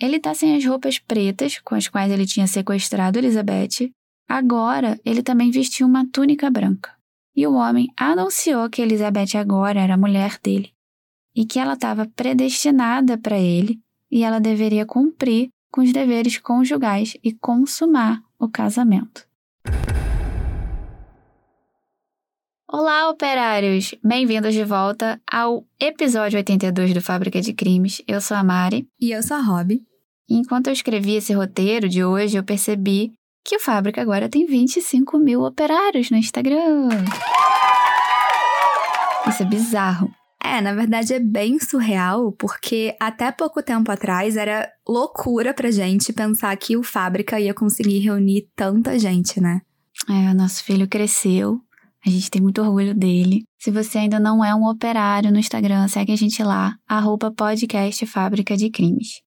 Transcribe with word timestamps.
ele 0.00 0.18
tá 0.18 0.34
sem 0.34 0.56
as 0.56 0.64
roupas 0.64 0.98
pretas 0.98 1.58
com 1.58 1.74
as 1.74 1.86
quais 1.86 2.10
ele 2.10 2.24
tinha 2.24 2.46
sequestrado 2.46 3.18
Elizabeth. 3.18 3.92
Agora, 4.26 4.98
ele 5.04 5.22
também 5.22 5.50
vestiu 5.50 5.86
uma 5.86 6.06
túnica 6.10 6.50
branca. 6.50 6.90
E 7.36 7.46
o 7.46 7.54
homem 7.54 7.88
anunciou 7.96 8.68
que 8.70 8.80
Elizabeth 8.80 9.36
agora 9.36 9.80
era 9.80 9.94
a 9.94 9.98
mulher 9.98 10.38
dele 10.42 10.72
e 11.36 11.44
que 11.44 11.58
ela 11.58 11.74
estava 11.74 12.10
predestinada 12.16 13.16
para 13.18 13.38
ele 13.38 13.78
e 14.10 14.24
ela 14.24 14.40
deveria 14.40 14.86
cumprir 14.86 15.50
com 15.70 15.82
os 15.82 15.92
deveres 15.92 16.38
conjugais 16.38 17.16
e 17.22 17.32
consumar 17.32 18.20
o 18.38 18.48
casamento. 18.48 19.28
Olá, 22.66 23.08
operários! 23.10 23.94
Bem-vindos 24.02 24.54
de 24.54 24.64
volta 24.64 25.20
ao 25.30 25.64
episódio 25.78 26.36
82 26.38 26.94
do 26.94 27.00
Fábrica 27.00 27.40
de 27.40 27.52
Crimes. 27.52 28.02
Eu 28.06 28.20
sou 28.20 28.36
a 28.36 28.44
Mari. 28.44 28.88
E 29.00 29.10
eu 29.10 29.22
sou 29.22 29.36
a 29.36 29.40
Rob. 29.40 29.80
Enquanto 30.36 30.68
eu 30.68 30.72
escrevi 30.72 31.14
esse 31.16 31.32
roteiro 31.32 31.88
de 31.88 32.04
hoje, 32.04 32.36
eu 32.36 32.44
percebi 32.44 33.12
que 33.44 33.56
o 33.56 33.60
Fábrica 33.60 34.00
agora 34.00 34.28
tem 34.28 34.46
25 34.46 35.18
mil 35.18 35.42
operários 35.42 36.10
no 36.10 36.16
Instagram. 36.16 36.88
Isso 39.28 39.42
é 39.42 39.46
bizarro. 39.46 40.10
É, 40.42 40.60
na 40.60 40.72
verdade 40.74 41.12
é 41.12 41.20
bem 41.20 41.58
surreal, 41.58 42.32
porque 42.32 42.96
até 42.98 43.30
pouco 43.30 43.62
tempo 43.62 43.92
atrás 43.92 44.36
era 44.36 44.68
loucura 44.88 45.52
pra 45.52 45.70
gente 45.70 46.12
pensar 46.12 46.56
que 46.56 46.76
o 46.76 46.82
Fábrica 46.82 47.38
ia 47.38 47.52
conseguir 47.52 47.98
reunir 47.98 48.48
tanta 48.56 48.98
gente, 48.98 49.40
né? 49.40 49.60
É, 50.08 50.30
o 50.30 50.34
nosso 50.34 50.64
filho 50.64 50.88
cresceu, 50.88 51.60
a 52.04 52.08
gente 52.08 52.30
tem 52.30 52.40
muito 52.40 52.62
orgulho 52.62 52.94
dele. 52.94 53.44
Se 53.58 53.70
você 53.70 53.98
ainda 53.98 54.18
não 54.18 54.42
é 54.42 54.54
um 54.54 54.66
operário 54.66 55.30
no 55.30 55.38
Instagram, 55.38 55.86
segue 55.88 56.12
a 56.12 56.16
gente 56.16 56.42
lá, 56.42 56.74
arroba 56.88 57.30
podcast 57.30 58.06
Fábrica 58.06 58.56
de 58.56 58.70
Crimes. 58.70 59.20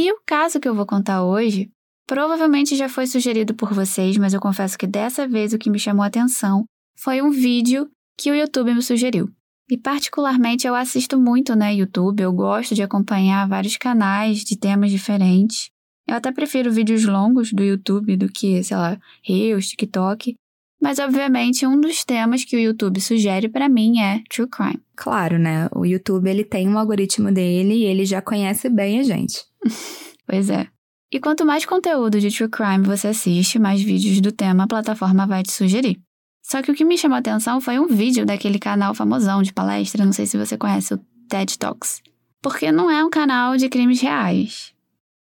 E 0.00 0.12
o 0.12 0.20
caso 0.24 0.60
que 0.60 0.68
eu 0.68 0.76
vou 0.76 0.86
contar 0.86 1.24
hoje 1.24 1.72
provavelmente 2.06 2.76
já 2.76 2.88
foi 2.88 3.04
sugerido 3.04 3.52
por 3.52 3.74
vocês, 3.74 4.16
mas 4.16 4.32
eu 4.32 4.38
confesso 4.38 4.78
que 4.78 4.86
dessa 4.86 5.26
vez 5.26 5.52
o 5.52 5.58
que 5.58 5.68
me 5.68 5.76
chamou 5.76 6.04
a 6.04 6.06
atenção 6.06 6.64
foi 6.96 7.20
um 7.20 7.32
vídeo 7.32 7.90
que 8.16 8.30
o 8.30 8.34
YouTube 8.34 8.72
me 8.74 8.80
sugeriu. 8.80 9.28
E 9.68 9.76
particularmente 9.76 10.68
eu 10.68 10.76
assisto 10.76 11.18
muito, 11.18 11.56
né, 11.56 11.74
YouTube, 11.74 12.20
eu 12.20 12.32
gosto 12.32 12.76
de 12.76 12.82
acompanhar 12.84 13.48
vários 13.48 13.76
canais 13.76 14.44
de 14.44 14.56
temas 14.56 14.92
diferentes. 14.92 15.68
Eu 16.06 16.14
até 16.14 16.30
prefiro 16.30 16.70
vídeos 16.70 17.04
longos 17.04 17.52
do 17.52 17.64
YouTube 17.64 18.16
do 18.16 18.28
que, 18.28 18.62
sei 18.62 18.76
lá, 18.76 18.96
Reels, 19.24 19.66
TikTok. 19.66 20.36
Mas 20.80 21.00
obviamente 21.00 21.66
um 21.66 21.80
dos 21.80 22.04
temas 22.04 22.44
que 22.44 22.54
o 22.54 22.60
YouTube 22.60 23.00
sugere 23.00 23.48
para 23.48 23.68
mim 23.68 23.98
é 23.98 24.22
true 24.30 24.46
crime. 24.48 24.80
Claro, 24.94 25.40
né? 25.40 25.68
O 25.74 25.84
YouTube 25.84 26.30
ele 26.30 26.44
tem 26.44 26.68
um 26.68 26.78
algoritmo 26.78 27.32
dele 27.32 27.74
e 27.74 27.84
ele 27.84 28.04
já 28.04 28.22
conhece 28.22 28.68
bem 28.68 29.00
a 29.00 29.02
gente. 29.02 29.47
pois 30.26 30.50
é. 30.50 30.66
E 31.10 31.18
quanto 31.18 31.46
mais 31.46 31.64
conteúdo 31.64 32.20
de 32.20 32.30
true 32.30 32.48
crime 32.48 32.84
você 32.84 33.08
assiste, 33.08 33.58
mais 33.58 33.80
vídeos 33.80 34.20
do 34.20 34.30
tema 34.30 34.64
a 34.64 34.68
plataforma 34.68 35.26
vai 35.26 35.42
te 35.42 35.52
sugerir. 35.52 35.98
Só 36.42 36.62
que 36.62 36.70
o 36.70 36.74
que 36.74 36.84
me 36.84 36.98
chamou 36.98 37.16
a 37.16 37.18
atenção 37.18 37.60
foi 37.60 37.78
um 37.78 37.86
vídeo 37.86 38.26
daquele 38.26 38.58
canal 38.58 38.94
famosão 38.94 39.42
de 39.42 39.52
palestra, 39.52 40.04
não 40.04 40.12
sei 40.12 40.26
se 40.26 40.36
você 40.36 40.56
conhece, 40.56 40.94
o 40.94 41.00
TED 41.28 41.58
Talks. 41.58 42.02
Porque 42.42 42.70
não 42.70 42.90
é 42.90 43.04
um 43.04 43.10
canal 43.10 43.56
de 43.56 43.68
crimes 43.68 44.00
reais. 44.00 44.74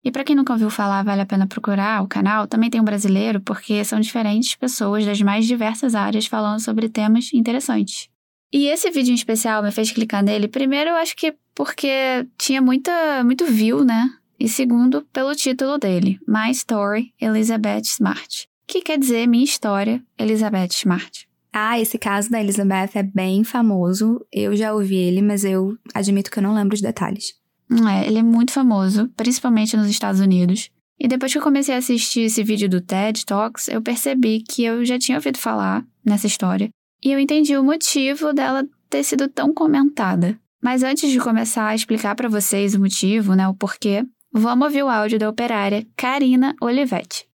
E 0.04 0.10
para 0.10 0.24
quem 0.24 0.34
nunca 0.34 0.52
ouviu 0.52 0.68
falar, 0.68 1.04
vale 1.04 1.20
a 1.20 1.26
pena 1.26 1.46
procurar 1.46 2.02
o 2.02 2.08
canal. 2.08 2.48
Também 2.48 2.68
tem 2.68 2.80
um 2.80 2.84
brasileiro, 2.84 3.40
porque 3.40 3.84
são 3.84 4.00
diferentes 4.00 4.56
pessoas 4.56 5.06
das 5.06 5.20
mais 5.20 5.46
diversas 5.46 5.94
áreas 5.94 6.26
falando 6.26 6.60
sobre 6.60 6.88
temas 6.88 7.32
interessantes. 7.32 8.08
E 8.52 8.66
esse 8.66 8.90
vídeo 8.90 9.12
em 9.12 9.14
especial 9.14 9.62
me 9.62 9.70
fez 9.70 9.92
clicar 9.92 10.22
nele, 10.22 10.48
primeiro, 10.48 10.90
eu 10.90 10.96
acho 10.96 11.16
que 11.16 11.34
porque 11.54 12.26
tinha 12.36 12.60
muita, 12.60 13.22
muito 13.24 13.46
view, 13.46 13.84
né? 13.84 14.10
E 14.42 14.48
segundo, 14.48 15.02
pelo 15.12 15.36
título 15.36 15.78
dele, 15.78 16.18
My 16.26 16.50
Story, 16.50 17.14
Elizabeth 17.20 17.82
Smart 17.84 18.48
que 18.72 18.80
quer 18.80 18.98
dizer 18.98 19.26
Minha 19.26 19.44
História, 19.44 20.02
Elizabeth 20.18 20.68
Smart. 20.70 21.28
Ah, 21.52 21.78
esse 21.78 21.98
caso 21.98 22.30
da 22.30 22.40
Elizabeth 22.40 22.92
é 22.94 23.02
bem 23.02 23.44
famoso. 23.44 24.24
Eu 24.32 24.56
já 24.56 24.72
ouvi 24.72 24.96
ele, 24.96 25.20
mas 25.20 25.44
eu 25.44 25.76
admito 25.92 26.30
que 26.30 26.38
eu 26.38 26.42
não 26.42 26.54
lembro 26.54 26.74
os 26.74 26.80
detalhes. 26.80 27.34
É, 27.70 28.06
ele 28.06 28.18
é 28.18 28.22
muito 28.22 28.50
famoso, 28.50 29.10
principalmente 29.14 29.76
nos 29.76 29.88
Estados 29.88 30.20
Unidos. 30.20 30.70
E 30.98 31.06
depois 31.06 31.30
que 31.30 31.36
eu 31.36 31.42
comecei 31.42 31.74
a 31.74 31.78
assistir 31.78 32.22
esse 32.22 32.42
vídeo 32.42 32.68
do 32.68 32.80
TED 32.80 33.26
Talks, 33.26 33.68
eu 33.68 33.82
percebi 33.82 34.40
que 34.40 34.64
eu 34.64 34.84
já 34.86 34.98
tinha 34.98 35.18
ouvido 35.18 35.36
falar 35.36 35.84
nessa 36.02 36.26
história. 36.26 36.70
E 37.04 37.12
eu 37.12 37.18
entendi 37.18 37.54
o 37.56 37.62
motivo 37.62 38.32
dela 38.32 38.66
ter 38.88 39.04
sido 39.04 39.28
tão 39.28 39.52
comentada. 39.52 40.38
Mas 40.62 40.82
antes 40.82 41.10
de 41.10 41.18
começar 41.18 41.68
a 41.68 41.74
explicar 41.74 42.14
para 42.14 42.28
vocês 42.28 42.74
o 42.74 42.80
motivo, 42.80 43.34
né, 43.34 43.46
o 43.48 43.54
porquê, 43.54 44.06
vamos 44.32 44.66
ouvir 44.66 44.82
o 44.82 44.88
áudio 44.88 45.18
da 45.18 45.28
operária 45.28 45.86
Karina 45.94 46.56
Olivetti. 46.60 47.28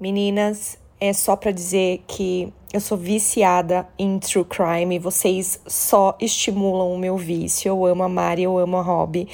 Meninas, 0.00 0.78
é 0.98 1.12
só 1.12 1.36
para 1.36 1.50
dizer 1.50 2.02
que 2.06 2.50
eu 2.72 2.80
sou 2.80 2.96
viciada 2.96 3.88
em 3.98 4.18
true 4.20 4.44
crime, 4.44 4.96
vocês 4.98 5.60
só 5.66 6.16
estimulam 6.20 6.92
o 6.92 6.98
meu 6.98 7.16
vício. 7.16 7.68
Eu 7.68 7.84
amo 7.84 8.04
a 8.04 8.08
Mari, 8.08 8.44
eu 8.44 8.56
amo 8.58 8.76
a 8.76 8.82
Rob. 8.82 9.26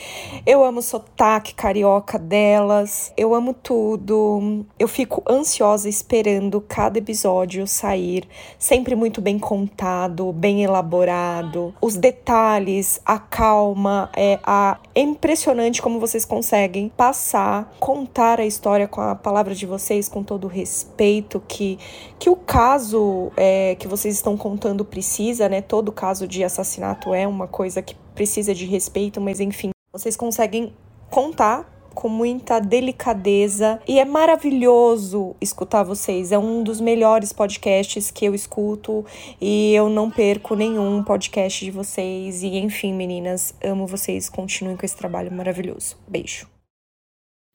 Eu 0.47 0.65
amo 0.65 0.79
o 0.79 0.83
sotaque 0.83 1.55
carioca 1.55 2.19
delas, 2.19 3.13
eu 3.15 3.35
amo 3.35 3.53
tudo. 3.53 4.65
Eu 4.79 4.89
fico 4.89 5.23
ansiosa 5.29 5.87
esperando 5.87 6.63
cada 6.63 6.99
episódio 6.99 7.67
sair, 7.67 8.27
sempre 8.59 8.97
muito 8.97 9.21
bem 9.21 9.39
contado, 9.39 10.33
bem 10.33 10.65
elaborado. 10.65 11.75
Os 11.81 11.95
detalhes, 11.95 13.01
a 13.05 13.19
calma, 13.19 14.11
é, 14.17 14.39
a... 14.45 14.79
é 14.97 15.01
impressionante 15.01 15.83
como 15.83 16.01
vocês 16.01 16.25
conseguem 16.25 16.89
passar, 16.89 17.71
contar 17.79 18.41
a 18.41 18.47
história 18.47 18.89
com 18.89 19.03
a 19.03 19.15
palavra 19.15 19.55
de 19.55 19.67
vocês, 19.67 20.09
com 20.09 20.23
todo 20.23 20.45
o 20.45 20.49
respeito 20.49 21.43
que, 21.47 21.79
que 22.19 22.31
o 22.31 22.35
caso 22.35 23.31
é, 23.37 23.75
que 23.75 23.87
vocês 23.87 24.15
estão 24.15 24.39
contando 24.39 24.87
precisa, 24.87 25.51
né? 25.51 25.61
Todo 25.61 25.93
caso 25.93 26.27
de 26.27 26.43
assassinato 26.43 27.13
é 27.13 27.29
uma 27.29 27.47
coisa 27.47 27.83
que 27.83 27.95
precisa 28.15 28.55
de 28.55 28.65
respeito, 28.65 29.21
mas 29.21 29.39
enfim, 29.39 29.69
vocês 29.93 30.17
conseguem 30.17 30.75
contar 31.11 31.76
com 31.97 32.11
muita 32.11 32.61
delicadeza 32.61 33.81
e 33.89 33.99
é 33.99 34.05
maravilhoso 34.05 35.35
escutar 35.41 35.83
vocês. 35.83 36.31
É 36.31 36.39
um 36.39 36.63
dos 36.63 36.79
melhores 36.79 37.33
podcasts 37.33 38.11
que 38.11 38.27
eu 38.27 38.35
escuto 38.35 39.05
e 39.41 39.75
eu 39.75 39.89
não 39.89 40.11
perco 40.11 40.55
nenhum 40.55 41.03
podcast 41.03 41.65
de 41.65 41.71
vocês. 41.71 42.43
E 42.43 42.59
enfim, 42.59 42.93
meninas, 42.93 43.55
amo 43.65 43.87
vocês. 43.87 44.29
Continuem 44.29 44.77
com 44.77 44.85
esse 44.85 44.97
trabalho 44.97 45.33
maravilhoso. 45.33 45.97
Beijo. 46.07 46.47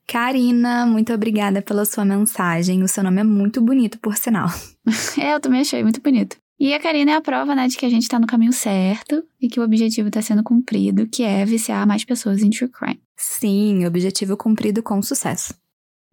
Karina, 0.08 0.88
muito 0.88 1.14
obrigada 1.14 1.62
pela 1.62 1.86
sua 1.86 2.04
mensagem. 2.04 2.82
O 2.84 2.88
seu 2.88 3.04
nome 3.04 3.22
é 3.22 3.24
muito 3.24 3.62
bonito, 3.62 4.00
por 4.00 4.18
sinal. 4.18 4.50
é, 5.22 5.36
eu 5.36 5.40
também 5.40 5.62
achei 5.62 5.84
muito 5.84 6.02
bonito. 6.02 6.41
E 6.64 6.76
a 6.76 6.80
Karina 6.80 7.14
é 7.14 7.16
a 7.16 7.22
prova, 7.22 7.56
né, 7.56 7.68
de 7.68 7.76
que 7.76 7.88
a 7.88 7.90
gente 7.90 8.08
tá 8.08 8.20
no 8.20 8.28
caminho 8.28 8.54
certo 8.54 9.24
e 9.42 9.50
que 9.50 9.60
o 9.60 9.64
objetivo 9.64 10.12
tá 10.12 10.22
sendo 10.22 10.44
cumprido, 10.44 11.08
que 11.08 11.24
é 11.24 11.44
viciar 11.44 11.88
mais 11.88 12.06
pessoas 12.06 12.44
em 12.44 12.52
true 12.52 12.70
crime. 12.70 13.02
Sim, 13.18 13.84
objetivo 13.88 14.38
cumprido 14.38 14.84
com 14.84 15.02
sucesso. 15.02 15.56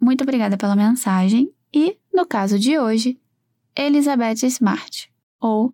Muito 0.00 0.22
obrigada 0.22 0.56
pela 0.56 0.74
mensagem 0.74 1.52
e, 1.70 1.98
no 2.10 2.24
caso 2.26 2.58
de 2.58 2.78
hoje, 2.78 3.20
Elizabeth 3.76 4.46
Smart, 4.46 5.12
ou 5.38 5.70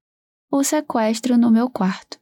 O 0.50 0.64
Sequestro 0.64 1.38
no 1.38 1.52
Meu 1.52 1.70
Quarto. 1.70 2.18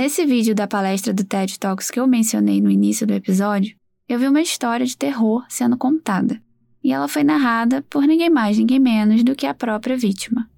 Nesse 0.00 0.24
vídeo 0.24 0.54
da 0.54 0.66
palestra 0.66 1.12
do 1.12 1.22
TED 1.22 1.58
Talks 1.58 1.90
que 1.90 2.00
eu 2.00 2.06
mencionei 2.06 2.58
no 2.58 2.70
início 2.70 3.06
do 3.06 3.12
episódio, 3.12 3.76
eu 4.08 4.18
vi 4.18 4.28
uma 4.28 4.40
história 4.40 4.86
de 4.86 4.96
terror 4.96 5.44
sendo 5.46 5.76
contada. 5.76 6.40
E 6.82 6.90
ela 6.90 7.06
foi 7.06 7.22
narrada 7.22 7.84
por 7.90 8.04
ninguém 8.04 8.30
mais, 8.30 8.56
ninguém 8.56 8.78
menos 8.78 9.22
do 9.22 9.36
que 9.36 9.44
a 9.44 9.52
própria 9.52 9.98
vítima. 9.98 10.48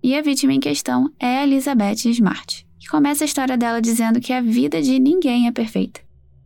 E 0.00 0.16
a 0.16 0.22
vítima 0.22 0.52
em 0.52 0.60
questão 0.60 1.10
é 1.18 1.42
Elizabeth 1.42 2.08
Smart, 2.08 2.64
que 2.78 2.86
começa 2.88 3.24
a 3.24 3.26
história 3.26 3.58
dela 3.58 3.82
dizendo 3.82 4.20
que 4.20 4.32
a 4.32 4.40
vida 4.40 4.80
de 4.80 5.00
ninguém 5.00 5.48
é 5.48 5.50
perfeita. 5.50 6.00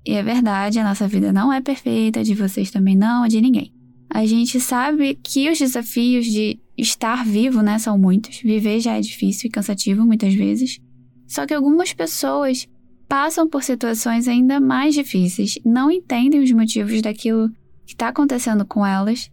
E 0.06 0.14
é 0.14 0.22
verdade, 0.22 0.78
a 0.78 0.84
nossa 0.84 1.06
vida 1.06 1.30
não 1.30 1.52
é 1.52 1.60
perfeita, 1.60 2.20
a 2.20 2.22
de 2.22 2.34
vocês 2.34 2.70
também 2.70 2.96
não, 2.96 3.24
a 3.24 3.28
de 3.28 3.42
ninguém. 3.42 3.74
A 4.08 4.24
gente 4.24 4.58
sabe 4.58 5.18
que 5.22 5.50
os 5.50 5.58
desafios 5.58 6.24
de 6.24 6.58
estar 6.78 7.26
vivo, 7.26 7.60
né, 7.60 7.78
são 7.78 7.98
muitos. 7.98 8.40
Viver 8.40 8.80
já 8.80 8.96
é 8.96 9.02
difícil 9.02 9.48
e 9.48 9.50
cansativo 9.50 10.06
muitas 10.06 10.32
vezes. 10.32 10.80
Só 11.28 11.46
que 11.46 11.52
algumas 11.52 11.92
pessoas 11.92 12.66
passam 13.06 13.48
por 13.48 13.62
situações 13.62 14.26
ainda 14.26 14.58
mais 14.58 14.94
difíceis, 14.94 15.58
não 15.64 15.90
entendem 15.90 16.42
os 16.42 16.50
motivos 16.50 17.00
daquilo 17.02 17.50
que 17.86 17.92
está 17.92 18.08
acontecendo 18.08 18.64
com 18.66 18.84
elas, 18.84 19.30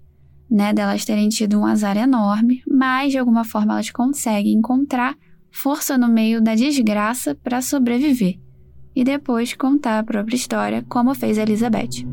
né, 0.49 0.73
delas 0.73 1.05
terem 1.05 1.29
tido 1.29 1.59
um 1.59 1.65
azar 1.65 1.97
enorme, 1.97 2.61
mas 2.67 3.11
de 3.11 3.17
alguma 3.17 3.43
forma 3.43 3.73
elas 3.73 3.89
conseguem 3.89 4.53
encontrar 4.53 5.17
força 5.51 5.97
no 5.97 6.09
meio 6.09 6.41
da 6.41 6.53
desgraça 6.53 7.33
para 7.33 7.61
sobreviver 7.61 8.37
e 8.93 9.03
depois 9.03 9.53
contar 9.53 9.99
a 9.99 10.03
própria 10.03 10.35
história, 10.35 10.85
como 10.87 11.15
fez 11.15 11.37
Elizabeth. 11.37 12.05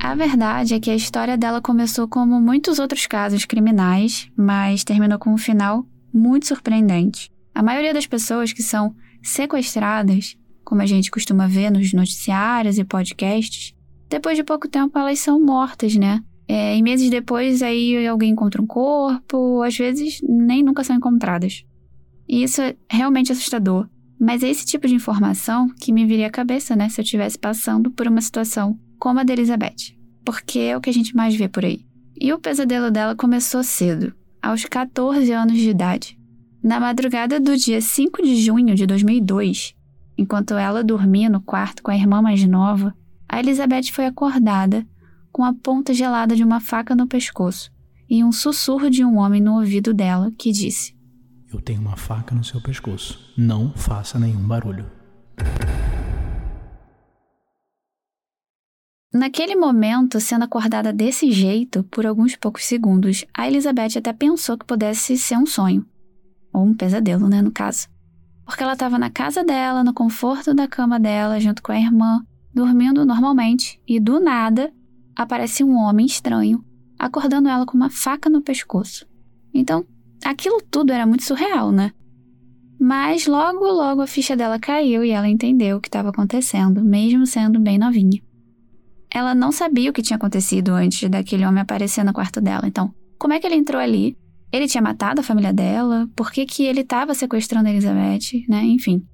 A 0.00 0.14
verdade 0.14 0.74
é 0.74 0.80
que 0.80 0.90
a 0.90 0.94
história 0.94 1.36
dela 1.36 1.60
começou 1.60 2.06
como 2.06 2.40
muitos 2.40 2.78
outros 2.78 3.06
casos 3.06 3.44
criminais, 3.44 4.30
mas 4.36 4.84
terminou 4.84 5.18
com 5.18 5.32
um 5.32 5.38
final 5.38 5.86
muito 6.14 6.46
surpreendente. 6.46 7.30
A 7.54 7.62
maioria 7.62 7.92
das 7.92 8.06
pessoas 8.06 8.52
que 8.52 8.62
são 8.62 8.94
sequestradas, 9.22 10.36
como 10.64 10.80
a 10.80 10.86
gente 10.86 11.10
costuma 11.10 11.46
ver 11.46 11.70
nos 11.70 11.92
noticiários 11.92 12.78
e 12.78 12.84
podcasts, 12.84 13.74
depois 14.08 14.36
de 14.36 14.44
pouco 14.44 14.68
tempo 14.68 14.98
elas 14.98 15.18
são 15.18 15.40
mortas, 15.40 15.96
né? 15.96 16.22
É, 16.46 16.76
e 16.76 16.82
meses 16.82 17.10
depois 17.10 17.62
aí 17.62 18.06
alguém 18.06 18.30
encontra 18.30 18.60
um 18.60 18.66
corpo, 18.66 19.62
às 19.62 19.76
vezes 19.76 20.20
nem 20.22 20.62
nunca 20.62 20.84
são 20.84 20.94
encontradas. 20.94 21.64
E 22.28 22.42
isso 22.42 22.60
é 22.60 22.76
realmente 22.88 23.32
assustador. 23.32 23.88
Mas 24.20 24.42
é 24.42 24.48
esse 24.48 24.64
tipo 24.64 24.86
de 24.86 24.94
informação 24.94 25.68
que 25.80 25.92
me 25.92 26.06
viria 26.06 26.28
à 26.28 26.30
cabeça, 26.30 26.76
né, 26.76 26.88
se 26.88 27.00
eu 27.00 27.02
estivesse 27.02 27.38
passando 27.38 27.90
por 27.90 28.06
uma 28.06 28.20
situação 28.20 28.78
como 28.98 29.20
a 29.20 29.24
da 29.24 29.32
Elizabeth. 29.32 29.96
Porque 30.24 30.58
é 30.60 30.76
o 30.76 30.80
que 30.80 30.88
a 30.88 30.92
gente 30.92 31.14
mais 31.14 31.34
vê 31.34 31.48
por 31.48 31.64
aí. 31.64 31.84
E 32.18 32.32
o 32.32 32.38
pesadelo 32.38 32.90
dela 32.90 33.14
começou 33.14 33.62
cedo, 33.62 34.14
aos 34.44 34.66
14 34.66 35.32
anos 35.32 35.56
de 35.56 35.70
idade. 35.70 36.18
Na 36.62 36.78
madrugada 36.78 37.40
do 37.40 37.56
dia 37.56 37.80
5 37.80 38.22
de 38.22 38.36
junho 38.36 38.74
de 38.74 38.86
2002, 38.86 39.74
enquanto 40.18 40.54
ela 40.54 40.84
dormia 40.84 41.30
no 41.30 41.40
quarto 41.40 41.82
com 41.82 41.90
a 41.90 41.96
irmã 41.96 42.20
mais 42.20 42.44
nova, 42.44 42.94
a 43.26 43.40
Elizabeth 43.40 43.90
foi 43.90 44.04
acordada 44.04 44.86
com 45.32 45.44
a 45.44 45.54
ponta 45.54 45.94
gelada 45.94 46.36
de 46.36 46.44
uma 46.44 46.60
faca 46.60 46.94
no 46.94 47.06
pescoço 47.06 47.72
e 48.08 48.22
um 48.22 48.30
sussurro 48.30 48.90
de 48.90 49.02
um 49.02 49.16
homem 49.16 49.40
no 49.40 49.54
ouvido 49.54 49.94
dela 49.94 50.30
que 50.38 50.52
disse: 50.52 50.94
Eu 51.50 51.60
tenho 51.60 51.80
uma 51.80 51.96
faca 51.96 52.34
no 52.34 52.44
seu 52.44 52.62
pescoço. 52.62 53.18
Não 53.36 53.72
faça 53.74 54.18
nenhum 54.18 54.46
barulho. 54.46 54.86
Naquele 59.14 59.54
momento, 59.54 60.18
sendo 60.18 60.42
acordada 60.42 60.92
desse 60.92 61.30
jeito, 61.30 61.84
por 61.84 62.04
alguns 62.04 62.34
poucos 62.34 62.64
segundos, 62.64 63.24
a 63.32 63.46
Elizabeth 63.46 63.96
até 63.96 64.12
pensou 64.12 64.58
que 64.58 64.66
pudesse 64.66 65.16
ser 65.16 65.36
um 65.36 65.46
sonho. 65.46 65.86
Ou 66.52 66.64
um 66.64 66.74
pesadelo, 66.74 67.28
né, 67.28 67.40
no 67.40 67.52
caso. 67.52 67.86
Porque 68.44 68.64
ela 68.64 68.72
estava 68.72 68.98
na 68.98 69.10
casa 69.10 69.44
dela, 69.44 69.84
no 69.84 69.94
conforto 69.94 70.52
da 70.52 70.66
cama 70.66 70.98
dela, 70.98 71.38
junto 71.38 71.62
com 71.62 71.70
a 71.70 71.78
irmã, 71.78 72.26
dormindo 72.52 73.06
normalmente, 73.06 73.80
e 73.86 74.00
do 74.00 74.18
nada 74.18 74.72
aparece 75.14 75.62
um 75.62 75.76
homem 75.76 76.06
estranho, 76.06 76.64
acordando 76.98 77.48
ela 77.48 77.64
com 77.64 77.76
uma 77.76 77.90
faca 77.90 78.28
no 78.28 78.42
pescoço. 78.42 79.06
Então, 79.54 79.86
aquilo 80.24 80.60
tudo 80.60 80.92
era 80.92 81.06
muito 81.06 81.22
surreal, 81.22 81.70
né? 81.70 81.92
Mas 82.80 83.28
logo, 83.28 83.64
logo 83.64 84.02
a 84.02 84.08
ficha 84.08 84.34
dela 84.34 84.58
caiu 84.58 85.04
e 85.04 85.10
ela 85.10 85.28
entendeu 85.28 85.76
o 85.76 85.80
que 85.80 85.86
estava 85.86 86.08
acontecendo, 86.08 86.82
mesmo 86.82 87.24
sendo 87.24 87.60
bem 87.60 87.78
novinha. 87.78 88.20
Ela 89.14 89.32
não 89.32 89.52
sabia 89.52 89.90
o 89.90 89.92
que 89.92 90.02
tinha 90.02 90.16
acontecido 90.16 90.70
antes 90.70 91.08
daquele 91.08 91.46
homem 91.46 91.62
aparecer 91.62 92.04
no 92.04 92.12
quarto 92.12 92.40
dela. 92.40 92.66
Então, 92.66 92.92
como 93.16 93.32
é 93.32 93.38
que 93.38 93.46
ele 93.46 93.54
entrou 93.54 93.80
ali? 93.80 94.18
Ele 94.50 94.66
tinha 94.66 94.82
matado 94.82 95.20
a 95.20 95.24
família 95.24 95.52
dela? 95.52 96.08
Por 96.16 96.32
que, 96.32 96.44
que 96.44 96.64
ele 96.64 96.80
estava 96.80 97.14
sequestrando 97.14 97.68
a 97.68 97.70
Elizabeth? 97.70 98.44
Né? 98.48 98.64
Enfim. 98.64 99.06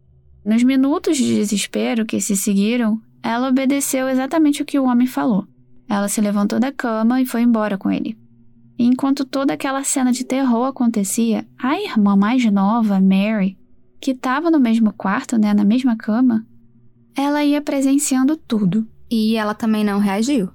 Nos 0.42 0.62
minutos 0.62 1.18
de 1.18 1.34
desespero 1.34 2.06
que 2.06 2.18
se 2.18 2.34
seguiram, 2.34 2.98
ela 3.22 3.50
obedeceu 3.50 4.08
exatamente 4.08 4.62
o 4.62 4.64
que 4.64 4.78
o 4.78 4.84
homem 4.84 5.06
falou. 5.06 5.46
Ela 5.86 6.08
se 6.08 6.22
levantou 6.22 6.58
da 6.58 6.72
cama 6.72 7.20
e 7.20 7.26
foi 7.26 7.42
embora 7.42 7.76
com 7.76 7.90
ele. 7.90 8.16
E 8.78 8.84
enquanto 8.84 9.26
toda 9.26 9.52
aquela 9.52 9.84
cena 9.84 10.12
de 10.12 10.24
terror 10.24 10.64
acontecia, 10.64 11.46
a 11.58 11.78
irmã 11.78 12.16
mais 12.16 12.42
nova, 12.50 12.98
Mary, 12.98 13.58
que 14.00 14.12
estava 14.12 14.50
no 14.50 14.58
mesmo 14.58 14.94
quarto, 14.94 15.36
né, 15.36 15.52
na 15.52 15.64
mesma 15.64 15.94
cama, 15.94 16.46
ela 17.14 17.44
ia 17.44 17.60
presenciando 17.60 18.34
tudo. 18.34 18.88
E 19.10 19.36
ela 19.36 19.54
também 19.54 19.82
não 19.84 19.98
reagiu? 19.98 20.50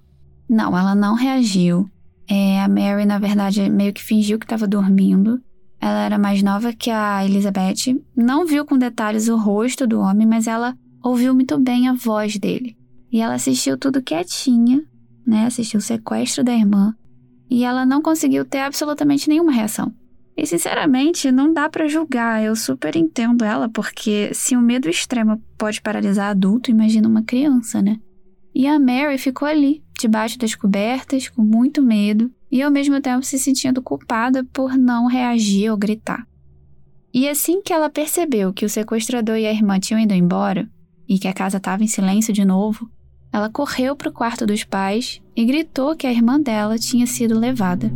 Não, 0.49 0.77
ela 0.77 0.95
não 0.95 1.15
reagiu. 1.15 1.89
É, 2.27 2.61
a 2.61 2.67
Mary, 2.67 3.05
na 3.05 3.19
verdade, 3.19 3.69
meio 3.69 3.93
que 3.93 4.01
fingiu 4.01 4.39
que 4.39 4.45
estava 4.45 4.65
dormindo. 4.67 5.41
Ela 5.79 6.05
era 6.05 6.17
mais 6.17 6.41
nova 6.41 6.73
que 6.73 6.89
a 6.89 7.23
Elizabeth. 7.25 8.01
Não 8.15 8.45
viu 8.45 8.65
com 8.65 8.77
detalhes 8.77 9.27
o 9.27 9.35
rosto 9.35 9.85
do 9.85 9.99
homem, 9.99 10.25
mas 10.25 10.47
ela 10.47 10.75
ouviu 11.03 11.35
muito 11.35 11.57
bem 11.59 11.87
a 11.87 11.93
voz 11.93 12.37
dele. 12.37 12.77
E 13.11 13.21
ela 13.21 13.35
assistiu 13.35 13.77
tudo 13.77 14.01
quietinha, 14.01 14.83
né? 15.25 15.45
Assistiu 15.45 15.79
o 15.79 15.83
sequestro 15.83 16.43
da 16.43 16.53
irmã. 16.53 16.95
E 17.49 17.63
ela 17.63 17.85
não 17.85 18.01
conseguiu 18.01 18.43
ter 18.45 18.59
absolutamente 18.59 19.29
nenhuma 19.29 19.51
reação. 19.51 19.93
E 20.35 20.45
sinceramente, 20.45 21.31
não 21.31 21.53
dá 21.53 21.69
para 21.69 21.87
julgar. 21.87 22.43
Eu 22.43 22.55
super 22.55 22.95
entendo 22.95 23.45
ela, 23.45 23.69
porque 23.69 24.33
se 24.33 24.55
o 24.55 24.61
medo 24.61 24.89
extremo 24.89 25.41
pode 25.57 25.81
paralisar 25.81 26.31
adulto, 26.31 26.71
imagina 26.71 27.07
uma 27.07 27.23
criança, 27.23 27.81
né? 27.81 27.99
E 28.55 28.67
a 28.67 28.79
Mary 28.79 29.17
ficou 29.17 29.45
ali, 29.45 29.83
debaixo 29.99 30.39
das 30.39 30.55
cobertas, 30.55 31.27
com 31.27 31.41
muito 31.41 31.81
medo 31.83 32.31
e 32.49 32.61
ao 32.61 32.71
mesmo 32.71 33.01
tempo 33.01 33.25
se 33.25 33.37
sentindo 33.37 33.81
culpada 33.81 34.45
por 34.53 34.77
não 34.77 35.07
reagir 35.07 35.69
ou 35.69 35.75
gritar. 35.75 36.25
E 37.13 37.27
assim 37.27 37.61
que 37.61 37.73
ela 37.73 37.89
percebeu 37.89 38.53
que 38.53 38.63
o 38.63 38.69
sequestrador 38.69 39.35
e 39.35 39.45
a 39.45 39.51
irmã 39.51 39.77
tinham 39.77 39.99
ido 39.99 40.13
embora 40.13 40.69
e 41.07 41.19
que 41.19 41.27
a 41.27 41.33
casa 41.33 41.57
estava 41.57 41.83
em 41.83 41.87
silêncio 41.87 42.33
de 42.33 42.45
novo, 42.45 42.89
ela 43.31 43.49
correu 43.49 43.93
para 43.93 44.07
o 44.07 44.13
quarto 44.13 44.45
dos 44.45 44.63
pais 44.63 45.21
e 45.35 45.43
gritou 45.43 45.93
que 45.93 46.07
a 46.07 46.11
irmã 46.11 46.39
dela 46.39 46.79
tinha 46.79 47.05
sido 47.05 47.37
levada. 47.37 47.91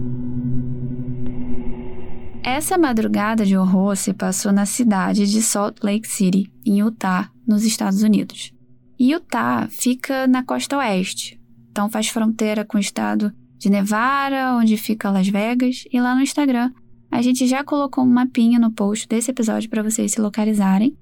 Essa 2.44 2.78
madrugada 2.78 3.46
de 3.46 3.56
horror 3.56 3.96
se 3.96 4.14
passou 4.14 4.52
na 4.52 4.66
cidade 4.66 5.26
de 5.26 5.42
Salt 5.42 5.78
Lake 5.82 6.08
City, 6.08 6.52
em 6.66 6.80
Utah, 6.80 7.30
nos 7.48 7.64
Estados 7.64 8.04
Unidos. 8.04 8.54
Utah 9.00 9.68
fica 9.70 10.28
na 10.28 10.44
costa 10.44 10.78
oeste, 10.78 11.40
então 11.72 11.90
faz 11.90 12.10
fronteira 12.10 12.66
com 12.66 12.78
o 12.78 12.82
estado 12.82 13.34
de 13.58 13.70
Nevada, 13.70 14.56
onde 14.56 14.76
fica 14.76 15.10
Las 15.10 15.28
Vegas, 15.28 15.86
e 15.92 16.00
lá 16.00 16.14
no 16.14 16.22
Instagram 16.22 16.72
a 17.12 17.22
gente 17.22 17.48
já 17.48 17.64
colocou 17.64 18.04
um 18.04 18.08
mapinha 18.08 18.60
no 18.60 18.72
post 18.72 19.08
desse 19.08 19.32
episódio 19.32 19.70
para 19.70 19.82
vocês 19.82 20.12
se 20.12 20.22
localizarem. 20.22 20.96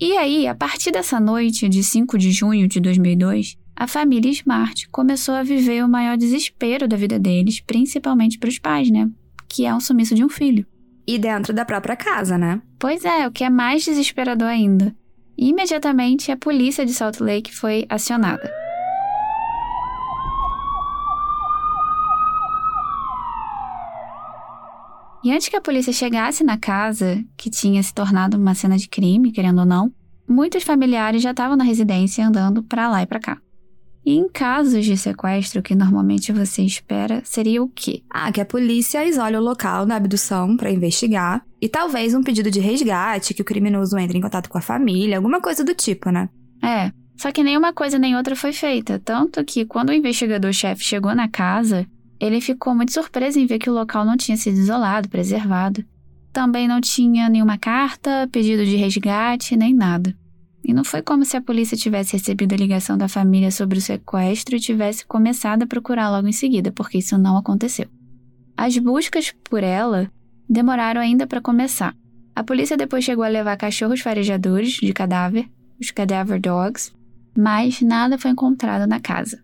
E 0.00 0.16
aí, 0.16 0.48
a 0.48 0.54
partir 0.54 0.90
dessa 0.90 1.20
noite 1.20 1.68
de 1.68 1.84
5 1.84 2.18
de 2.18 2.32
junho 2.32 2.66
de 2.66 2.80
2002, 2.80 3.56
a 3.76 3.86
família 3.86 4.30
Smart 4.32 4.88
começou 4.88 5.34
a 5.34 5.44
viver 5.44 5.84
o 5.84 5.88
maior 5.88 6.16
desespero 6.16 6.88
da 6.88 6.96
vida 6.96 7.18
deles, 7.18 7.60
principalmente 7.60 8.38
para 8.38 8.48
os 8.48 8.58
pais, 8.58 8.90
né? 8.90 9.08
Que 9.48 9.64
é 9.64 9.74
um 9.74 9.80
sumiço 9.80 10.14
de 10.14 10.24
um 10.24 10.28
filho. 10.28 10.66
E 11.06 11.18
dentro 11.18 11.52
da 11.52 11.64
própria 11.64 11.94
casa, 11.94 12.36
né? 12.36 12.60
Pois 12.78 13.04
é, 13.04 13.26
o 13.28 13.30
que 13.30 13.44
é 13.44 13.50
mais 13.50 13.84
desesperador 13.84 14.48
ainda. 14.48 14.94
Imediatamente, 15.36 16.30
a 16.30 16.36
polícia 16.36 16.84
de 16.84 16.92
Salt 16.92 17.20
Lake 17.20 17.54
foi 17.54 17.86
acionada. 17.88 18.50
E 25.24 25.30
antes 25.30 25.48
que 25.48 25.56
a 25.56 25.60
polícia 25.60 25.92
chegasse 25.92 26.42
na 26.42 26.58
casa, 26.58 27.24
que 27.36 27.48
tinha 27.48 27.80
se 27.82 27.94
tornado 27.94 28.36
uma 28.36 28.56
cena 28.56 28.76
de 28.76 28.88
crime, 28.88 29.30
querendo 29.30 29.60
ou 29.60 29.66
não, 29.66 29.92
muitos 30.28 30.64
familiares 30.64 31.22
já 31.22 31.30
estavam 31.30 31.56
na 31.56 31.62
residência 31.62 32.26
andando 32.26 32.62
para 32.62 32.88
lá 32.88 33.02
e 33.02 33.06
para 33.06 33.20
cá. 33.20 33.38
E 34.04 34.16
em 34.16 34.28
casos 34.28 34.84
de 34.84 34.96
sequestro, 34.96 35.60
o 35.60 35.62
que 35.62 35.74
normalmente 35.74 36.32
você 36.32 36.62
espera 36.62 37.22
seria 37.24 37.62
o 37.62 37.68
quê? 37.68 38.02
Ah, 38.10 38.32
que 38.32 38.40
a 38.40 38.44
polícia 38.44 39.04
isole 39.06 39.36
o 39.36 39.40
local 39.40 39.86
da 39.86 39.96
abdução 39.96 40.56
para 40.56 40.72
investigar 40.72 41.44
e 41.60 41.68
talvez 41.68 42.12
um 42.12 42.22
pedido 42.22 42.50
de 42.50 42.58
resgate, 42.58 43.32
que 43.32 43.42
o 43.42 43.44
criminoso 43.44 43.96
entre 43.96 44.18
em 44.18 44.20
contato 44.20 44.50
com 44.50 44.58
a 44.58 44.62
família, 44.62 45.16
alguma 45.16 45.40
coisa 45.40 45.62
do 45.62 45.74
tipo, 45.74 46.10
né? 46.10 46.28
É, 46.60 46.90
só 47.16 47.30
que 47.30 47.44
nenhuma 47.44 47.72
coisa 47.72 47.98
nem 47.98 48.16
outra 48.16 48.34
foi 48.34 48.52
feita, 48.52 48.98
tanto 48.98 49.44
que 49.44 49.64
quando 49.64 49.90
o 49.90 49.94
investigador-chefe 49.94 50.82
chegou 50.82 51.14
na 51.14 51.28
casa, 51.28 51.86
ele 52.18 52.40
ficou 52.40 52.74
muito 52.74 52.92
surpreso 52.92 53.38
em 53.38 53.46
ver 53.46 53.60
que 53.60 53.70
o 53.70 53.72
local 53.72 54.04
não 54.04 54.16
tinha 54.16 54.36
sido 54.36 54.58
isolado, 54.58 55.08
preservado. 55.08 55.84
Também 56.32 56.66
não 56.66 56.80
tinha 56.80 57.28
nenhuma 57.28 57.58
carta, 57.58 58.28
pedido 58.32 58.64
de 58.64 58.74
resgate, 58.74 59.56
nem 59.56 59.74
nada. 59.74 60.16
E 60.64 60.72
não 60.72 60.84
foi 60.84 61.02
como 61.02 61.24
se 61.24 61.36
a 61.36 61.42
polícia 61.42 61.76
tivesse 61.76 62.12
recebido 62.12 62.52
a 62.52 62.56
ligação 62.56 62.96
da 62.96 63.08
família 63.08 63.50
sobre 63.50 63.78
o 63.78 63.82
sequestro 63.82 64.56
e 64.56 64.60
tivesse 64.60 65.04
começado 65.04 65.62
a 65.64 65.66
procurar 65.66 66.10
logo 66.10 66.28
em 66.28 66.32
seguida, 66.32 66.70
porque 66.70 66.98
isso 66.98 67.18
não 67.18 67.36
aconteceu. 67.36 67.86
As 68.56 68.76
buscas 68.78 69.34
por 69.44 69.64
ela 69.64 70.10
demoraram 70.48 71.00
ainda 71.00 71.26
para 71.26 71.40
começar. 71.40 71.96
A 72.34 72.44
polícia 72.44 72.76
depois 72.76 73.04
chegou 73.04 73.24
a 73.24 73.28
levar 73.28 73.56
cachorros 73.56 74.00
farejadores 74.00 74.74
de 74.74 74.92
cadáver, 74.92 75.48
os 75.80 75.90
cadaver 75.90 76.40
dogs, 76.40 76.92
mas 77.36 77.80
nada 77.80 78.16
foi 78.16 78.30
encontrado 78.30 78.86
na 78.86 79.00
casa. 79.00 79.42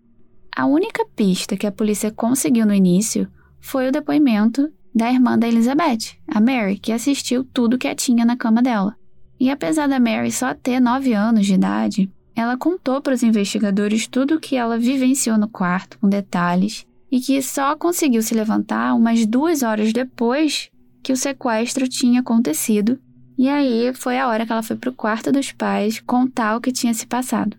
A 0.55 0.65
única 0.65 1.05
pista 1.15 1.57
que 1.57 1.67
a 1.67 1.71
polícia 1.71 2.11
conseguiu 2.11 2.65
no 2.65 2.73
início 2.73 3.27
foi 3.59 3.87
o 3.87 3.91
depoimento 3.91 4.71
da 4.93 5.11
irmã 5.11 5.37
da 5.37 5.47
Elizabeth, 5.47 6.17
a 6.27 6.39
Mary, 6.39 6.77
que 6.77 6.91
assistiu 6.91 7.43
tudo 7.43 7.77
que 7.77 7.93
tinha 7.95 8.25
na 8.25 8.35
cama 8.35 8.61
dela. 8.61 8.95
E 9.39 9.49
apesar 9.49 9.87
da 9.87 9.99
Mary 9.99 10.31
só 10.31 10.53
ter 10.53 10.79
9 10.79 11.13
anos 11.13 11.45
de 11.45 11.53
idade, 11.53 12.11
ela 12.35 12.57
contou 12.57 13.01
para 13.01 13.13
os 13.13 13.23
investigadores 13.23 14.07
tudo 14.07 14.35
o 14.35 14.39
que 14.39 14.55
ela 14.55 14.77
vivenciou 14.77 15.37
no 15.37 15.47
quarto, 15.47 15.97
com 15.99 16.09
detalhes, 16.09 16.85
e 17.11 17.19
que 17.19 17.41
só 17.41 17.75
conseguiu 17.75 18.21
se 18.21 18.35
levantar 18.35 18.93
umas 18.95 19.25
duas 19.25 19.63
horas 19.63 19.93
depois 19.93 20.69
que 21.01 21.13
o 21.13 21.17
sequestro 21.17 21.87
tinha 21.87 22.21
acontecido, 22.21 22.99
e 23.37 23.47
aí 23.47 23.93
foi 23.93 24.19
a 24.19 24.27
hora 24.27 24.45
que 24.45 24.51
ela 24.51 24.61
foi 24.61 24.75
para 24.75 24.89
o 24.89 24.93
quarto 24.93 25.31
dos 25.31 25.51
pais 25.51 26.01
contar 26.01 26.57
o 26.57 26.61
que 26.61 26.73
tinha 26.73 26.93
se 26.93 27.07
passado. 27.07 27.57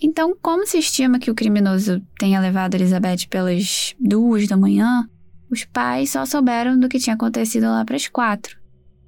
Então, 0.00 0.36
como 0.40 0.66
se 0.66 0.78
estima 0.78 1.18
que 1.18 1.30
o 1.30 1.34
criminoso 1.34 2.00
tenha 2.18 2.40
levado 2.40 2.74
Elizabeth 2.74 3.26
pelas 3.28 3.94
duas 3.98 4.46
da 4.48 4.56
manhã, 4.56 5.08
os 5.50 5.64
pais 5.64 6.10
só 6.10 6.24
souberam 6.24 6.78
do 6.78 6.88
que 6.88 6.98
tinha 6.98 7.14
acontecido 7.14 7.64
lá 7.64 7.84
para 7.84 7.96
as 7.96 8.08
quatro. 8.08 8.61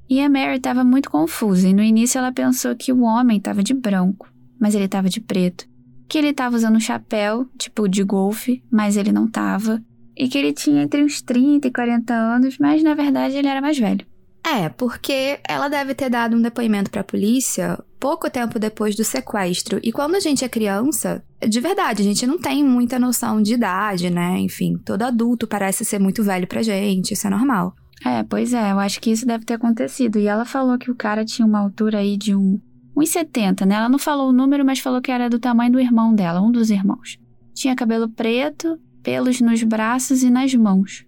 E 0.08 0.20
a 0.20 0.28
Mary 0.28 0.56
estava 0.56 0.84
muito 0.84 1.10
confusa, 1.10 1.68
e 1.68 1.74
no 1.74 1.82
início 1.82 2.18
ela 2.18 2.32
pensou 2.32 2.76
que 2.76 2.92
o 2.92 3.02
homem 3.02 3.38
estava 3.38 3.62
de 3.62 3.72
branco, 3.72 4.30
mas 4.60 4.74
ele 4.74 4.84
estava 4.84 5.08
de 5.08 5.20
preto. 5.20 5.66
Que 6.08 6.18
ele 6.18 6.28
estava 6.28 6.56
usando 6.56 6.76
um 6.76 6.80
chapéu, 6.80 7.46
tipo 7.58 7.88
de 7.88 8.04
golfe, 8.04 8.62
mas 8.70 8.96
ele 8.96 9.12
não 9.12 9.26
estava. 9.26 9.82
E 10.16 10.28
que 10.28 10.38
ele 10.38 10.52
tinha 10.52 10.82
entre 10.82 11.02
uns 11.02 11.22
30 11.22 11.66
e 11.66 11.72
40 11.72 12.14
anos, 12.14 12.58
mas 12.58 12.82
na 12.82 12.94
verdade 12.94 13.36
ele 13.36 13.48
era 13.48 13.60
mais 13.60 13.78
velho. 13.78 14.06
É, 14.46 14.68
porque 14.68 15.40
ela 15.48 15.68
deve 15.68 15.94
ter 15.94 16.10
dado 16.10 16.36
um 16.36 16.42
depoimento 16.42 16.90
para 16.90 17.00
a 17.00 17.04
polícia 17.04 17.82
pouco 17.98 18.28
tempo 18.28 18.58
depois 18.58 18.94
do 18.94 19.02
sequestro. 19.02 19.80
E 19.82 19.90
quando 19.90 20.16
a 20.16 20.20
gente 20.20 20.44
é 20.44 20.48
criança, 20.50 21.24
de 21.48 21.58
verdade, 21.58 22.02
a 22.02 22.04
gente 22.04 22.26
não 22.26 22.38
tem 22.38 22.62
muita 22.62 22.98
noção 22.98 23.40
de 23.40 23.54
idade, 23.54 24.10
né? 24.10 24.38
Enfim, 24.38 24.76
todo 24.76 25.00
adulto 25.00 25.46
parece 25.46 25.82
ser 25.86 25.98
muito 25.98 26.22
velho 26.22 26.46
pra 26.46 26.62
gente, 26.62 27.14
isso 27.14 27.26
é 27.26 27.30
normal. 27.30 27.74
É, 28.04 28.22
pois 28.22 28.52
é, 28.52 28.70
eu 28.70 28.78
acho 28.78 29.00
que 29.00 29.10
isso 29.10 29.26
deve 29.26 29.46
ter 29.46 29.54
acontecido. 29.54 30.18
E 30.18 30.26
ela 30.26 30.44
falou 30.44 30.76
que 30.76 30.90
o 30.90 30.94
cara 30.94 31.24
tinha 31.24 31.46
uma 31.46 31.60
altura 31.60 31.98
aí 31.98 32.18
de 32.18 32.34
um 32.34 32.60
1,70, 32.94 33.64
né? 33.64 33.76
Ela 33.76 33.88
não 33.88 33.98
falou 33.98 34.28
o 34.28 34.32
número, 34.32 34.64
mas 34.64 34.78
falou 34.78 35.00
que 35.00 35.10
era 35.10 35.30
do 35.30 35.38
tamanho 35.38 35.72
do 35.72 35.80
irmão 35.80 36.14
dela, 36.14 36.40
um 36.40 36.52
dos 36.52 36.70
irmãos. 36.70 37.18
Tinha 37.54 37.74
cabelo 37.74 38.08
preto, 38.08 38.78
pelos 39.02 39.40
nos 39.40 39.62
braços 39.62 40.22
e 40.22 40.30
nas 40.30 40.54
mãos. 40.54 41.06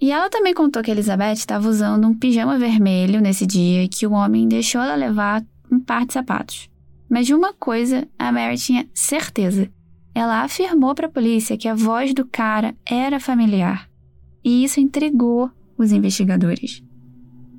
E 0.00 0.12
ela 0.12 0.30
também 0.30 0.54
contou 0.54 0.82
que 0.82 0.90
Elizabeth 0.90 1.32
estava 1.32 1.68
usando 1.68 2.06
um 2.06 2.14
pijama 2.14 2.58
vermelho 2.58 3.20
nesse 3.20 3.46
dia 3.46 3.82
e 3.82 3.88
que 3.88 4.06
o 4.06 4.12
homem 4.12 4.46
deixou 4.46 4.80
ela 4.80 4.94
levar 4.94 5.44
um 5.72 5.80
par 5.80 6.06
de 6.06 6.12
sapatos. 6.12 6.70
Mas 7.10 7.26
de 7.26 7.34
uma 7.34 7.52
coisa 7.52 8.06
a 8.18 8.30
Mary 8.30 8.56
tinha 8.56 8.86
certeza. 8.94 9.68
Ela 10.14 10.42
afirmou 10.42 10.94
para 10.94 11.06
a 11.06 11.10
polícia 11.10 11.56
que 11.56 11.66
a 11.66 11.74
voz 11.74 12.12
do 12.12 12.26
cara 12.26 12.76
era 12.86 13.18
familiar. 13.18 13.88
E 14.44 14.62
isso 14.62 14.78
intrigou 14.78 15.50
os 15.78 15.92
investigadores. 15.92 16.82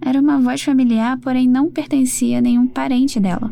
Era 0.06 0.20
uma 0.20 0.40
voz 0.40 0.62
familiar, 0.62 1.18
porém 1.20 1.48
não 1.48 1.72
pertencia 1.72 2.38
a 2.38 2.42
nenhum 2.42 2.68
parente 2.68 3.20
dela. 3.20 3.52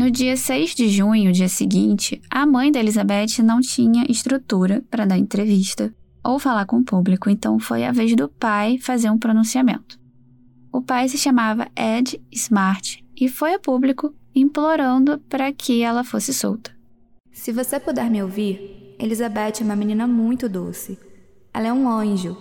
No 0.05 0.11
dia 0.11 0.37
6 0.37 0.75
de 0.75 0.91
junho, 0.91 1.33
dia 1.33 1.49
seguinte, 1.49 2.21
a 2.29 2.45
mãe 2.45 2.71
da 2.71 2.79
Elizabeth 2.79 3.43
não 3.43 3.63
tinha 3.63 4.05
estrutura 4.07 4.85
para 4.91 5.07
dar 5.07 5.17
entrevista 5.17 5.95
ou 6.23 6.39
falar 6.39 6.67
com 6.67 6.77
o 6.77 6.85
público, 6.85 7.31
então 7.31 7.59
foi 7.59 7.87
a 7.87 7.91
vez 7.91 8.15
do 8.15 8.29
pai 8.29 8.77
fazer 8.77 9.09
um 9.09 9.19
pronunciamento. 9.19 9.99
O 10.71 10.83
pai 10.83 11.09
se 11.09 11.17
chamava 11.17 11.69
Ed 11.75 12.23
Smart 12.31 13.03
e 13.19 13.31
foi 13.31 13.55
a 13.55 13.59
público 13.59 14.15
implorando 14.35 15.19
para 15.21 15.51
que 15.55 15.81
ela 15.81 16.05
fosse 16.05 16.35
solta. 16.35 16.71
Se 17.33 17.51
você 17.51 17.81
puder 17.81 18.11
me 18.11 18.23
ouvir, 18.23 18.95
Elizabeth 18.99 19.63
é 19.63 19.65
uma 19.65 19.75
menina 19.75 20.07
muito 20.07 20.51
doce. 20.51 20.99
Ela 21.51 21.69
é 21.69 21.73
um 21.73 21.89
anjo. 21.89 22.37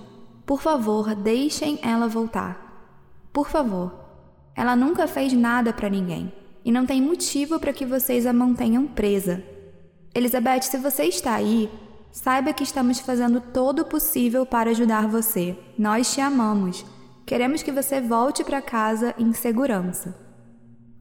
Por 0.45 0.61
favor, 0.61 1.15
deixem 1.15 1.79
ela 1.81 2.09
voltar. 2.09 3.23
Por 3.31 3.47
favor. 3.47 4.03
Ela 4.53 4.75
nunca 4.75 5.07
fez 5.07 5.31
nada 5.31 5.71
para 5.71 5.89
ninguém 5.89 6.42
e 6.65 6.71
não 6.71 6.85
tem 6.85 7.01
motivo 7.01 7.59
para 7.59 7.73
que 7.73 7.85
vocês 7.85 8.25
a 8.25 8.33
mantenham 8.33 8.85
presa. 8.87 9.43
Elizabeth, 10.15 10.61
se 10.63 10.77
você 10.77 11.03
está 11.03 11.35
aí, 11.35 11.69
saiba 12.11 12.53
que 12.53 12.63
estamos 12.63 12.99
fazendo 12.99 13.41
todo 13.41 13.79
o 13.79 13.85
possível 13.85 14.45
para 14.45 14.69
ajudar 14.69 15.07
você. 15.07 15.57
Nós 15.77 16.13
te 16.13 16.21
amamos. 16.21 16.85
Queremos 17.25 17.63
que 17.63 17.71
você 17.71 17.99
volte 17.99 18.43
para 18.43 18.61
casa 18.61 19.13
em 19.17 19.33
segurança. 19.33 20.15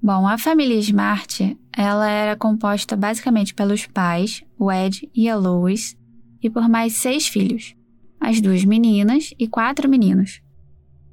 Bom, 0.02 0.26
a 0.26 0.36
família 0.36 0.78
Smart, 0.80 1.56
ela 1.76 2.10
era 2.10 2.36
composta 2.36 2.96
basicamente 2.96 3.54
pelos 3.54 3.86
pais, 3.86 4.42
o 4.58 4.70
Ed 4.70 5.08
e 5.14 5.28
a 5.28 5.36
Lois, 5.36 5.96
e 6.42 6.50
por 6.50 6.68
mais 6.68 6.94
seis 6.96 7.28
filhos, 7.28 7.76
as 8.20 8.40
duas 8.40 8.64
meninas 8.64 9.32
e 9.38 9.46
quatro 9.46 9.88
meninos. 9.88 10.41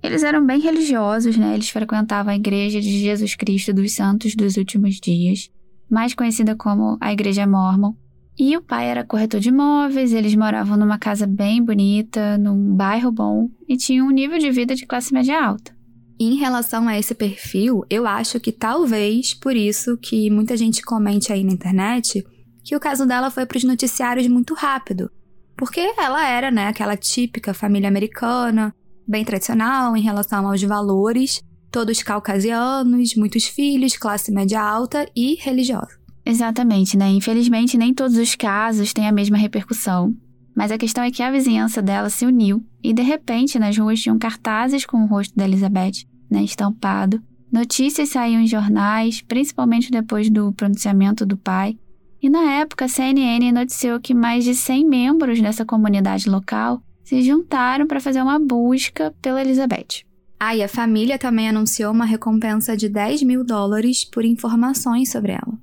Eles 0.01 0.23
eram 0.23 0.45
bem 0.45 0.59
religiosos, 0.59 1.35
né? 1.35 1.53
Eles 1.53 1.69
frequentavam 1.69 2.31
a 2.31 2.35
Igreja 2.35 2.79
de 2.79 2.99
Jesus 2.99 3.35
Cristo 3.35 3.73
dos 3.73 3.93
Santos 3.93 4.35
dos 4.35 4.55
Últimos 4.55 4.99
Dias, 4.99 5.49
mais 5.89 6.13
conhecida 6.13 6.55
como 6.55 6.97
a 7.01 7.11
Igreja 7.11 7.45
Mormon. 7.45 7.93
E 8.37 8.55
o 8.55 8.61
pai 8.61 8.87
era 8.87 9.03
corretor 9.03 9.41
de 9.41 9.49
imóveis, 9.49 10.13
eles 10.13 10.33
moravam 10.33 10.77
numa 10.77 10.97
casa 10.97 11.27
bem 11.27 11.61
bonita, 11.61 12.37
num 12.37 12.73
bairro 12.73 13.11
bom 13.11 13.49
e 13.67 13.75
tinham 13.75 14.07
um 14.07 14.11
nível 14.11 14.37
de 14.37 14.49
vida 14.49 14.73
de 14.73 14.85
classe 14.85 15.13
média 15.13 15.43
alta. 15.43 15.77
Em 16.17 16.35
relação 16.35 16.87
a 16.87 16.97
esse 16.97 17.13
perfil, 17.13 17.83
eu 17.89 18.07
acho 18.07 18.39
que 18.39 18.53
talvez 18.53 19.33
por 19.33 19.55
isso 19.55 19.97
que 19.97 20.29
muita 20.29 20.55
gente 20.55 20.81
comente 20.81 21.33
aí 21.33 21.43
na 21.43 21.51
internet 21.51 22.25
que 22.63 22.75
o 22.75 22.79
caso 22.79 23.05
dela 23.05 23.29
foi 23.29 23.45
para 23.45 23.57
os 23.57 23.63
noticiários 23.63 24.27
muito 24.27 24.53
rápido. 24.53 25.11
Porque 25.57 25.79
ela 25.97 26.25
era, 26.25 26.49
né, 26.49 26.67
aquela 26.67 26.95
típica 26.95 27.53
família 27.53 27.89
americana, 27.89 28.73
bem 29.09 29.25
tradicional 29.25 29.97
em 29.97 30.01
relação 30.01 30.47
aos 30.47 30.61
valores, 30.61 31.41
todos 31.71 32.03
caucasianos, 32.03 33.15
muitos 33.15 33.45
filhos, 33.45 33.97
classe 33.97 34.31
média 34.31 34.61
alta 34.61 35.09
e 35.15 35.35
religiosa. 35.35 35.97
Exatamente, 36.23 36.95
né? 36.95 37.09
Infelizmente, 37.09 37.75
nem 37.75 37.91
todos 37.91 38.15
os 38.17 38.35
casos 38.35 38.93
têm 38.93 39.07
a 39.07 39.11
mesma 39.11 39.35
repercussão. 39.35 40.13
Mas 40.55 40.71
a 40.71 40.77
questão 40.77 41.03
é 41.03 41.09
que 41.09 41.23
a 41.23 41.31
vizinhança 41.31 41.81
dela 41.81 42.09
se 42.09 42.25
uniu 42.25 42.63
e, 42.83 42.93
de 42.93 43.01
repente, 43.01 43.57
nas 43.57 43.75
ruas 43.77 43.99
tinham 43.99 44.19
cartazes 44.19 44.85
com 44.85 45.03
o 45.03 45.07
rosto 45.07 45.35
da 45.35 45.45
Elizabeth, 45.45 46.05
né, 46.29 46.43
estampado. 46.43 47.21
Notícias 47.51 48.09
saíam 48.09 48.41
em 48.41 48.47
jornais, 48.47 49.21
principalmente 49.21 49.89
depois 49.89 50.29
do 50.29 50.53
pronunciamento 50.53 51.25
do 51.25 51.35
pai. 51.35 51.77
E 52.21 52.29
na 52.29 52.43
época, 52.59 52.85
a 52.85 52.89
CNN 52.89 53.51
noticiou 53.51 53.99
que 53.99 54.13
mais 54.13 54.43
de 54.43 54.53
100 54.53 54.85
membros 54.85 55.41
dessa 55.41 55.65
comunidade 55.65 56.29
local 56.29 56.83
se 57.09 57.23
juntaram 57.23 57.87
para 57.87 57.99
fazer 57.99 58.21
uma 58.21 58.37
busca 58.37 59.11
pela 59.19 59.41
Elizabeth. 59.41 60.05
Ah, 60.39 60.55
e 60.55 60.61
a 60.61 60.69
família 60.69 61.17
também 61.17 61.49
anunciou 61.49 61.91
uma 61.91 62.05
recompensa 62.05 62.77
de 62.77 62.87
10 62.87 63.23
mil 63.23 63.43
dólares 63.43 64.05
por 64.05 64.23
informações 64.23 65.09
sobre 65.09 65.31
ela. 65.31 65.57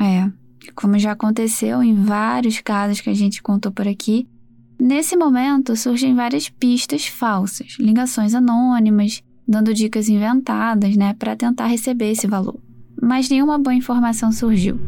É, 0.00 0.28
como 0.74 0.98
já 0.98 1.12
aconteceu 1.12 1.84
em 1.84 1.94
vários 1.94 2.60
casos 2.60 3.00
que 3.00 3.08
a 3.08 3.14
gente 3.14 3.40
contou 3.40 3.70
por 3.70 3.86
aqui, 3.86 4.28
nesse 4.76 5.16
momento 5.16 5.76
surgem 5.76 6.16
várias 6.16 6.48
pistas 6.48 7.06
falsas, 7.06 7.76
ligações 7.78 8.34
anônimas, 8.34 9.22
dando 9.46 9.72
dicas 9.72 10.08
inventadas, 10.08 10.96
né, 10.96 11.14
para 11.14 11.36
tentar 11.36 11.68
receber 11.68 12.10
esse 12.10 12.26
valor. 12.26 12.58
Mas 13.00 13.30
nenhuma 13.30 13.56
boa 13.56 13.72
informação 13.72 14.32
surgiu. 14.32 14.80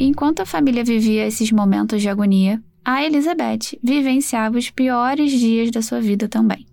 Enquanto 0.00 0.40
a 0.40 0.46
família 0.46 0.84
vivia 0.84 1.26
esses 1.26 1.50
momentos 1.50 2.00
de 2.00 2.08
agonia, 2.08 2.62
a 2.84 3.04
Elizabeth 3.04 3.76
vivenciava 3.82 4.56
os 4.56 4.70
piores 4.70 5.32
dias 5.32 5.72
da 5.72 5.82
sua 5.82 6.00
vida 6.00 6.28
também. 6.28 6.64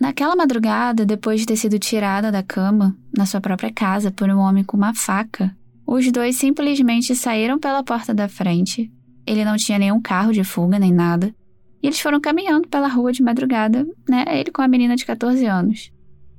Naquela 0.00 0.36
madrugada, 0.36 1.04
depois 1.04 1.40
de 1.40 1.46
ter 1.46 1.56
sido 1.56 1.80
tirada 1.80 2.30
da 2.30 2.44
cama, 2.44 2.96
na 3.14 3.26
sua 3.26 3.40
própria 3.40 3.72
casa, 3.72 4.12
por 4.12 4.30
um 4.30 4.38
homem 4.38 4.62
com 4.62 4.76
uma 4.76 4.94
faca, 4.94 5.54
os 5.84 6.10
dois 6.12 6.36
simplesmente 6.36 7.16
saíram 7.16 7.58
pela 7.58 7.82
porta 7.82 8.14
da 8.14 8.28
frente. 8.28 8.88
Ele 9.26 9.44
não 9.44 9.56
tinha 9.56 9.76
nenhum 9.76 10.00
carro 10.00 10.32
de 10.32 10.44
fuga 10.44 10.78
nem 10.78 10.92
nada. 10.92 11.34
E 11.82 11.88
eles 11.88 11.98
foram 11.98 12.20
caminhando 12.20 12.68
pela 12.68 12.86
rua 12.86 13.12
de 13.12 13.20
madrugada, 13.20 13.84
né? 14.08 14.24
Ele 14.28 14.52
com 14.52 14.62
a 14.62 14.68
menina 14.68 14.94
de 14.94 15.04
14 15.04 15.44
anos. 15.44 15.90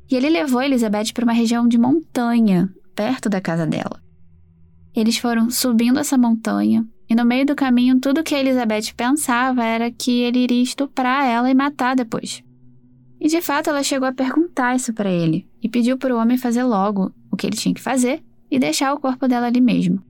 E 0.10 0.16
ele 0.16 0.30
levou 0.30 0.62
Elizabeth 0.62 1.12
para 1.14 1.26
uma 1.26 1.34
região 1.34 1.68
de 1.68 1.78
montanha, 1.78 2.74
perto 2.96 3.28
da 3.28 3.42
casa 3.42 3.68
dela. 3.68 4.02
Eles 4.96 5.18
foram 5.18 5.50
subindo 5.50 6.00
essa 6.00 6.18
montanha, 6.18 6.86
e 7.10 7.16
no 7.16 7.26
meio 7.26 7.46
do 7.46 7.56
caminho, 7.56 8.00
tudo 8.00 8.24
que 8.24 8.34
Elizabeth 8.34 8.94
pensava 8.96 9.64
era 9.64 9.92
que 9.92 10.22
ele 10.22 10.40
iria 10.40 10.64
estuprar 10.64 11.26
ela 11.26 11.50
e 11.50 11.54
matar 11.54 11.96
depois. 11.96 12.44
E 13.20 13.28
de 13.28 13.42
fato, 13.42 13.70
ela 13.70 13.84
chegou 13.84 14.08
a 14.08 14.14
perguntar 14.14 14.76
isso 14.76 14.94
para 14.94 15.12
ele 15.12 15.48
e 15.62 15.70
pediu 15.70 15.98
para 15.98 16.16
o 16.16 16.18
homem 16.18 16.38
fazer 16.38 16.64
logo 16.64 17.14
o 17.30 17.36
que 17.36 17.46
ele 17.48 17.56
tinha 17.56 17.74
que 17.74 17.82
fazer 17.82 18.24
e 18.50 18.58
deixar 18.58 18.94
o 18.94 19.00
corpo 19.00 19.28
dela 19.28 19.48
ali 19.48 19.62
mesmo. 19.62 20.02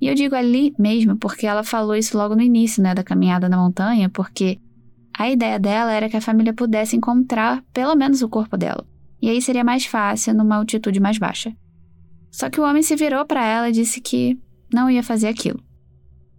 E 0.00 0.08
eu 0.08 0.14
digo 0.14 0.34
ali 0.34 0.74
mesmo 0.78 1.16
porque 1.16 1.46
ela 1.46 1.62
falou 1.64 1.96
isso 1.96 2.16
logo 2.16 2.34
no 2.34 2.42
início, 2.42 2.82
né, 2.82 2.94
da 2.94 3.02
caminhada 3.02 3.48
na 3.48 3.56
montanha, 3.56 4.08
porque 4.08 4.58
a 5.16 5.30
ideia 5.30 5.58
dela 5.58 5.92
era 5.92 6.08
que 6.08 6.16
a 6.16 6.20
família 6.20 6.52
pudesse 6.52 6.96
encontrar 6.96 7.62
pelo 7.72 7.94
menos 7.94 8.22
o 8.22 8.28
corpo 8.28 8.56
dela. 8.56 8.86
E 9.20 9.28
aí 9.28 9.40
seria 9.40 9.64
mais 9.64 9.86
fácil 9.86 10.34
numa 10.34 10.56
altitude 10.56 11.00
mais 11.00 11.18
baixa. 11.18 11.54
Só 12.32 12.48
que 12.48 12.58
o 12.58 12.64
homem 12.64 12.82
se 12.82 12.96
virou 12.96 13.24
para 13.26 13.44
ela 13.44 13.68
e 13.68 13.72
disse 13.72 14.00
que 14.00 14.36
não 14.72 14.90
ia 14.90 15.02
fazer 15.02 15.28
aquilo. 15.28 15.62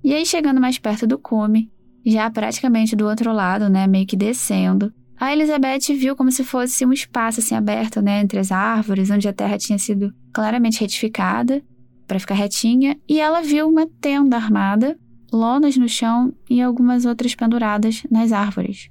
E 0.03 0.13
aí, 0.13 0.25
chegando 0.25 0.59
mais 0.59 0.79
perto 0.79 1.05
do 1.05 1.19
cume, 1.19 1.71
já 2.05 2.29
praticamente 2.29 2.95
do 2.95 3.07
outro 3.07 3.31
lado, 3.31 3.69
né, 3.69 3.87
meio 3.87 4.05
que 4.05 4.17
descendo, 4.17 4.91
a 5.17 5.31
Elizabeth 5.31 5.95
viu 5.95 6.15
como 6.15 6.31
se 6.31 6.43
fosse 6.43 6.85
um 6.85 6.91
espaço 6.91 7.39
assim 7.39 7.55
aberto, 7.55 8.01
né, 8.01 8.19
entre 8.21 8.39
as 8.39 8.51
árvores, 8.51 9.09
onde 9.09 9.27
a 9.27 9.33
terra 9.33 9.57
tinha 9.57 9.77
sido 9.77 10.13
claramente 10.33 10.81
retificada 10.81 11.63
para 12.07 12.19
ficar 12.19 12.33
retinha, 12.33 12.99
e 13.07 13.21
ela 13.21 13.41
viu 13.41 13.69
uma 13.69 13.87
tenda 14.01 14.35
armada, 14.35 14.97
lonas 15.31 15.77
no 15.77 15.87
chão 15.87 16.33
e 16.49 16.61
algumas 16.61 17.05
outras 17.05 17.35
penduradas 17.35 18.03
nas 18.11 18.31
árvores. 18.33 18.89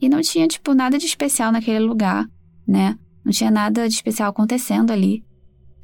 E 0.00 0.08
não 0.08 0.20
tinha 0.20 0.46
tipo 0.48 0.72
nada 0.74 0.96
de 0.96 1.06
especial 1.06 1.52
naquele 1.52 1.80
lugar, 1.80 2.26
né? 2.66 2.96
Não 3.24 3.32
tinha 3.32 3.50
nada 3.50 3.88
de 3.88 3.94
especial 3.94 4.30
acontecendo 4.30 4.90
ali. 4.90 5.24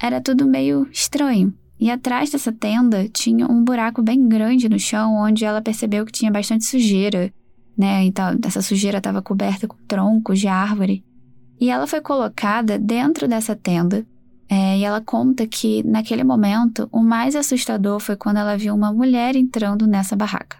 Era 0.00 0.20
tudo 0.20 0.46
meio 0.46 0.88
estranho. 0.90 1.52
E 1.78 1.90
atrás 1.90 2.30
dessa 2.30 2.52
tenda 2.52 3.08
tinha 3.08 3.46
um 3.46 3.64
buraco 3.64 4.02
bem 4.02 4.28
grande 4.28 4.68
no 4.68 4.78
chão, 4.78 5.14
onde 5.14 5.44
ela 5.44 5.62
percebeu 5.62 6.04
que 6.04 6.12
tinha 6.12 6.30
bastante 6.30 6.64
sujeira, 6.64 7.32
né? 7.76 8.04
Então, 8.04 8.38
essa 8.44 8.60
sujeira 8.60 8.98
estava 8.98 9.22
coberta 9.22 9.66
com 9.66 9.76
troncos 9.88 10.38
de 10.38 10.46
árvore. 10.46 11.02
E 11.58 11.70
ela 11.70 11.86
foi 11.86 12.00
colocada 12.00 12.78
dentro 12.78 13.26
dessa 13.26 13.56
tenda. 13.56 14.06
É, 14.48 14.78
e 14.78 14.84
ela 14.84 15.00
conta 15.00 15.46
que, 15.46 15.82
naquele 15.84 16.24
momento, 16.24 16.88
o 16.90 17.00
mais 17.00 17.36
assustador 17.36 18.00
foi 18.00 18.16
quando 18.16 18.38
ela 18.38 18.58
viu 18.58 18.74
uma 18.74 18.92
mulher 18.92 19.36
entrando 19.36 19.86
nessa 19.86 20.16
barraca. 20.16 20.58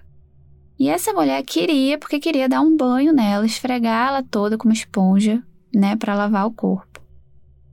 E 0.78 0.88
essa 0.88 1.12
mulher 1.12 1.42
queria, 1.42 1.98
porque 1.98 2.18
queria 2.18 2.48
dar 2.48 2.62
um 2.62 2.74
banho 2.74 3.12
nela, 3.12 3.44
esfregar 3.44 4.08
ela 4.08 4.22
toda 4.22 4.56
com 4.56 4.66
uma 4.66 4.72
esponja, 4.72 5.42
né, 5.74 5.96
para 5.96 6.14
lavar 6.14 6.46
o 6.46 6.50
corpo. 6.50 6.89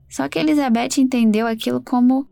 Só 0.08 0.28
que 0.28 0.38
Elizabeth 0.38 0.98
entendeu 0.98 1.46
aquilo 1.46 1.82
como 1.82 2.26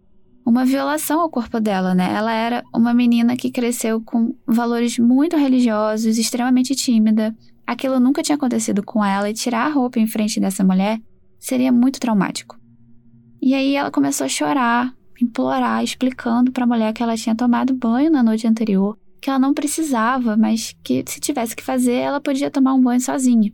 uma 0.44 0.64
violação 0.64 1.20
ao 1.20 1.28
corpo 1.28 1.60
dela, 1.60 1.94
né? 1.94 2.14
Ela 2.14 2.32
era 2.32 2.62
uma 2.74 2.94
menina 2.94 3.36
que 3.36 3.50
cresceu 3.50 4.00
com 4.00 4.34
valores 4.46 4.98
muito 4.98 5.36
religiosos, 5.36 6.18
extremamente 6.18 6.74
tímida. 6.74 7.36
Aquilo 7.66 7.98
nunca 7.98 8.22
tinha 8.22 8.36
acontecido 8.36 8.82
com 8.82 9.04
ela 9.04 9.28
e 9.28 9.34
tirar 9.34 9.66
a 9.66 9.70
roupa 9.70 9.98
em 9.98 10.06
frente 10.06 10.38
dessa 10.38 10.62
mulher 10.62 11.00
seria 11.38 11.72
muito 11.72 11.98
traumático. 11.98 12.56
E 13.42 13.54
aí 13.54 13.74
ela 13.74 13.90
começou 13.90 14.24
a 14.24 14.28
chorar, 14.28 14.94
implorar, 15.20 15.82
explicando 15.82 16.52
para 16.52 16.64
a 16.64 16.66
mulher 16.66 16.92
que 16.92 17.02
ela 17.02 17.16
tinha 17.16 17.34
tomado 17.34 17.74
banho 17.74 18.10
na 18.10 18.22
noite 18.22 18.46
anterior, 18.46 18.96
que 19.20 19.28
ela 19.28 19.38
não 19.38 19.52
precisava, 19.52 20.36
mas 20.36 20.74
que 20.82 21.04
se 21.06 21.20
tivesse 21.20 21.56
que 21.56 21.62
fazer, 21.62 21.94
ela 21.94 22.20
podia 22.20 22.50
tomar 22.50 22.74
um 22.74 22.82
banho 22.82 23.00
sozinha. 23.00 23.52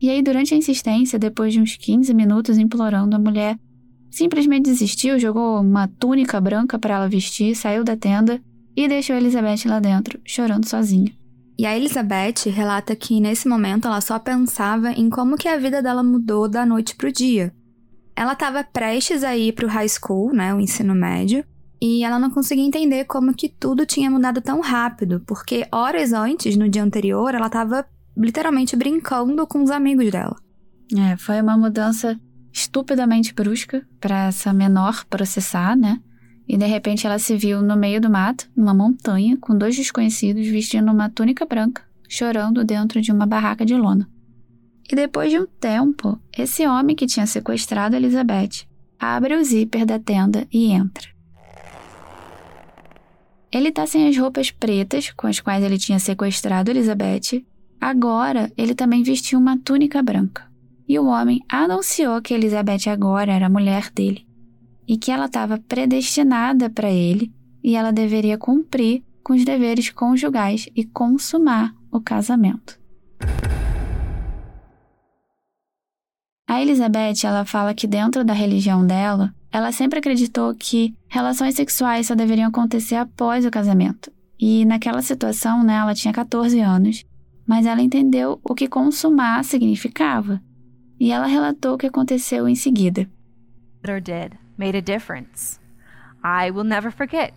E 0.00 0.08
aí, 0.08 0.22
durante 0.22 0.54
a 0.54 0.56
insistência, 0.56 1.18
depois 1.18 1.52
de 1.52 1.60
uns 1.60 1.76
15 1.76 2.14
minutos 2.14 2.56
implorando, 2.58 3.14
a 3.14 3.18
mulher 3.18 3.58
Simplesmente 4.10 4.64
desistiu, 4.64 5.18
jogou 5.18 5.60
uma 5.60 5.86
túnica 5.86 6.40
branca 6.40 6.78
para 6.78 6.96
ela 6.96 7.08
vestir, 7.08 7.54
saiu 7.54 7.84
da 7.84 7.96
tenda 7.96 8.42
e 8.76 8.88
deixou 8.88 9.14
Elizabeth 9.14 9.66
lá 9.66 9.78
dentro, 9.78 10.20
chorando 10.24 10.68
sozinha. 10.68 11.12
E 11.56 11.64
a 11.64 11.76
Elizabeth 11.76 12.50
relata 12.50 12.96
que 12.96 13.20
nesse 13.20 13.46
momento 13.46 13.86
ela 13.86 14.00
só 14.00 14.18
pensava 14.18 14.90
em 14.92 15.08
como 15.08 15.36
que 15.36 15.46
a 15.46 15.58
vida 15.58 15.80
dela 15.80 16.02
mudou 16.02 16.48
da 16.48 16.66
noite 16.66 16.96
para 16.96 17.08
o 17.08 17.12
dia. 17.12 17.54
Ela 18.16 18.32
estava 18.32 18.64
prestes 18.64 19.22
a 19.22 19.36
ir 19.36 19.52
para 19.52 19.66
o 19.66 19.68
high 19.68 19.88
school, 19.88 20.32
né, 20.32 20.52
o 20.52 20.60
ensino 20.60 20.94
médio, 20.94 21.44
e 21.80 22.02
ela 22.02 22.18
não 22.18 22.30
conseguia 22.30 22.64
entender 22.64 23.04
como 23.04 23.34
que 23.34 23.48
tudo 23.48 23.86
tinha 23.86 24.10
mudado 24.10 24.40
tão 24.40 24.60
rápido, 24.60 25.22
porque 25.26 25.66
horas 25.70 26.12
antes, 26.12 26.56
no 26.56 26.68
dia 26.68 26.82
anterior, 26.82 27.34
ela 27.34 27.46
estava 27.46 27.86
literalmente 28.16 28.76
brincando 28.76 29.46
com 29.46 29.62
os 29.62 29.70
amigos 29.70 30.10
dela. 30.10 30.36
É, 30.96 31.16
foi 31.16 31.40
uma 31.40 31.56
mudança 31.56 32.18
estupidamente 32.52 33.32
brusca 33.32 33.86
para 34.00 34.26
essa 34.26 34.52
menor 34.52 35.04
processar, 35.06 35.76
né? 35.76 36.00
E 36.48 36.56
de 36.56 36.66
repente 36.66 37.06
ela 37.06 37.18
se 37.18 37.36
viu 37.36 37.62
no 37.62 37.76
meio 37.76 38.00
do 38.00 38.10
mato, 38.10 38.50
numa 38.56 38.74
montanha, 38.74 39.36
com 39.36 39.56
dois 39.56 39.76
desconhecidos 39.76 40.46
vestindo 40.48 40.90
uma 40.90 41.08
túnica 41.08 41.46
branca, 41.46 41.82
chorando 42.08 42.64
dentro 42.64 43.00
de 43.00 43.12
uma 43.12 43.24
barraca 43.24 43.64
de 43.64 43.76
lona. 43.76 44.08
E 44.90 44.96
depois 44.96 45.30
de 45.30 45.38
um 45.38 45.46
tempo, 45.46 46.20
esse 46.36 46.66
homem 46.66 46.96
que 46.96 47.06
tinha 47.06 47.24
sequestrado 47.24 47.94
Elizabeth 47.94 48.66
abre 48.98 49.36
o 49.36 49.44
zíper 49.44 49.86
da 49.86 50.00
tenda 50.00 50.46
e 50.52 50.72
entra. 50.72 51.08
Ele 53.52 53.72
tá 53.72 53.86
sem 53.86 54.08
as 54.08 54.16
roupas 54.16 54.50
pretas 54.50 55.12
com 55.12 55.26
as 55.26 55.40
quais 55.40 55.62
ele 55.64 55.78
tinha 55.78 55.98
sequestrado 55.98 56.70
Elizabeth. 56.70 57.44
Agora, 57.80 58.52
ele 58.56 58.74
também 58.74 59.02
vestiu 59.02 59.38
uma 59.38 59.56
túnica 59.56 60.02
branca 60.02 60.50
e 60.86 60.98
o 60.98 61.06
homem 61.06 61.40
anunciou 61.48 62.20
que 62.20 62.34
Elizabeth 62.34 62.90
agora 62.90 63.32
era 63.32 63.46
a 63.46 63.50
mulher 63.50 63.90
dele 63.90 64.26
e 64.86 64.98
que 64.98 65.10
ela 65.10 65.26
estava 65.26 65.56
predestinada 65.56 66.68
para 66.68 66.90
ele 66.90 67.32
e 67.62 67.76
ela 67.76 67.92
deveria 67.92 68.36
cumprir 68.36 69.04
com 69.22 69.34
os 69.34 69.44
deveres 69.44 69.88
conjugais 69.90 70.68
e 70.74 70.84
consumar 70.84 71.74
o 71.90 72.00
casamento. 72.00 72.78
A 76.48 76.60
Elizabeth, 76.60 77.24
ela 77.24 77.44
fala 77.44 77.72
que 77.72 77.86
dentro 77.86 78.24
da 78.24 78.32
religião 78.32 78.84
dela, 78.84 79.32
ela 79.52 79.70
sempre 79.70 80.00
acreditou 80.00 80.52
que 80.52 80.92
relações 81.08 81.54
sexuais 81.54 82.08
só 82.08 82.16
deveriam 82.16 82.48
acontecer 82.48 82.96
após 82.96 83.46
o 83.46 83.50
casamento. 83.50 84.10
E 84.38 84.64
naquela 84.64 85.00
situação, 85.02 85.62
né, 85.62 85.76
ela 85.76 85.94
tinha 85.94 86.12
14 86.12 86.58
anos, 86.58 87.04
mas 87.50 87.66
ela 87.66 87.82
entendeu 87.82 88.40
o 88.44 88.54
que 88.54 88.68
consumar 88.68 89.42
significava 89.42 90.40
e 91.00 91.10
ela 91.10 91.26
relatou 91.26 91.74
o 91.74 91.78
que 91.78 91.88
aconteceu 91.88 92.48
em 92.48 92.54
seguida. 92.54 93.10
Or 93.88 94.00
did 94.00 94.38
made 94.56 94.78
a 94.78 94.80
difference. 94.80 95.58
I 96.22 96.52
will 96.52 96.62
never 96.62 96.92
forget. 96.92 97.34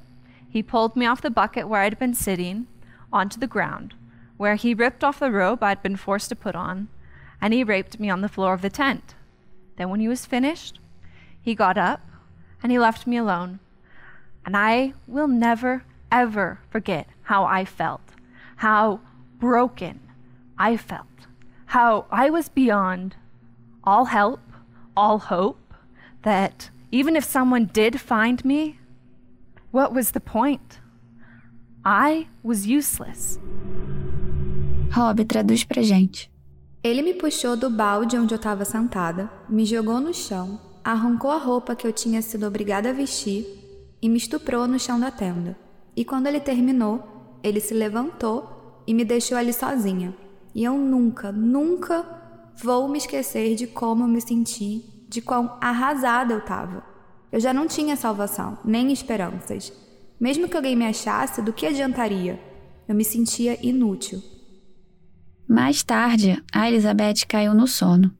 He 0.47 0.61
pulled 0.61 0.95
me 0.95 1.07
off 1.07 1.23
the 1.23 1.31
bucket 1.31 1.67
where 1.67 1.81
I'd 1.81 1.97
been 1.97 2.13
sitting 2.13 2.67
onto 3.11 3.39
the 3.39 3.47
ground, 3.47 3.95
where 4.37 4.53
he 4.53 4.75
ripped 4.75 5.03
off 5.03 5.19
the 5.19 5.31
robe 5.31 5.63
I'd 5.63 5.81
been 5.81 5.97
forced 5.97 6.29
to 6.29 6.35
put 6.35 6.55
on, 6.55 6.89
and 7.41 7.51
he 7.51 7.63
raped 7.63 7.99
me 7.99 8.11
on 8.11 8.21
the 8.21 8.29
floor 8.29 8.53
of 8.53 8.61
the 8.61 8.69
tent. 8.69 9.15
Then, 9.77 9.89
when 9.89 9.99
he 9.99 10.07
was 10.07 10.27
finished, 10.27 10.79
he 11.41 11.55
got 11.55 11.75
up 11.75 12.01
and 12.61 12.71
he 12.71 12.77
left 12.77 13.07
me 13.07 13.17
alone. 13.17 13.61
And 14.45 14.55
I 14.55 14.93
will 15.07 15.27
never, 15.27 15.85
ever 16.11 16.59
forget 16.69 17.07
how 17.23 17.45
I 17.45 17.65
felt, 17.65 18.01
how 18.57 18.99
broken 19.43 19.99
I 20.57 20.77
felt, 20.77 21.27
how 21.65 22.05
I 22.09 22.29
was 22.29 22.47
beyond 22.47 23.17
all 23.83 24.05
help, 24.05 24.39
all 24.95 25.19
hope, 25.19 25.73
that 26.21 26.69
even 26.91 27.17
if 27.17 27.25
someone 27.25 27.65
did 27.73 27.99
find 27.99 28.43
me, 28.45 28.79
what 29.71 29.93
was 29.93 30.11
the 30.11 30.21
point? 30.21 30.79
I 31.83 32.27
was 32.41 32.65
useless. 32.65 33.37
Rob, 34.91 35.25
traduz 35.25 35.65
pra 35.65 35.81
gente. 35.81 36.31
Ele 36.81 37.01
me 37.01 37.13
puxou 37.13 37.57
do 37.57 37.69
balde 37.69 38.15
onde 38.15 38.33
eu 38.33 38.37
estava 38.37 38.63
sentada, 38.63 39.29
me 39.49 39.65
jogou 39.65 39.99
no 39.99 40.13
chão, 40.13 40.59
arrancou 40.83 41.31
a 41.31 41.37
roupa 41.37 41.75
que 41.75 41.85
eu 41.85 41.91
tinha 41.91 42.21
sido 42.21 42.45
obrigada 42.45 42.91
a 42.91 42.93
vestir 42.93 43.45
e 44.01 44.07
me 44.07 44.17
estuprou 44.17 44.67
no 44.67 44.79
chão 44.79 44.97
da 44.97 45.11
tenda. 45.11 45.57
E 45.95 46.05
quando 46.05 46.27
ele 46.27 46.39
terminou, 46.39 47.39
ele 47.43 47.59
se 47.59 47.73
levantou 47.73 48.52
e 48.85 48.93
me 48.93 49.05
deixou 49.05 49.37
ali 49.37 49.53
sozinha. 49.53 50.15
E 50.53 50.63
eu 50.63 50.77
nunca, 50.77 51.31
nunca 51.31 52.23
Vou 52.61 52.87
me 52.87 52.97
esquecer 52.97 53.55
de 53.55 53.67
como 53.67 54.03
eu 54.03 54.07
me 54.07 54.21
senti, 54.21 54.83
de 55.09 55.21
quão 55.21 55.57
arrasada 55.59 56.33
eu 56.33 56.39
estava. 56.39 56.83
Eu 57.31 57.39
já 57.39 57.53
não 57.53 57.67
tinha 57.67 57.95
salvação, 57.95 58.57
nem 58.63 58.91
esperanças. 58.91 59.73
Mesmo 60.19 60.47
que 60.47 60.55
alguém 60.55 60.75
me 60.75 60.85
achasse, 60.85 61.41
do 61.41 61.51
que 61.51 61.65
adiantaria? 61.65 62.39
Eu 62.87 62.95
me 62.95 63.03
sentia 63.03 63.57
inútil. 63.65 64.21
Mais 65.47 65.83
tarde, 65.83 66.41
a 66.53 66.69
Elizabeth 66.69 67.25
caiu 67.27 67.53
no 67.53 67.67
sono. 67.67 68.15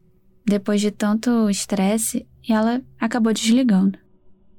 Depois 0.46 0.82
de 0.82 0.92
tanto 0.92 1.50
estresse, 1.50 2.28
ela 2.48 2.82
acabou 3.00 3.32
desligando. 3.32 3.98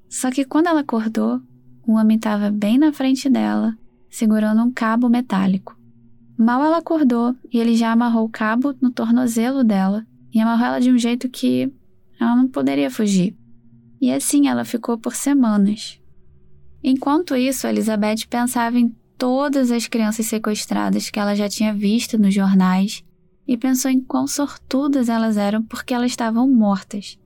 Só 0.08 0.30
que 0.30 0.44
quando 0.44 0.68
ela 0.68 0.80
acordou, 0.80 1.40
o 1.86 1.94
homem 1.94 2.16
estava 2.16 2.50
bem 2.50 2.78
na 2.78 2.92
frente 2.92 3.28
dela, 3.28 3.76
segurando 4.08 4.62
um 4.62 4.72
cabo 4.72 5.08
metálico. 5.08 5.73
Mal 6.36 6.64
ela 6.64 6.78
acordou 6.78 7.34
e 7.52 7.58
ele 7.58 7.76
já 7.76 7.92
amarrou 7.92 8.24
o 8.24 8.28
cabo 8.28 8.74
no 8.80 8.90
tornozelo 8.90 9.62
dela 9.62 10.06
e 10.32 10.40
amarrou 10.40 10.66
ela 10.66 10.80
de 10.80 10.90
um 10.90 10.98
jeito 10.98 11.28
que 11.28 11.72
ela 12.18 12.34
não 12.34 12.48
poderia 12.48 12.90
fugir. 12.90 13.36
E 14.00 14.10
assim 14.10 14.48
ela 14.48 14.64
ficou 14.64 14.98
por 14.98 15.14
semanas. 15.14 16.00
Enquanto 16.82 17.36
isso, 17.36 17.66
Elizabeth 17.66 18.26
pensava 18.28 18.78
em 18.78 18.94
todas 19.16 19.70
as 19.70 19.86
crianças 19.86 20.26
sequestradas 20.26 21.08
que 21.08 21.18
ela 21.18 21.34
já 21.34 21.48
tinha 21.48 21.72
visto 21.72 22.18
nos 22.18 22.34
jornais 22.34 23.02
e 23.46 23.56
pensou 23.56 23.90
em 23.90 24.00
quão 24.00 24.26
sortudas 24.26 25.08
elas 25.08 25.36
eram 25.36 25.62
porque 25.62 25.94
elas 25.94 26.10
estavam 26.10 26.48
mortas. 26.48 27.18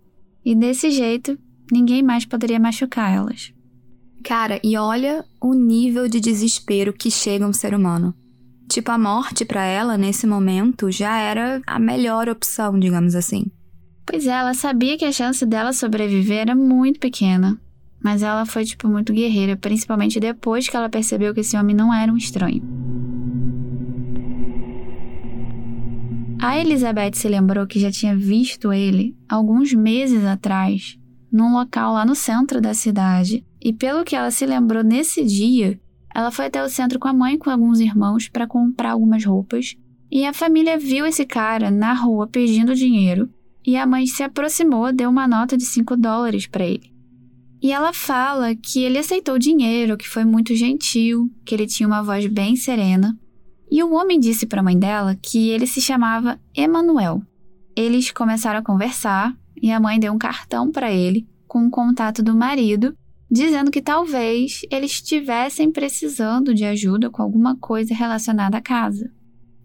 E 0.45 0.55
desse 0.55 0.91
jeito, 0.91 1.39
ninguém 1.73 2.03
mais 2.03 2.25
poderia 2.25 2.61
machucar 2.61 3.13
elas. 3.13 3.53
Cara, 4.23 4.61
e 4.63 4.77
olha 4.77 5.25
o 5.41 5.55
nível 5.55 6.09
de 6.09 6.21
desespero 6.21 6.93
que 6.93 7.11
chega 7.11 7.47
um 7.47 7.53
ser 7.53 7.75
humano. 7.75 8.15
Tipo, 8.69 8.91
a 8.91 8.99
morte 8.99 9.45
para 9.45 9.65
ela 9.65 9.97
nesse 9.97 10.27
momento 10.27 10.91
já 10.91 11.19
era 11.19 11.63
a 11.67 11.79
melhor 11.79 12.29
opção, 12.29 12.79
digamos 12.79 13.15
assim. 13.15 13.47
Pois 14.05 14.27
é, 14.27 14.31
ela 14.31 14.53
sabia 14.53 14.97
que 14.99 15.05
a 15.05 15.13
chance 15.13 15.45
dela 15.47 15.73
sobreviver 15.73 16.41
era 16.41 16.55
muito 16.55 17.01
pequena. 17.01 17.59
Mas 18.03 18.23
ela 18.23 18.47
foi, 18.47 18.65
tipo, 18.65 18.87
muito 18.87 19.13
guerreira, 19.13 19.57
principalmente 19.57 20.21
depois 20.21 20.69
que 20.69 20.77
ela 20.77 20.89
percebeu 20.89 21.35
que 21.35 21.41
esse 21.41 21.57
homem 21.57 21.75
não 21.75 21.93
era 21.93 22.13
um 22.13 22.17
estranho. 22.17 22.63
A 26.41 26.61
Elizabeth 26.61 27.15
se 27.15 27.27
lembrou 27.27 27.67
que 27.67 27.81
já 27.81 27.91
tinha 27.91 28.15
visto 28.15 28.73
ele 28.73 29.17
alguns 29.29 29.73
meses 29.73 30.25
atrás, 30.25 30.97
num 31.33 31.53
local 31.53 31.95
lá 31.95 32.07
no 32.07 32.15
centro 32.15 32.61
da 32.61 32.75
cidade, 32.75 33.45
e 33.61 33.73
pelo 33.73 34.05
que 34.05 34.15
ela 34.15 34.31
se 34.31 34.47
lembrou 34.47 34.85
nesse 34.85 35.25
dia, 35.25 35.81
ela 36.15 36.31
foi 36.31 36.47
até 36.47 36.63
o 36.63 36.69
centro 36.69 36.99
com 36.99 37.09
a 37.09 37.13
mãe 37.13 37.35
e 37.35 37.39
com 37.39 37.51
alguns 37.51 37.81
irmãos 37.81 38.29
para 38.29 38.47
comprar 38.47 38.93
algumas 38.93 39.25
roupas, 39.25 39.77
e 40.11 40.25
a 40.25 40.33
família 40.33 40.79
viu 40.79 41.07
esse 41.07 41.27
cara 41.27 41.71
na 41.71 41.93
rua 41.93 42.27
pedindo 42.27 42.75
dinheiro 42.75 43.29
e 43.69 43.77
a 43.77 43.87
mãe 43.87 44.07
se 44.07 44.23
aproximou, 44.23 44.91
deu 44.93 45.11
uma 45.11 45.29
nota 45.29 45.55
de 45.55 45.65
5 45.65 45.95
dólares 45.97 46.47
para 46.47 46.65
ele. 46.65 46.91
E 47.61 47.71
ela 47.71 47.93
fala 47.93 48.55
que 48.55 48.83
ele 48.83 48.97
aceitou 48.97 49.35
o 49.35 49.39
dinheiro, 49.39 49.97
que 49.97 50.09
foi 50.09 50.25
muito 50.25 50.55
gentil, 50.55 51.31
que 51.45 51.55
ele 51.55 51.67
tinha 51.67 51.87
uma 51.87 52.03
voz 52.03 52.27
bem 52.29 52.57
serena. 52.57 53.15
E 53.71 53.83
o 53.83 53.93
homem 53.93 54.19
disse 54.19 54.47
para 54.47 54.61
a 54.61 54.63
mãe 54.63 54.79
dela 54.79 55.15
que 55.21 55.51
ele 55.51 55.67
se 55.67 55.83
chamava 55.83 56.41
Emanuel. 56.57 57.21
Eles 57.77 58.11
começaram 58.11 58.61
a 58.61 58.63
conversar 58.63 59.37
e 59.61 59.71
a 59.71 59.79
mãe 59.79 60.01
deu 60.01 60.13
um 60.15 60.19
cartão 60.19 60.73
para 60.73 60.91
ele 60.91 61.27
com 61.47 61.67
o 61.67 61.71
contato 61.71 62.23
do 62.23 62.35
marido, 62.35 62.97
dizendo 63.31 63.71
que 63.71 63.83
talvez 63.83 64.63
eles 64.71 64.93
estivessem 64.93 65.71
precisando 65.71 66.55
de 66.55 66.65
ajuda 66.65 67.11
com 67.11 67.23
alguma 67.23 67.57
coisa 67.57 67.95
relacionada 67.95 68.57
à 68.57 68.61
casa. 68.61 69.11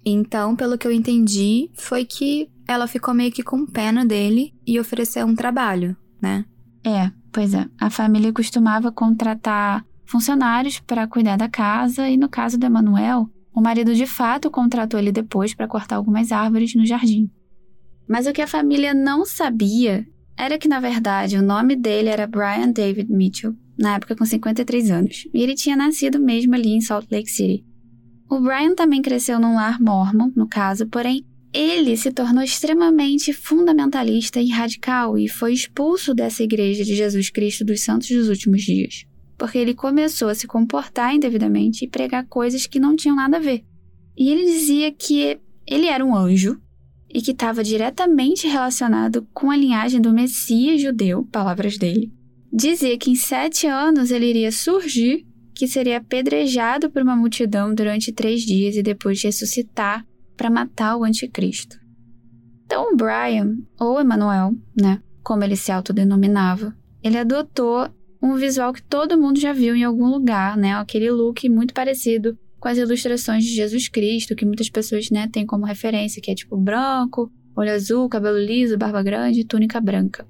Então, 0.06 0.56
pelo 0.56 0.78
que 0.78 0.86
eu 0.86 0.92
entendi, 0.92 1.70
foi 1.74 2.04
que 2.04 2.50
ela 2.68 2.88
ficou 2.88 3.14
meio 3.14 3.32
que 3.32 3.44
com 3.44 3.66
pena 3.66 4.06
dele 4.06 4.54
e 4.68 4.80
ofereceu 4.80 5.26
um 5.26 5.36
trabalho, 5.36 5.96
né? 6.22 6.46
É, 6.84 7.10
pois 7.32 7.54
é. 7.54 7.66
A 7.80 7.90
família 7.90 8.34
costumava 8.34 8.92
contratar 8.92 9.86
funcionários 10.06 10.80
para 10.80 11.08
cuidar 11.08 11.38
da 11.38 11.48
casa 11.48 12.10
e 12.10 12.18
no 12.18 12.28
caso 12.28 12.58
do 12.58 12.66
Emanuel, 12.66 13.30
o 13.54 13.62
marido 13.62 13.96
de 13.96 14.06
fato 14.06 14.52
contratou 14.52 15.00
ele 15.00 15.12
depois 15.12 15.54
para 15.54 15.68
cortar 15.68 15.96
algumas 15.96 16.32
árvores 16.32 16.76
no 16.76 16.86
jardim. 16.86 17.30
Mas 18.08 18.28
o 18.28 18.34
que 18.34 18.42
a 18.42 18.48
família 18.48 18.94
não 18.94 19.26
sabia 19.26 20.06
era 20.38 20.58
que, 20.58 20.68
na 20.68 20.80
verdade, 20.80 21.38
o 21.38 21.42
nome 21.42 21.76
dele 21.76 22.10
era 22.10 22.28
Brian 22.28 22.72
David 22.72 23.12
Mitchell, 23.12 23.56
na 23.78 23.96
época 23.96 24.16
com 24.16 24.26
53 24.26 24.92
anos, 24.92 25.28
e 25.34 25.42
ele 25.42 25.56
tinha 25.56 25.76
nascido 25.76 26.20
mesmo 26.20 26.56
ali 26.56 26.70
em 26.70 26.82
Salt 26.82 27.08
Lake 27.12 27.30
City. 27.30 27.66
O 28.30 28.40
Brian 28.40 28.74
também 28.74 29.02
cresceu 29.02 29.40
num 29.40 29.56
lar 29.56 29.80
mormon, 29.80 30.32
no 30.36 30.48
caso, 30.48 30.88
porém 30.88 31.26
ele 31.54 31.96
se 31.96 32.12
tornou 32.12 32.44
extremamente 32.44 33.32
fundamentalista 33.32 34.42
e 34.42 34.50
radical 34.50 35.18
e 35.18 35.30
foi 35.30 35.54
expulso 35.54 36.14
dessa 36.14 36.42
Igreja 36.42 36.84
de 36.84 36.96
Jesus 36.96 37.30
Cristo 37.30 37.64
dos 37.64 37.82
Santos 37.82 38.10
dos 38.10 38.28
Últimos 38.28 38.64
Dias, 38.64 39.06
porque 39.38 39.60
ele 39.60 39.76
começou 39.76 40.30
a 40.30 40.36
se 40.36 40.48
comportar 40.48 41.14
indevidamente 41.14 41.86
e 41.86 41.88
pregar 41.88 42.26
coisas 42.26 42.66
que 42.66 42.80
não 42.80 42.96
tinham 42.96 43.16
nada 43.16 43.38
a 43.38 43.40
ver. 43.40 43.64
E 44.18 44.32
ele 44.32 44.46
dizia 44.46 44.92
que 44.92 45.40
ele 45.68 45.86
era 45.86 46.04
um 46.04 46.16
anjo 46.16 46.60
e 47.14 47.22
que 47.22 47.32
estava 47.32 47.64
diretamente 47.64 48.48
relacionado 48.48 49.28
com 49.34 49.52
a 49.52 49.56
linhagem 49.56 50.02
do 50.02 50.12
Messias 50.12 50.82
judeu, 50.82 51.24
palavras 51.32 51.78
dele. 51.78 52.12
Dizia 52.52 52.98
que 52.98 53.12
em 53.12 53.16
sete 53.16 53.68
anos 53.68 54.10
ele 54.10 54.26
iria 54.26 54.52
surgir, 54.52 55.26
que 55.54 55.68
seria 55.68 55.98
apedrejado 55.98 56.90
por 56.90 57.04
uma 57.04 57.16
multidão 57.16 57.74
durante 57.74 58.12
três 58.12 58.42
dias 58.42 58.76
e 58.76 58.82
depois 58.82 59.22
ressuscitar 59.22 60.06
para 60.36 60.50
matar 60.50 60.98
o 60.98 61.04
anticristo. 61.04 61.78
Então 62.66 62.96
Brian, 62.96 63.58
ou 63.80 64.02
Emmanuel, 64.02 64.56
né, 64.76 65.00
como 65.24 65.44
ele 65.44 65.56
se 65.56 65.72
autodenominava, 65.72 66.76
ele 67.04 67.18
adotou 67.18 67.88
um 68.22 68.36
visual 68.36 68.74
que 68.74 68.82
todo 68.82 69.20
mundo 69.20 69.40
já 69.40 69.54
viu 69.54 69.76
em 69.76 69.84
algum 69.84 70.08
lugar, 70.08 70.58
né, 70.58 70.74
aquele 70.74 71.12
look 71.12 71.48
muito 71.50 71.74
parecido 71.74 72.38
com 72.64 72.70
as 72.70 72.78
ilustrações 72.78 73.44
de 73.44 73.54
Jesus 73.54 73.90
Cristo, 73.90 74.38
que 74.38 74.46
muitas 74.46 74.70
pessoas, 74.70 75.10
né, 75.10 75.28
têm 75.28 75.46
como 75.46 75.66
referência, 75.66 76.22
que 76.22 76.32
é 76.32 76.34
tipo 76.34 76.56
branco, 76.56 77.30
olho 77.54 77.74
azul, 77.74 78.08
cabelo 78.08 78.40
liso, 78.40 78.78
barba 78.78 79.04
grande, 79.04 79.44
túnica 79.44 79.82
branca. 79.82 80.26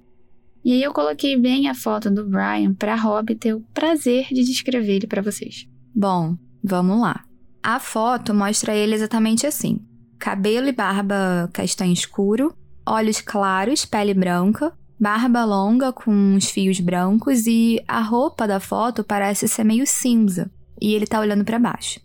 E 0.66 0.72
aí 0.72 0.82
eu 0.82 0.92
coloquei 0.92 1.38
bem 1.38 1.70
a 1.70 1.76
foto 1.76 2.10
do 2.10 2.28
Brian 2.28 2.74
para 2.74 2.96
Rob 2.96 3.36
ter 3.36 3.54
o 3.54 3.62
prazer 3.72 4.30
de 4.32 4.44
descrever 4.44 4.96
ele 4.96 5.06
para 5.06 5.22
vocês. 5.22 5.68
Bom, 5.94 6.36
vamos 6.64 7.00
lá. 7.00 7.24
A 7.62 7.80
foto 7.80 8.34
mostra 8.34 8.74
ele 8.74 8.96
exatamente 8.96 9.46
assim 9.46 9.80
cabelo 10.18 10.70
e 10.70 10.72
barba 10.72 11.48
castanho 11.54 11.94
escuro, 11.94 12.56
olhos 12.88 13.22
claros, 13.22 13.86
pele 13.86 14.14
branca, 14.16 14.74
barba 15.00 15.46
longa 15.46 15.94
com 15.94 16.10
uns 16.10 16.50
fios 16.50 16.80
brancos 16.80 17.46
e 17.46 17.80
a 17.88 18.02
roupa 18.02 18.48
da 18.48 18.60
foto 18.60 19.04
parece 19.04 19.48
ser 19.48 19.64
meio 19.64 19.86
cinza. 19.86 20.50
E 20.82 20.96
ele 20.96 21.06
tá 21.06 21.20
olhando 21.20 21.46
para 21.46 21.60
baixo. 21.60 22.00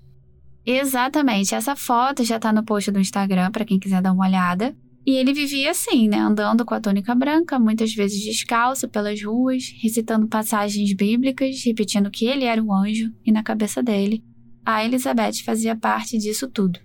Exatamente, 0.71 1.55
essa 1.55 1.75
foto 1.75 2.23
já 2.23 2.39
tá 2.39 2.53
no 2.53 2.63
post 2.63 2.91
do 2.91 3.01
Instagram 3.01 3.51
para 3.51 3.65
quem 3.65 3.79
quiser 3.79 4.03
dar 4.03 4.13
uma 4.13 4.27
olhada. 4.27 4.77
E 5.07 5.13
ele 5.13 5.33
vivia 5.33 5.71
assim, 5.71 6.07
né? 6.07 6.19
Andando 6.19 6.63
com 6.63 6.75
a 6.75 6.81
túnica 6.81 7.15
branca, 7.15 7.59
muitas 7.59 7.95
vezes 7.95 8.23
descalço 8.23 8.87
pelas 8.87 9.25
ruas, 9.25 9.73
recitando 9.81 10.29
passagens 10.29 10.93
bíblicas, 10.93 11.65
repetindo 11.65 12.11
que 12.11 12.27
ele 12.27 12.45
era 12.45 12.63
um 12.63 12.71
anjo 12.71 13.11
e 13.25 13.33
na 13.33 13.43
cabeça 13.43 13.83
dele, 13.83 14.23
a 14.63 14.85
Elizabeth 14.85 15.43
fazia 15.43 15.75
parte 15.75 16.19
disso 16.19 16.47
tudo. 16.47 16.79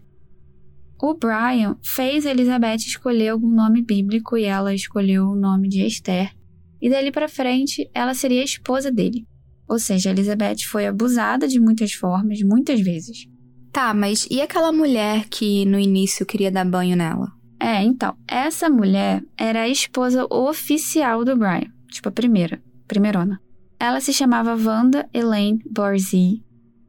O 1.02 1.14
Brian 1.14 1.78
fez 1.84 2.26
Elizabeth 2.26 2.78
escolher 2.78 3.28
algum 3.28 3.54
nome 3.54 3.82
bíblico 3.82 4.38
e 4.38 4.46
ela 4.46 4.74
escolheu 4.74 5.26
o 5.26 5.36
nome 5.36 5.68
de 5.68 5.86
Esther. 5.86 6.34
E 6.82 6.90
dali 6.90 7.12
para 7.12 7.28
frente, 7.28 7.92
ela 7.94 8.14
seria 8.14 8.40
a 8.40 8.46
esposa 8.46 8.90
dele. 8.90 9.28
Ou 9.68 9.78
seja, 9.78 10.12
Elizabeth 10.12 10.64
foi 10.70 10.88
abusada 10.88 11.50
de 11.50 11.60
muitas 11.60 11.92
formas, 11.92 12.40
muitas 12.42 12.80
vezes. 12.80 13.33
Tá, 13.74 13.92
mas 13.92 14.28
e 14.30 14.40
aquela 14.40 14.72
mulher 14.72 15.26
que 15.30 15.66
no 15.66 15.80
início 15.80 16.28
queria 16.28 16.52
dar 16.52 16.64
banho 16.64 16.96
nela? 16.96 17.32
É, 17.60 17.82
então, 17.82 18.16
essa 18.28 18.70
mulher 18.70 19.24
era 19.36 19.62
a 19.62 19.68
esposa 19.68 20.28
oficial 20.30 21.26
do 21.26 21.36
Brian, 21.36 21.72
tipo 21.88 22.08
a 22.08 22.12
primeira, 22.12 22.62
primeirona. 22.88 23.42
Ela 23.80 24.00
se 24.00 24.14
chamava 24.14 24.56
Wanda 24.56 25.10
Elaine 25.12 25.60
Borzee 25.68 26.44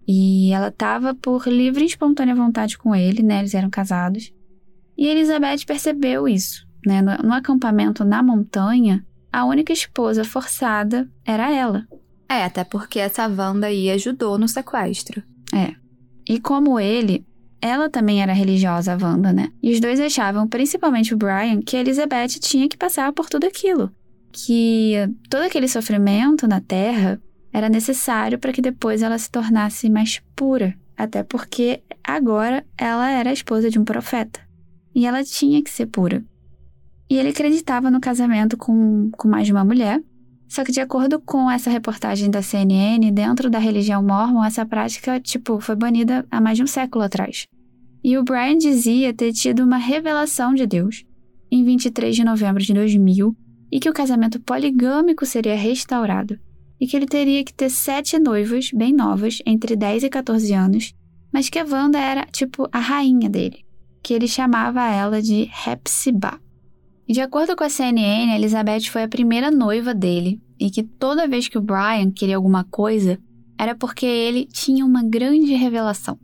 e 0.07 0.53
ela 0.53 0.69
estava 0.69 1.15
por 1.15 1.47
livre 1.47 1.85
e 1.85 1.87
espontânea 1.87 2.35
vontade 2.35 2.77
com 2.77 2.95
ele, 2.95 3.23
né? 3.23 3.39
Eles 3.39 3.55
eram 3.55 3.71
casados. 3.71 4.31
E 4.97 5.07
Elizabeth 5.07 5.65
percebeu 5.67 6.29
isso, 6.29 6.67
né? 6.85 7.01
No, 7.01 7.17
no 7.29 7.33
acampamento 7.33 8.05
na 8.05 8.23
montanha, 8.23 9.03
a 9.33 9.47
única 9.47 9.73
esposa 9.73 10.23
forçada 10.23 11.11
era 11.25 11.51
ela. 11.51 11.87
É, 12.29 12.45
até 12.45 12.63
porque 12.63 12.99
essa 12.99 13.27
Wanda 13.27 13.69
aí 13.69 13.91
ajudou 13.91 14.37
no 14.37 14.47
sequestro. 14.47 15.23
É. 15.55 15.84
E 16.27 16.41
como 16.41 16.81
ele, 16.81 17.25
ela 17.61 17.89
também 17.89 18.23
era 18.23 18.33
religiosa, 18.33 18.93
a 18.93 18.97
Wanda, 18.97 19.33
né? 19.33 19.51
E 19.63 19.73
os 19.73 19.81
dois 19.81 20.01
achavam, 20.01 20.47
principalmente 20.47 21.15
o 21.15 21.17
Brian, 21.17 21.61
que 21.61 21.77
Elizabeth 21.77 22.39
tinha 22.41 22.69
que 22.69 22.77
passar 22.77 23.13
por 23.13 23.29
tudo 23.29 23.47
aquilo. 23.47 23.91
Que 24.33 24.95
todo 25.31 25.43
aquele 25.43 25.69
sofrimento 25.69 26.47
na 26.47 26.61
Terra 26.61 27.21
era 27.53 27.69
necessário 27.69 28.39
para 28.39 28.53
que 28.53 28.61
depois 28.61 29.03
ela 29.03 29.17
se 29.17 29.31
tornasse 29.31 29.89
mais 29.89 30.21
pura, 30.35 30.75
até 30.97 31.23
porque 31.23 31.83
agora 32.03 32.67
ela 32.77 33.11
era 33.11 33.31
a 33.31 33.33
esposa 33.33 33.71
de 33.71 33.79
um 33.79 33.85
profeta 33.85 34.41
e 34.95 35.07
ela 35.07 35.25
tinha 35.25 35.63
que 35.63 35.71
ser 35.71 35.87
pura. 35.87 36.25
E 37.09 37.17
ele 37.17 37.31
acreditava 37.31 37.91
no 37.91 38.01
casamento 38.01 38.57
com, 38.57 39.11
com 39.13 39.29
mais 39.29 39.47
de 39.47 39.53
uma 39.53 39.65
mulher, 39.65 40.03
Só 40.49 40.65
que 40.65 40.73
de 40.73 40.81
acordo 40.81 41.21
com 41.21 41.51
essa 41.51 41.71
reportagem 41.71 42.31
da 42.31 42.43
CNN, 42.43 43.11
dentro 43.11 43.51
da 43.51 43.59
religião 43.59 44.03
mormon, 44.03 44.45
essa 44.45 44.65
prática, 44.65 45.21
tipo, 45.21 45.61
foi 45.61 45.75
banida 45.75 46.27
há 46.31 46.41
mais 46.41 46.57
de 46.57 46.63
um 46.63 46.67
século 46.67 47.05
atrás. 47.05 47.47
E 48.03 48.19
o 48.19 48.23
Brian 48.23 48.59
dizia 48.59 49.15
ter 49.15 49.33
tido 49.33 49.65
uma 49.65 49.79
revelação 49.79 50.55
de 50.55 50.67
Deus 50.67 51.05
em 51.51 51.65
23 51.65 52.15
de 52.15 52.25
novembro 52.25 52.63
de 52.63 52.75
2000 52.75 53.35
e 53.73 53.81
que 53.81 53.89
o 53.89 53.95
casamento 53.95 54.39
poligâmico 54.41 55.25
seria 55.25 55.57
restaurado 55.57 56.39
e 56.81 56.87
que 56.87 56.97
ele 56.97 57.07
teria 57.07 57.43
que 57.45 57.55
ter 57.55 57.71
sete 57.71 58.19
noivas 58.19 58.71
bem 58.73 58.93
novas, 58.93 59.39
entre 59.47 59.75
10 59.75 60.05
e 60.05 60.09
14 60.11 60.53
anos, 60.53 60.95
mas 61.33 61.49
que 61.49 61.59
a 61.59 61.65
Wanda 61.65 61.99
era, 61.99 62.27
tipo, 62.27 62.69
a 62.71 62.79
rainha 62.79 63.29
dele, 63.29 63.65
que 64.03 64.13
ele 64.13 64.29
chamava 64.29 64.87
ela 64.89 65.23
de 65.23 65.49
Hepzibah. 65.67 66.39
De 67.07 67.21
acordo 67.21 67.55
com 67.55 67.65
a 67.65 67.69
CNN, 67.69 68.35
Elizabeth 68.35 68.89
foi 68.91 69.03
a 69.03 69.09
primeira 69.09 69.51
noiva 69.51 69.93
dele 69.93 70.41
e 70.59 70.71
que 70.71 70.83
toda 70.83 71.29
vez 71.29 71.49
que 71.49 71.59
o 71.59 71.63
Brian 71.63 72.11
queria 72.11 72.37
alguma 72.37 72.65
coisa, 72.65 73.19
era 73.59 73.75
porque 73.75 74.07
ele 74.07 74.47
tinha 74.47 74.85
uma 74.87 75.03
grande 75.03 75.53
revelação. 75.55 76.19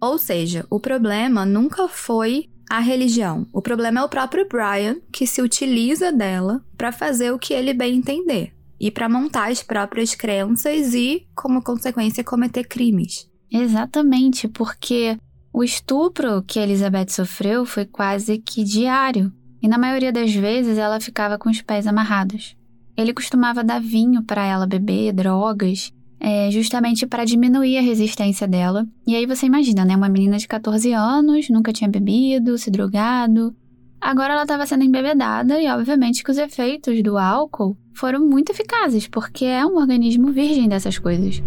Ou 0.00 0.18
seja, 0.18 0.66
o 0.68 0.80
problema 0.80 1.46
nunca 1.46 1.88
foi 1.88 2.50
a 2.68 2.80
religião. 2.80 3.46
O 3.52 3.62
problema 3.62 4.00
é 4.00 4.02
o 4.02 4.08
próprio 4.08 4.46
Brian 4.48 4.96
que 5.12 5.26
se 5.26 5.40
utiliza 5.40 6.10
dela 6.10 6.64
para 6.76 6.90
fazer 6.90 7.30
o 7.30 7.38
que 7.38 7.54
ele 7.54 7.72
bem 7.72 7.96
entender 7.96 8.52
e 8.80 8.90
para 8.90 9.08
montar 9.08 9.50
as 9.50 9.62
próprias 9.62 10.14
crenças 10.14 10.94
e, 10.94 11.26
como 11.34 11.62
consequência, 11.62 12.24
cometer 12.24 12.64
crimes. 12.64 13.30
Exatamente, 13.50 14.48
porque 14.48 15.16
o 15.52 15.62
estupro 15.62 16.42
que 16.42 16.58
Elizabeth 16.58 17.10
sofreu 17.10 17.64
foi 17.64 17.86
quase 17.86 18.38
que 18.38 18.64
diário 18.64 19.32
e 19.64 19.68
na 19.68 19.78
maioria 19.78 20.12
das 20.12 20.30
vezes 20.34 20.76
ela 20.76 21.00
ficava 21.00 21.38
com 21.38 21.48
os 21.48 21.62
pés 21.62 21.86
amarrados. 21.86 22.54
Ele 22.94 23.14
costumava 23.14 23.64
dar 23.64 23.80
vinho 23.80 24.22
para 24.22 24.44
ela 24.44 24.66
beber, 24.66 25.10
drogas, 25.14 25.90
é, 26.20 26.50
justamente 26.50 27.06
para 27.06 27.24
diminuir 27.24 27.78
a 27.78 27.80
resistência 27.80 28.46
dela. 28.46 28.86
E 29.06 29.16
aí 29.16 29.24
você 29.24 29.46
imagina, 29.46 29.82
né? 29.82 29.96
Uma 29.96 30.10
menina 30.10 30.36
de 30.36 30.46
14 30.46 30.92
anos, 30.92 31.48
nunca 31.48 31.72
tinha 31.72 31.88
bebido, 31.88 32.58
se 32.58 32.70
drogado. 32.70 33.56
Agora 33.98 34.34
ela 34.34 34.42
estava 34.42 34.66
sendo 34.66 34.84
embebedada 34.84 35.58
e, 35.58 35.66
obviamente, 35.66 36.22
que 36.22 36.30
os 36.30 36.36
efeitos 36.36 37.02
do 37.02 37.16
álcool 37.16 37.74
foram 37.94 38.20
muito 38.20 38.52
eficazes, 38.52 39.08
porque 39.08 39.46
é 39.46 39.64
um 39.64 39.78
organismo 39.78 40.30
virgem 40.30 40.68
dessas 40.68 40.98
coisas. 40.98 41.42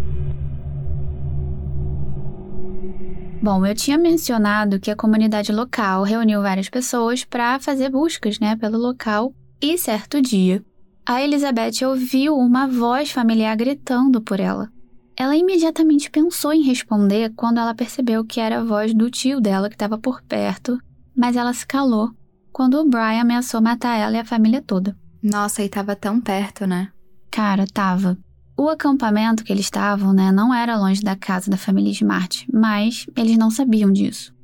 Bom, 3.40 3.64
eu 3.64 3.74
tinha 3.74 3.96
mencionado 3.96 4.80
que 4.80 4.90
a 4.90 4.96
comunidade 4.96 5.52
local 5.52 6.02
reuniu 6.02 6.42
várias 6.42 6.68
pessoas 6.68 7.24
para 7.24 7.60
fazer 7.60 7.88
buscas, 7.88 8.40
né, 8.40 8.56
pelo 8.56 8.76
local, 8.76 9.32
e 9.60 9.78
certo 9.78 10.20
dia, 10.20 10.62
a 11.06 11.22
Elizabeth 11.22 11.86
ouviu 11.86 12.36
uma 12.36 12.66
voz 12.66 13.10
familiar 13.10 13.56
gritando 13.56 14.20
por 14.20 14.40
ela. 14.40 14.68
Ela 15.16 15.36
imediatamente 15.36 16.10
pensou 16.10 16.52
em 16.52 16.62
responder 16.62 17.32
quando 17.34 17.58
ela 17.58 17.74
percebeu 17.74 18.24
que 18.24 18.40
era 18.40 18.58
a 18.58 18.64
voz 18.64 18.92
do 18.92 19.10
tio 19.10 19.40
dela 19.40 19.68
que 19.68 19.74
estava 19.74 19.96
por 19.96 20.20
perto, 20.22 20.78
mas 21.16 21.36
ela 21.36 21.52
se 21.54 21.66
calou 21.66 22.10
quando 22.52 22.74
o 22.74 22.88
Brian 22.88 23.22
ameaçou 23.22 23.60
matar 23.60 23.96
ela 23.96 24.16
e 24.16 24.20
a 24.20 24.24
família 24.24 24.60
toda. 24.60 24.96
Nossa, 25.22 25.62
e 25.62 25.68
tava 25.68 25.96
tão 25.96 26.20
perto, 26.20 26.66
né? 26.66 26.88
Cara, 27.30 27.64
tava. 27.72 28.18
O 28.60 28.68
acampamento 28.68 29.44
que 29.44 29.52
eles 29.52 29.66
estavam, 29.66 30.12
né, 30.12 30.32
não 30.32 30.52
era 30.52 30.76
longe 30.76 31.00
da 31.00 31.14
casa 31.14 31.48
da 31.48 31.56
família 31.56 31.92
Smart, 31.92 32.44
mas 32.52 33.06
eles 33.16 33.38
não 33.38 33.52
sabiam 33.52 33.92
disso. 33.92 34.34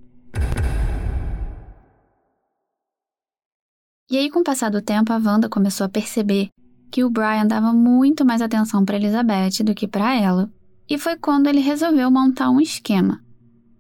E 4.09 4.17
aí, 4.17 4.31
com 4.31 4.39
o 4.39 4.45
passar 4.45 4.71
do 4.71 4.81
tempo, 4.81 5.13
a 5.13 5.17
Wanda 5.17 5.49
começou 5.49 5.85
a 5.85 5.89
perceber 5.89 6.51
que 6.93 7.03
o 7.03 7.11
Brian 7.11 7.45
dava 7.45 7.73
muito 7.73 8.25
mais 8.25 8.41
atenção 8.41 8.85
para 8.85 8.95
Elizabeth 8.95 9.65
do 9.65 9.75
que 9.75 9.89
para 9.89 10.15
ela. 10.15 10.49
E 10.89 10.97
foi 10.97 11.17
quando 11.17 11.49
ele 11.49 11.59
resolveu 11.59 12.09
montar 12.09 12.51
um 12.51 12.61
esquema. 12.61 13.21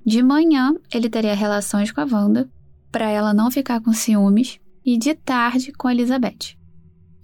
De 0.05 0.21
manhã, 0.21 0.75
ele 0.93 1.09
teria 1.09 1.37
relações 1.37 1.93
com 1.93 2.01
a 2.01 2.09
Wanda, 2.11 2.51
para 2.91 3.09
ela 3.09 3.33
não 3.33 3.53
ficar 3.53 3.81
com 3.81 3.93
ciúmes, 3.93 4.59
e 4.85 4.99
de 4.99 5.15
tarde 5.15 5.71
com 5.71 5.89
Elizabeth. 5.89 6.57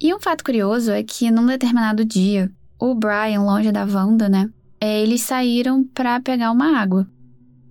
E 0.00 0.14
um 0.14 0.20
fato 0.20 0.44
curioso 0.44 0.92
é 0.92 1.02
que, 1.02 1.28
num 1.28 1.44
determinado 1.44 2.04
dia, 2.04 2.52
o 2.80 2.94
Brian, 2.94 3.42
longe 3.42 3.70
da 3.70 3.84
Wanda, 3.84 4.28
né? 4.28 4.50
É, 4.80 5.02
eles 5.02 5.20
saíram 5.20 5.84
para 5.84 6.18
pegar 6.20 6.50
uma 6.50 6.80
água. 6.80 7.06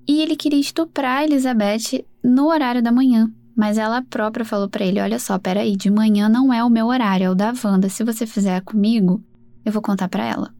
E 0.08 0.22
ele 0.22 0.36
queria 0.36 0.60
estuprar 0.60 1.18
a 1.18 1.24
Elizabeth 1.26 2.06
no 2.24 2.48
horário 2.48 2.84
da 2.84 2.92
manhã. 2.92 3.32
Mas 3.56 3.78
ela 3.78 4.04
própria 4.04 4.46
falou 4.46 4.70
para 4.70 4.86
ele: 4.86 5.02
Olha 5.02 5.20
só, 5.20 5.40
peraí, 5.40 5.76
de 5.76 5.90
manhã 5.90 6.30
não 6.30 6.54
é 6.54 6.64
o 6.64 6.70
meu 6.70 6.88
horário, 6.88 7.26
é 7.26 7.30
o 7.30 7.36
da 7.36 7.52
Wanda. 7.64 7.90
Se 7.90 8.04
você 8.04 8.28
fizer 8.28 8.62
comigo, 8.62 9.22
eu 9.66 9.72
vou 9.72 9.82
contar 9.82 10.08
para 10.08 10.24
ela. 10.24 10.54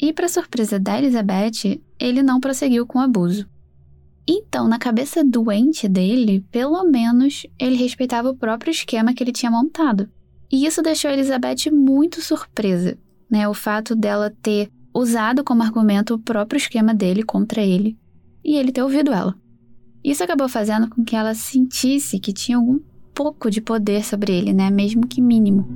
E, 0.00 0.12
para 0.12 0.28
surpresa 0.28 0.78
da 0.78 0.98
Elizabeth, 0.98 1.80
ele 1.98 2.22
não 2.22 2.38
prosseguiu 2.38 2.86
com 2.86 2.98
o 2.98 3.02
abuso. 3.02 3.48
Então, 4.28 4.68
na 4.68 4.78
cabeça 4.78 5.24
doente 5.24 5.88
dele, 5.88 6.44
pelo 6.50 6.84
menos 6.84 7.46
ele 7.58 7.76
respeitava 7.76 8.28
o 8.28 8.36
próprio 8.36 8.70
esquema 8.70 9.14
que 9.14 9.24
ele 9.24 9.32
tinha 9.32 9.50
montado. 9.50 10.08
E 10.52 10.66
isso 10.66 10.82
deixou 10.82 11.10
Elizabeth 11.10 11.70
muito 11.72 12.20
surpresa 12.20 12.98
né? 13.30 13.48
O 13.48 13.54
fato 13.54 13.94
dela 13.94 14.32
ter 14.42 14.70
usado 14.94 15.44
como 15.44 15.62
argumento 15.62 16.14
o 16.14 16.18
próprio 16.18 16.58
esquema 16.58 16.94
dele 16.94 17.22
contra 17.22 17.60
ele 17.60 17.96
e 18.44 18.56
ele 18.56 18.72
ter 18.72 18.82
ouvido 18.82 19.12
ela. 19.12 19.34
Isso 20.02 20.22
acabou 20.22 20.48
fazendo 20.48 20.88
com 20.88 21.04
que 21.04 21.16
ela 21.16 21.34
sentisse 21.34 22.20
que 22.20 22.32
tinha 22.32 22.56
algum 22.56 22.78
pouco 23.12 23.50
de 23.50 23.60
poder 23.60 24.04
sobre 24.04 24.32
ele, 24.32 24.52
né? 24.52 24.70
Mesmo 24.70 25.06
que 25.06 25.20
mínimo. 25.20 25.66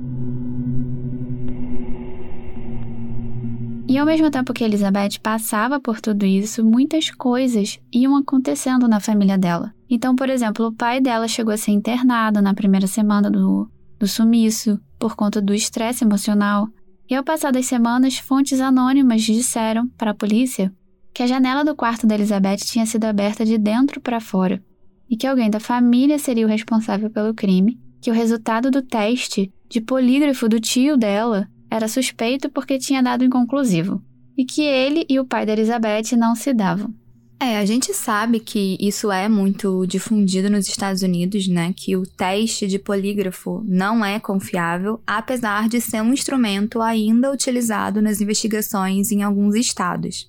E 3.91 3.97
ao 3.97 4.05
mesmo 4.05 4.31
tempo 4.31 4.53
que 4.53 4.63
Elizabeth 4.63 5.19
passava 5.21 5.77
por 5.77 5.99
tudo 5.99 6.25
isso, 6.25 6.63
muitas 6.63 7.11
coisas 7.11 7.77
iam 7.91 8.15
acontecendo 8.15 8.87
na 8.87 9.01
família 9.01 9.37
dela. 9.37 9.73
Então, 9.89 10.15
por 10.15 10.29
exemplo, 10.29 10.67
o 10.67 10.71
pai 10.71 11.01
dela 11.01 11.27
chegou 11.27 11.53
a 11.53 11.57
ser 11.57 11.71
internado 11.71 12.41
na 12.41 12.53
primeira 12.53 12.87
semana 12.87 13.29
do, 13.29 13.69
do 13.99 14.07
sumiço 14.07 14.79
por 14.97 15.13
conta 15.13 15.41
do 15.41 15.53
estresse 15.53 16.05
emocional. 16.05 16.69
E 17.11 17.15
ao 17.15 17.25
passar 17.25 17.51
das 17.51 17.65
semanas, 17.65 18.17
fontes 18.19 18.61
anônimas 18.61 19.21
disseram 19.21 19.85
para 19.97 20.11
a 20.11 20.15
polícia 20.15 20.73
que 21.13 21.21
a 21.21 21.27
janela 21.27 21.61
do 21.61 21.75
quarto 21.75 22.07
da 22.07 22.15
Elizabeth 22.15 22.59
tinha 22.59 22.85
sido 22.85 23.03
aberta 23.03 23.43
de 23.43 23.57
dentro 23.57 23.99
para 23.99 24.21
fora 24.21 24.63
e 25.09 25.17
que 25.17 25.27
alguém 25.27 25.49
da 25.49 25.59
família 25.59 26.17
seria 26.17 26.45
o 26.45 26.49
responsável 26.49 27.09
pelo 27.09 27.33
crime, 27.33 27.77
que 27.99 28.09
o 28.09 28.13
resultado 28.13 28.71
do 28.71 28.81
teste 28.81 29.51
de 29.67 29.81
polígrafo 29.81 30.47
do 30.47 30.57
tio 30.57 30.95
dela 30.95 31.49
era 31.69 31.89
suspeito 31.89 32.49
porque 32.49 32.79
tinha 32.79 33.03
dado 33.03 33.25
inconclusivo, 33.25 34.01
e 34.37 34.45
que 34.45 34.61
ele 34.61 35.05
e 35.09 35.19
o 35.19 35.25
pai 35.25 35.45
da 35.45 35.51
Elizabeth 35.51 36.15
não 36.17 36.33
se 36.33 36.53
davam. 36.53 36.93
É, 37.41 37.57
a 37.57 37.65
gente 37.65 37.91
sabe 37.91 38.39
que 38.39 38.77
isso 38.79 39.11
é 39.11 39.27
muito 39.27 39.83
difundido 39.87 40.47
nos 40.47 40.67
Estados 40.67 41.01
Unidos, 41.01 41.47
né? 41.47 41.73
Que 41.75 41.97
o 41.97 42.03
teste 42.03 42.67
de 42.67 42.77
polígrafo 42.77 43.63
não 43.65 44.05
é 44.05 44.19
confiável, 44.19 45.01
apesar 45.07 45.67
de 45.67 45.81
ser 45.81 46.03
um 46.03 46.13
instrumento 46.13 46.79
ainda 46.83 47.31
utilizado 47.31 47.99
nas 47.99 48.21
investigações 48.21 49.11
em 49.11 49.23
alguns 49.23 49.55
estados. 49.55 50.27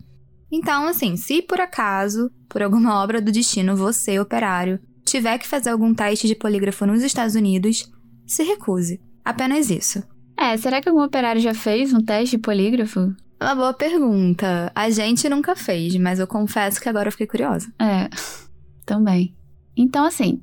Então, 0.50 0.86
assim, 0.86 1.14
se 1.18 1.42
por 1.42 1.60
acaso, 1.60 2.30
por 2.48 2.62
alguma 2.62 2.94
obra 3.04 3.20
do 3.20 3.30
destino, 3.30 3.76
você, 3.76 4.18
operário, 4.18 4.80
tiver 5.04 5.36
que 5.36 5.46
fazer 5.46 5.68
algum 5.68 5.92
teste 5.92 6.26
de 6.26 6.34
polígrafo 6.34 6.86
nos 6.86 7.02
Estados 7.02 7.34
Unidos, 7.34 7.92
se 8.26 8.42
recuse. 8.42 8.98
Apenas 9.22 9.68
isso. 9.68 10.02
É, 10.34 10.56
será 10.56 10.80
que 10.80 10.88
algum 10.88 11.02
operário 11.02 11.42
já 11.42 11.52
fez 11.52 11.92
um 11.92 12.02
teste 12.02 12.38
de 12.38 12.42
polígrafo? 12.42 13.14
Uma 13.42 13.56
boa 13.56 13.74
pergunta. 13.74 14.70
A 14.72 14.88
gente 14.88 15.28
nunca 15.28 15.56
fez, 15.56 15.96
mas 15.96 16.20
eu 16.20 16.28
confesso 16.28 16.80
que 16.80 16.88
agora 16.88 17.08
eu 17.08 17.12
fiquei 17.12 17.26
curiosa. 17.26 17.72
É, 17.76 18.08
também. 18.86 19.34
Então, 19.76 20.04
assim, 20.04 20.40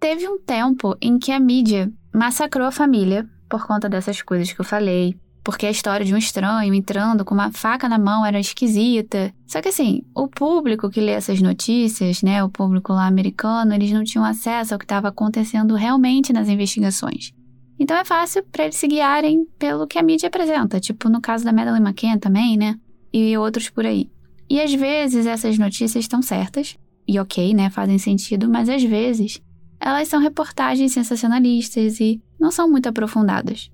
teve 0.00 0.26
um 0.28 0.36
tempo 0.36 0.96
em 1.00 1.16
que 1.16 1.30
a 1.30 1.38
mídia 1.38 1.92
massacrou 2.12 2.66
a 2.66 2.72
família 2.72 3.24
por 3.48 3.64
conta 3.64 3.88
dessas 3.88 4.20
coisas 4.20 4.52
que 4.52 4.60
eu 4.60 4.64
falei. 4.64 5.16
Porque 5.44 5.64
a 5.64 5.70
história 5.70 6.04
de 6.04 6.12
um 6.12 6.18
estranho 6.18 6.74
entrando 6.74 7.24
com 7.24 7.34
uma 7.34 7.52
faca 7.52 7.88
na 7.88 7.98
mão 7.98 8.26
era 8.26 8.40
esquisita. 8.40 9.32
Só 9.46 9.62
que 9.62 9.68
assim, 9.68 10.02
o 10.12 10.26
público 10.26 10.90
que 10.90 11.00
lê 11.00 11.12
essas 11.12 11.40
notícias, 11.40 12.20
né, 12.20 12.42
o 12.42 12.48
público 12.48 12.92
lá 12.92 13.06
americano, 13.06 13.72
eles 13.72 13.92
não 13.92 14.02
tinham 14.02 14.24
acesso 14.24 14.74
ao 14.74 14.78
que 14.78 14.84
estava 14.84 15.08
acontecendo 15.08 15.76
realmente 15.76 16.32
nas 16.32 16.48
investigações. 16.48 17.32
Então 17.80 17.96
é 17.96 18.04
fácil 18.04 18.44
para 18.52 18.64
eles 18.64 18.76
se 18.76 18.86
guiarem 18.86 19.46
pelo 19.58 19.86
que 19.86 19.98
a 19.98 20.02
mídia 20.02 20.26
apresenta, 20.26 20.78
tipo 20.78 21.08
no 21.08 21.18
caso 21.18 21.46
da 21.46 21.52
Madeleine 21.52 21.86
McCann 21.86 22.18
também, 22.18 22.58
né? 22.58 22.78
E 23.10 23.36
outros 23.38 23.70
por 23.70 23.86
aí. 23.86 24.10
E 24.50 24.60
às 24.60 24.72
vezes 24.74 25.24
essas 25.24 25.56
notícias 25.56 26.04
estão 26.04 26.20
certas, 26.20 26.76
e 27.08 27.18
ok, 27.18 27.54
né? 27.54 27.70
Fazem 27.70 27.98
sentido, 27.98 28.50
mas 28.50 28.68
às 28.68 28.82
vezes 28.82 29.40
elas 29.80 30.08
são 30.08 30.20
reportagens 30.20 30.92
sensacionalistas 30.92 31.98
e 32.00 32.20
não 32.38 32.50
são 32.50 32.70
muito 32.70 32.86
aprofundadas. 32.86 33.70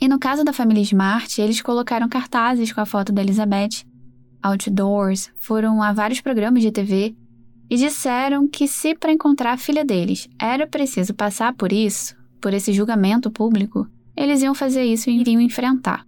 E 0.00 0.06
no 0.06 0.18
caso 0.18 0.44
da 0.44 0.52
família 0.52 0.82
Smart, 0.82 1.40
eles 1.40 1.60
colocaram 1.60 2.08
cartazes 2.08 2.72
com 2.72 2.80
a 2.80 2.86
foto 2.86 3.12
da 3.12 3.20
Elizabeth, 3.20 3.84
outdoors, 4.40 5.28
foram 5.40 5.82
a 5.82 5.92
vários 5.92 6.20
programas 6.20 6.62
de 6.62 6.70
TV 6.70 7.16
e 7.68 7.76
disseram 7.76 8.46
que 8.46 8.68
se 8.68 8.94
para 8.94 9.12
encontrar 9.12 9.54
a 9.54 9.58
filha 9.58 9.84
deles 9.84 10.28
era 10.40 10.68
preciso 10.68 11.12
passar 11.12 11.52
por 11.52 11.72
isso, 11.72 12.14
por 12.40 12.54
esse 12.54 12.72
julgamento 12.72 13.30
público, 13.30 13.86
eles 14.16 14.42
iam 14.42 14.54
fazer 14.54 14.84
isso 14.84 15.10
e 15.10 15.20
iriam 15.20 15.40
enfrentar. 15.40 16.04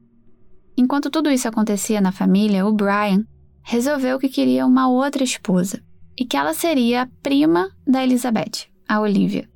Enquanto 0.77 1.11
tudo 1.11 1.31
isso 1.31 1.47
acontecia 1.47 2.01
na 2.01 2.13
família, 2.13 2.67
o 2.67 2.73
Brian 2.73 3.25
resolveu 3.63 4.19
que 4.19 4.29
queria 4.29 4.67
uma 4.67 4.89
outra 4.89 5.23
esposa 5.23 5.83
e 6.19 6.25
que 6.25 6.37
ela 6.37 6.55
seria 6.55 7.03
a 7.03 7.09
prima 7.23 7.71
da 7.87 8.03
Elizabeth, 8.03 8.67
a 8.89 9.01
Olivia. 9.01 9.49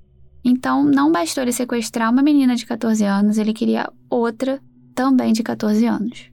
Então, 0.44 0.84
não 0.84 1.10
bastou 1.10 1.42
ele 1.42 1.52
sequestrar 1.52 2.10
uma 2.10 2.22
menina 2.22 2.54
de 2.54 2.64
14 2.64 3.04
anos, 3.04 3.36
ele 3.36 3.52
queria 3.52 3.90
outra 4.08 4.62
também 4.94 5.32
de 5.32 5.42
14 5.42 5.84
anos. 5.86 6.30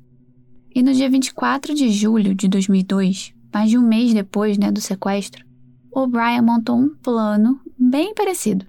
E 0.73 0.81
no 0.83 0.93
dia 0.93 1.09
24 1.09 1.73
de 1.73 1.89
julho 1.89 2.35
de 2.35 2.47
2002, 2.47 3.33
mais 3.53 3.69
de 3.69 3.77
um 3.77 3.81
mês 3.81 4.13
depois 4.13 4.57
né, 4.57 4.71
do 4.71 4.81
sequestro, 4.81 5.45
o 5.91 6.07
Brian 6.07 6.41
montou 6.41 6.77
um 6.77 6.89
plano 6.89 7.59
bem 7.77 8.13
parecido. 8.13 8.65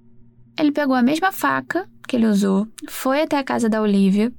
Ele 0.57 0.71
pegou 0.71 0.95
a 0.95 1.01
mesma 1.01 1.31
faca 1.31 1.87
que 2.07 2.15
ele 2.15 2.27
usou, 2.27 2.67
foi 2.87 3.23
até 3.23 3.37
a 3.37 3.43
casa 3.43 3.67
da 3.67 3.81
Olivia, 3.81 4.31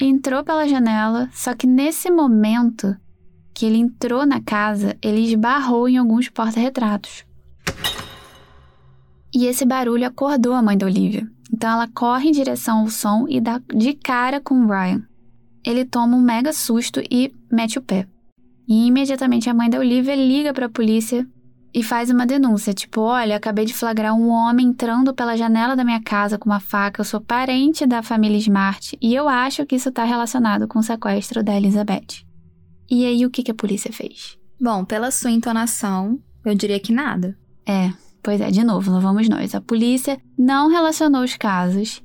entrou 0.00 0.44
pela 0.44 0.68
janela, 0.68 1.30
só 1.32 1.54
que 1.54 1.66
nesse 1.66 2.10
momento 2.10 2.96
que 3.54 3.66
ele 3.66 3.78
entrou 3.78 4.26
na 4.26 4.40
casa, 4.40 4.96
ele 5.00 5.20
esbarrou 5.20 5.88
em 5.88 5.96
alguns 5.96 6.28
porta-retratos. 6.28 7.24
E 9.34 9.46
esse 9.46 9.64
barulho 9.64 10.06
acordou 10.06 10.52
a 10.52 10.62
mãe 10.62 10.76
da 10.76 10.86
Olivia. 10.86 11.26
Então 11.52 11.70
ela 11.70 11.88
corre 11.88 12.28
em 12.28 12.32
direção 12.32 12.80
ao 12.80 12.88
som 12.88 13.26
e 13.28 13.40
dá 13.40 13.60
de 13.74 13.94
cara 13.94 14.40
com 14.40 14.62
o 14.62 14.66
Brian. 14.66 15.02
Ele 15.64 15.84
toma 15.84 16.16
um 16.16 16.20
mega 16.20 16.52
susto 16.52 17.00
e 17.10 17.32
mete 17.50 17.78
o 17.78 17.82
pé. 17.82 18.06
E 18.68 18.86
imediatamente 18.86 19.48
a 19.48 19.54
mãe 19.54 19.70
da 19.70 19.78
Olivia 19.78 20.14
liga 20.14 20.52
para 20.52 20.66
a 20.66 20.70
polícia 20.70 21.26
e 21.74 21.82
faz 21.82 22.10
uma 22.10 22.26
denúncia, 22.26 22.74
tipo, 22.74 23.00
olha, 23.00 23.36
acabei 23.36 23.64
de 23.64 23.72
flagrar 23.74 24.14
um 24.14 24.28
homem 24.28 24.68
entrando 24.68 25.14
pela 25.14 25.36
janela 25.36 25.74
da 25.74 25.84
minha 25.84 26.02
casa 26.02 26.38
com 26.38 26.50
uma 26.50 26.60
faca, 26.60 27.00
eu 27.00 27.04
sou 27.04 27.20
parente 27.20 27.86
da 27.86 28.02
família 28.02 28.38
Smart 28.38 28.96
e 29.00 29.14
eu 29.14 29.28
acho 29.28 29.64
que 29.64 29.76
isso 29.76 29.88
está 29.88 30.04
relacionado 30.04 30.68
com 30.68 30.78
o 30.78 30.82
sequestro 30.82 31.42
da 31.42 31.56
Elizabeth. 31.56 32.24
E 32.90 33.06
aí 33.06 33.24
o 33.24 33.30
que, 33.30 33.42
que 33.42 33.50
a 33.50 33.54
polícia 33.54 33.92
fez? 33.92 34.36
Bom, 34.60 34.84
pela 34.84 35.10
sua 35.10 35.30
entonação, 35.30 36.18
eu 36.44 36.54
diria 36.54 36.78
que 36.78 36.92
nada. 36.92 37.36
É, 37.66 37.92
Pois 38.22 38.40
é, 38.40 38.50
de 38.50 38.62
novo, 38.62 38.92
lá 38.92 39.00
vamos 39.00 39.28
nós. 39.28 39.54
A 39.54 39.60
polícia 39.60 40.20
não 40.38 40.68
relacionou 40.68 41.24
os 41.24 41.36
casos. 41.36 42.00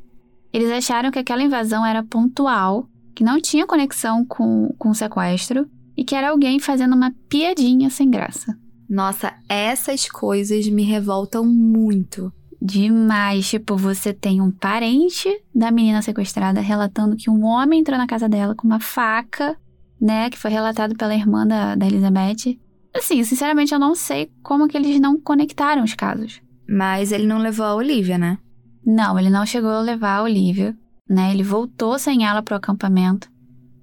Eles 0.51 0.71
acharam 0.71 1.11
que 1.11 1.19
aquela 1.19 1.43
invasão 1.43 1.85
era 1.85 2.03
pontual, 2.03 2.89
que 3.15 3.23
não 3.23 3.39
tinha 3.39 3.67
conexão 3.67 4.25
com, 4.25 4.73
com 4.79 4.89
o 4.89 4.95
sequestro 4.95 5.69
e 5.95 6.03
que 6.03 6.15
era 6.15 6.31
alguém 6.31 6.59
fazendo 6.59 6.95
uma 6.95 7.13
piadinha 7.29 7.89
sem 7.91 8.09
graça. 8.09 8.57
Nossa, 8.89 9.33
essas 9.49 10.09
coisas 10.09 10.67
me 10.67 10.83
revoltam 10.83 11.45
muito. 11.45 12.31
Demais. 12.61 13.49
Tipo, 13.49 13.75
você 13.75 14.13
tem 14.13 14.41
um 14.41 14.51
parente 14.51 15.29
da 15.53 15.71
menina 15.71 16.01
sequestrada 16.01 16.61
relatando 16.61 17.15
que 17.15 17.29
um 17.29 17.43
homem 17.43 17.81
entrou 17.81 17.97
na 17.97 18.07
casa 18.07 18.27
dela 18.27 18.55
com 18.55 18.65
uma 18.65 18.79
faca, 18.79 19.57
né? 20.01 20.29
Que 20.29 20.37
foi 20.37 20.51
relatado 20.51 20.95
pela 20.95 21.15
irmã 21.15 21.45
da, 21.45 21.75
da 21.75 21.85
Elizabeth. 21.85 22.57
Assim, 22.95 23.23
sinceramente, 23.23 23.73
eu 23.73 23.79
não 23.79 23.93
sei 23.93 24.31
como 24.41 24.67
que 24.67 24.75
eles 24.75 24.99
não 24.99 25.19
conectaram 25.19 25.83
os 25.83 25.93
casos. 25.93 26.41
Mas 26.67 27.11
ele 27.11 27.27
não 27.27 27.37
levou 27.37 27.65
a 27.65 27.75
Olivia, 27.75 28.17
né? 28.17 28.37
Não, 28.85 29.19
ele 29.19 29.29
não 29.29 29.45
chegou 29.45 29.69
a 29.69 29.81
levar 29.81 30.17
a 30.17 30.23
Olivia, 30.23 30.75
né? 31.09 31.31
Ele 31.31 31.43
voltou 31.43 31.99
sem 31.99 32.25
ela 32.25 32.41
pro 32.41 32.55
acampamento. 32.55 33.29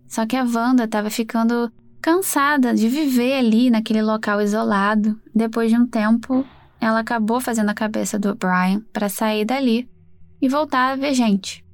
Só 0.09 0.27
que 0.27 0.37
a 0.37 0.45
Wanda 0.45 0.85
estava 0.85 1.11
ficando 1.11 1.71
cansada 2.05 2.75
de 2.75 2.87
viver 2.87 3.33
ali 3.33 3.71
naquele 3.71 4.03
local 4.03 4.39
isolado. 4.43 5.19
Depois 5.35 5.71
de 5.71 5.79
um 5.79 5.87
tempo, 5.87 6.45
ela 6.79 6.99
acabou 6.99 7.41
fazendo 7.41 7.71
a 7.71 7.75
cabeça 7.75 8.19
do 8.19 8.35
Brian 8.35 8.83
para 8.93 9.09
sair 9.09 9.47
dali 9.47 9.89
e 10.39 10.47
voltar 10.47 10.93
a 10.93 10.97
ver 10.97 11.15
gente. 11.15 11.65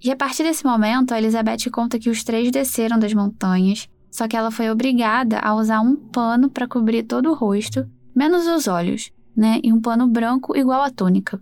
E 0.00 0.08
a 0.08 0.14
partir 0.14 0.44
desse 0.44 0.64
momento, 0.64 1.12
a 1.12 1.18
Elizabeth 1.18 1.68
conta 1.72 1.98
que 1.98 2.08
os 2.08 2.22
três 2.22 2.48
desceram 2.52 2.96
das 2.96 3.12
montanhas 3.12 3.88
só 4.08 4.28
que 4.28 4.36
ela 4.36 4.52
foi 4.52 4.70
obrigada 4.70 5.38
a 5.38 5.54
usar 5.54 5.80
um 5.80 5.96
pano 5.96 6.48
para 6.48 6.68
cobrir 6.68 7.04
todo 7.04 7.30
o 7.30 7.34
rosto, 7.34 7.88
menos 8.14 8.46
os 8.46 8.66
olhos, 8.66 9.10
né? 9.36 9.60
E 9.64 9.72
um 9.72 9.80
pano 9.80 10.06
branco 10.06 10.56
igual 10.56 10.82
à 10.82 10.90
túnica. 10.90 11.40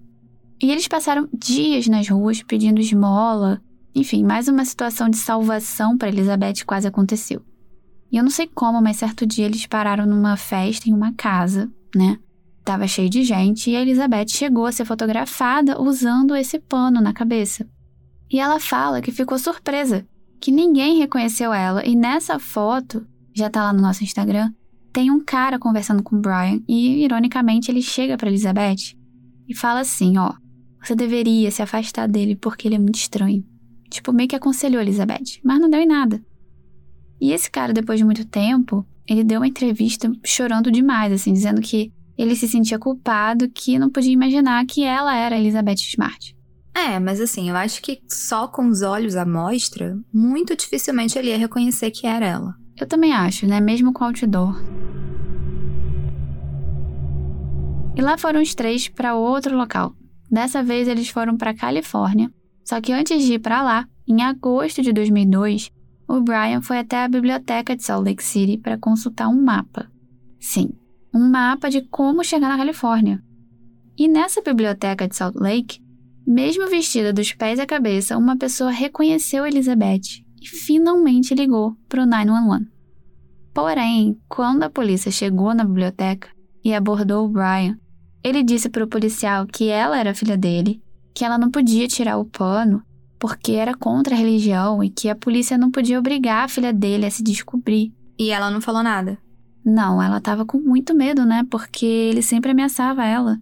E 0.62 0.70
eles 0.70 0.88
passaram 0.88 1.28
dias 1.32 1.86
nas 1.86 2.08
ruas 2.08 2.42
pedindo 2.42 2.80
esmola. 2.80 3.60
Enfim, 3.94 4.22
mais 4.22 4.48
uma 4.48 4.64
situação 4.64 5.08
de 5.08 5.16
salvação 5.16 5.96
para 5.96 6.08
Elizabeth 6.08 6.64
quase 6.66 6.86
aconteceu. 6.86 7.42
E 8.10 8.16
eu 8.16 8.22
não 8.22 8.30
sei 8.30 8.46
como, 8.46 8.80
mas 8.80 8.96
certo 8.96 9.26
dia 9.26 9.46
eles 9.46 9.66
pararam 9.66 10.06
numa 10.06 10.36
festa 10.36 10.88
em 10.88 10.92
uma 10.92 11.12
casa, 11.12 11.70
né? 11.94 12.18
Tava 12.64 12.86
cheio 12.86 13.08
de 13.08 13.22
gente 13.22 13.70
e 13.70 13.76
a 13.76 13.80
Elizabeth 13.80 14.28
chegou 14.28 14.66
a 14.66 14.72
ser 14.72 14.84
fotografada 14.84 15.80
usando 15.80 16.36
esse 16.36 16.58
pano 16.58 17.00
na 17.00 17.12
cabeça. 17.12 17.66
E 18.30 18.38
ela 18.38 18.60
fala 18.60 19.00
que 19.00 19.10
ficou 19.10 19.38
surpresa 19.38 20.06
que 20.40 20.50
ninguém 20.50 20.98
reconheceu 20.98 21.52
ela. 21.52 21.84
E 21.86 21.96
nessa 21.96 22.38
foto, 22.38 23.06
já 23.34 23.50
tá 23.50 23.64
lá 23.64 23.72
no 23.72 23.80
nosso 23.80 24.04
Instagram, 24.04 24.52
tem 24.92 25.10
um 25.10 25.20
cara 25.20 25.58
conversando 25.58 26.02
com 26.02 26.16
o 26.16 26.20
Brian 26.20 26.60
e, 26.68 27.04
ironicamente, 27.04 27.70
ele 27.70 27.82
chega 27.82 28.16
para 28.16 28.28
Elizabeth 28.28 28.96
e 29.48 29.54
fala 29.54 29.80
assim: 29.80 30.18
Ó, 30.18 30.32
você 30.82 30.94
deveria 30.94 31.50
se 31.50 31.62
afastar 31.62 32.08
dele 32.08 32.36
porque 32.36 32.68
ele 32.68 32.74
é 32.74 32.78
muito 32.78 32.96
estranho. 32.96 33.44
Tipo, 33.90 34.12
meio 34.12 34.28
que 34.28 34.36
aconselhou 34.36 34.82
Elizabeth, 34.82 35.40
mas 35.42 35.60
não 35.60 35.70
deu 35.70 35.80
em 35.80 35.86
nada. 35.86 36.22
E 37.20 37.32
esse 37.32 37.50
cara, 37.50 37.72
depois 37.72 37.98
de 37.98 38.04
muito 38.04 38.24
tempo, 38.24 38.86
ele 39.06 39.24
deu 39.24 39.40
uma 39.40 39.48
entrevista 39.48 40.10
chorando 40.24 40.70
demais, 40.70 41.12
assim, 41.12 41.32
dizendo 41.32 41.60
que 41.60 41.92
ele 42.16 42.34
se 42.34 42.48
sentia 42.48 42.78
culpado, 42.78 43.48
que 43.48 43.78
não 43.78 43.90
podia 43.90 44.12
imaginar 44.12 44.64
que 44.66 44.84
ela 44.84 45.16
era 45.16 45.38
Elizabeth 45.38 45.76
Smart. 45.76 46.36
É, 46.74 46.98
mas 47.00 47.20
assim, 47.20 47.48
eu 47.48 47.56
acho 47.56 47.82
que 47.82 48.00
só 48.06 48.46
com 48.46 48.68
os 48.68 48.82
olhos 48.82 49.16
à 49.16 49.26
mostra, 49.26 49.98
muito 50.12 50.56
dificilmente 50.56 51.18
ele 51.18 51.30
ia 51.30 51.38
reconhecer 51.38 51.90
que 51.90 52.06
era 52.06 52.26
ela. 52.26 52.54
Eu 52.80 52.86
também 52.86 53.12
acho, 53.12 53.46
né? 53.46 53.60
Mesmo 53.60 53.92
com 53.92 54.04
outdoor. 54.04 54.62
E 57.96 58.00
lá 58.00 58.16
foram 58.16 58.40
os 58.40 58.54
três 58.54 58.86
para 58.86 59.16
outro 59.16 59.56
local. 59.56 59.92
Dessa 60.30 60.62
vez 60.62 60.86
eles 60.86 61.08
foram 61.08 61.36
para 61.36 61.54
Califórnia. 61.54 62.30
Só 62.64 62.80
que 62.80 62.92
antes 62.92 63.24
de 63.24 63.34
ir 63.34 63.38
para 63.40 63.62
lá, 63.62 63.88
em 64.06 64.22
agosto 64.22 64.80
de 64.80 64.92
2002, 64.92 65.72
o 66.08 66.22
Brian 66.22 66.62
foi 66.62 66.78
até 66.78 67.04
a 67.04 67.08
biblioteca 67.08 67.76
de 67.76 67.84
Salt 67.84 68.06
Lake 68.06 68.24
City 68.24 68.56
para 68.56 68.78
consultar 68.78 69.28
um 69.28 69.40
mapa. 69.40 69.90
Sim, 70.40 70.70
um 71.14 71.28
mapa 71.28 71.68
de 71.68 71.82
como 71.82 72.24
chegar 72.24 72.48
na 72.48 72.56
Califórnia. 72.56 73.22
E 73.96 74.08
nessa 74.08 74.40
biblioteca 74.40 75.06
de 75.06 75.14
Salt 75.14 75.36
Lake, 75.36 75.80
mesmo 76.26 76.66
vestida 76.68 77.12
dos 77.12 77.32
pés 77.32 77.58
à 77.58 77.66
cabeça, 77.66 78.16
uma 78.16 78.36
pessoa 78.36 78.70
reconheceu 78.70 79.46
Elizabeth 79.46 80.24
e 80.40 80.46
finalmente 80.48 81.34
ligou 81.34 81.76
para 81.88 82.02
o 82.02 82.06
911. 82.06 82.66
Porém, 83.52 84.18
quando 84.28 84.62
a 84.62 84.70
polícia 84.70 85.10
chegou 85.10 85.52
na 85.52 85.64
biblioteca 85.64 86.28
e 86.64 86.72
abordou 86.72 87.26
o 87.26 87.28
Brian, 87.28 87.78
ele 88.22 88.42
disse 88.42 88.68
para 88.68 88.84
o 88.84 88.88
policial 88.88 89.46
que 89.46 89.68
ela 89.68 89.98
era 89.98 90.14
filha 90.14 90.36
dele, 90.36 90.82
que 91.14 91.24
ela 91.24 91.36
não 91.36 91.50
podia 91.50 91.88
tirar 91.88 92.18
o 92.18 92.24
pano 92.24 92.82
porque 93.18 93.52
era 93.52 93.74
contra 93.74 94.14
a 94.14 94.18
religião 94.18 94.82
e 94.82 94.90
que 94.90 95.08
a 95.08 95.16
polícia 95.16 95.58
não 95.58 95.70
podia 95.70 95.98
obrigar 95.98 96.44
a 96.44 96.48
filha 96.48 96.72
dele 96.72 97.06
a 97.06 97.10
se 97.10 97.22
descobrir. 97.22 97.92
E 98.18 98.30
ela 98.30 98.50
não 98.50 98.60
falou 98.60 98.82
nada? 98.82 99.18
Não, 99.64 100.02
ela 100.02 100.18
estava 100.18 100.44
com 100.44 100.58
muito 100.58 100.94
medo, 100.94 101.24
né? 101.24 101.44
Porque 101.50 101.84
ele 101.84 102.22
sempre 102.22 102.52
ameaçava 102.52 103.04
ela. 103.04 103.38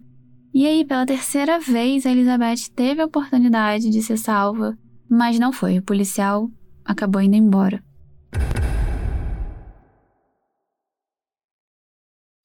E 0.53 0.65
aí, 0.65 0.83
pela 0.83 1.05
terceira 1.05 1.59
vez, 1.59 2.05
a 2.05 2.11
Elizabeth 2.11 2.69
teve 2.75 3.01
a 3.01 3.05
oportunidade 3.05 3.89
de 3.89 4.01
ser 4.01 4.17
salva, 4.17 4.77
mas 5.09 5.39
não 5.39 5.53
foi. 5.53 5.77
O 5.77 5.83
policial 5.83 6.49
acabou 6.83 7.21
indo 7.21 7.35
embora. 7.35 7.83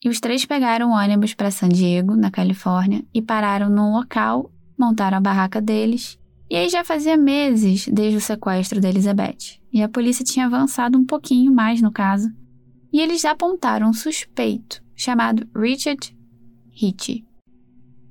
E 0.05 0.09
os 0.09 0.21
três 0.21 0.45
pegaram 0.45 0.91
o 0.91 0.95
ônibus 0.95 1.33
para 1.33 1.51
San 1.51 1.69
Diego, 1.69 2.17
na 2.17 2.31
Califórnia, 2.31 3.05
e 3.15 3.23
pararam 3.23 3.71
num 3.71 3.93
local, 3.93 4.51
montaram 4.79 5.19
a 5.19 5.21
barraca 5.21 5.61
deles. 5.61 6.19
E 6.53 6.57
aí 6.57 6.69
já 6.69 6.85
fazia 6.85 7.17
meses 7.17 7.89
desde 7.89 8.19
o 8.19 8.21
sequestro 8.21 8.79
da 8.79 8.91
Elizabeth, 8.91 9.59
e 9.73 9.83
a 9.83 9.89
polícia 9.89 10.23
tinha 10.23 10.45
avançado 10.45 10.99
um 10.99 11.07
pouquinho 11.07 11.51
mais 11.51 11.81
no 11.81 11.91
caso. 11.91 12.31
E 12.93 13.01
eles 13.01 13.25
apontaram 13.25 13.89
um 13.89 13.93
suspeito 13.95 14.83
chamado 14.95 15.49
Richard 15.57 16.15
Hitchie. 16.71 17.25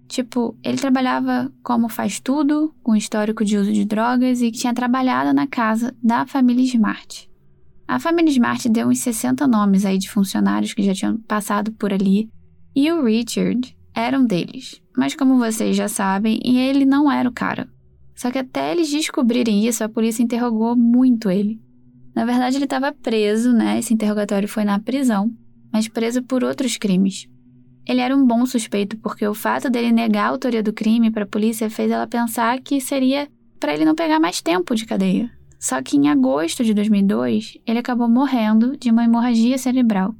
Tipo, 0.08 0.58
ele 0.64 0.80
trabalhava 0.80 1.54
como 1.62 1.88
faz 1.88 2.20
tudo, 2.20 2.74
com 2.82 2.96
histórico 2.96 3.46
de 3.46 3.60
uso 3.60 3.72
de 3.72 3.86
drogas 3.86 4.42
e 4.42 4.50
tinha 4.50 4.74
trabalhado 4.74 5.36
na 5.36 5.46
casa 5.46 5.96
da 6.02 6.26
família 6.26 6.64
Smart. 6.64 7.30
A 7.88 8.00
família 8.00 8.32
Smart 8.32 8.68
deu 8.70 8.88
uns 8.88 9.02
60 9.02 9.46
nomes 9.46 9.86
aí 9.86 10.00
de 10.00 10.10
funcionários 10.10 10.74
que 10.74 10.82
já 10.82 10.96
tinham 10.96 11.16
passado 11.28 11.72
por 11.74 11.94
ali, 11.94 12.28
e 12.76 12.92
o 12.92 13.06
Richard 13.06 13.78
era 13.94 14.20
um 14.20 14.26
deles. 14.26 14.82
Mas 14.98 15.14
como 15.14 15.38
vocês 15.38 15.78
já 15.78 15.88
sabem, 15.88 16.40
ele 16.44 16.86
não 16.86 17.12
era 17.12 17.30
o 17.30 17.32
cara. 17.32 17.70
Só 18.22 18.30
que 18.30 18.38
até 18.38 18.72
eles 18.72 18.92
descobrirem 18.92 19.66
isso, 19.66 19.84
a 19.84 19.90
polícia 19.90 20.22
interrogou 20.22 20.76
muito 20.76 21.28
ele. 21.28 21.60
Na 22.14 22.24
verdade, 22.24 22.56
ele 22.56 22.66
estava 22.66 22.92
preso, 22.92 23.52
né? 23.52 23.80
Esse 23.80 23.96
interrogatório 23.96 24.48
foi 24.48 24.64
na 24.64 24.78
prisão, 24.78 25.32
mas 25.74 25.88
preso 25.88 26.22
por 26.22 26.44
outros 26.44 26.78
crimes. 26.78 27.28
Ele 27.84 28.00
era 28.00 28.16
um 28.16 28.24
bom 28.24 28.46
suspeito 28.46 28.96
porque 28.98 29.26
o 29.26 29.34
fato 29.34 29.72
dele 29.72 29.92
negar 29.92 30.26
a 30.26 30.30
autoria 30.30 30.62
do 30.62 30.72
crime 30.72 31.10
para 31.10 31.24
a 31.24 31.28
polícia 31.28 31.68
fez 31.68 31.90
ela 31.90 32.06
pensar 32.06 32.62
que 32.62 32.80
seria 32.80 33.28
para 33.60 33.74
ele 33.74 33.86
não 33.86 33.96
pegar 33.96 34.20
mais 34.20 34.40
tempo 34.40 34.76
de 34.76 34.86
cadeia, 34.86 35.28
Só 35.60 35.82
que 35.82 35.98
em 35.98 36.08
agosto 36.08 36.64
de 36.64 36.76
2002, 36.76 37.58
ele 37.66 37.80
acabou 37.80 38.08
morrendo 38.08 38.78
de 38.78 38.92
uma 38.92 39.04
hemorragia 39.04 39.58
cerebral. 39.58 40.14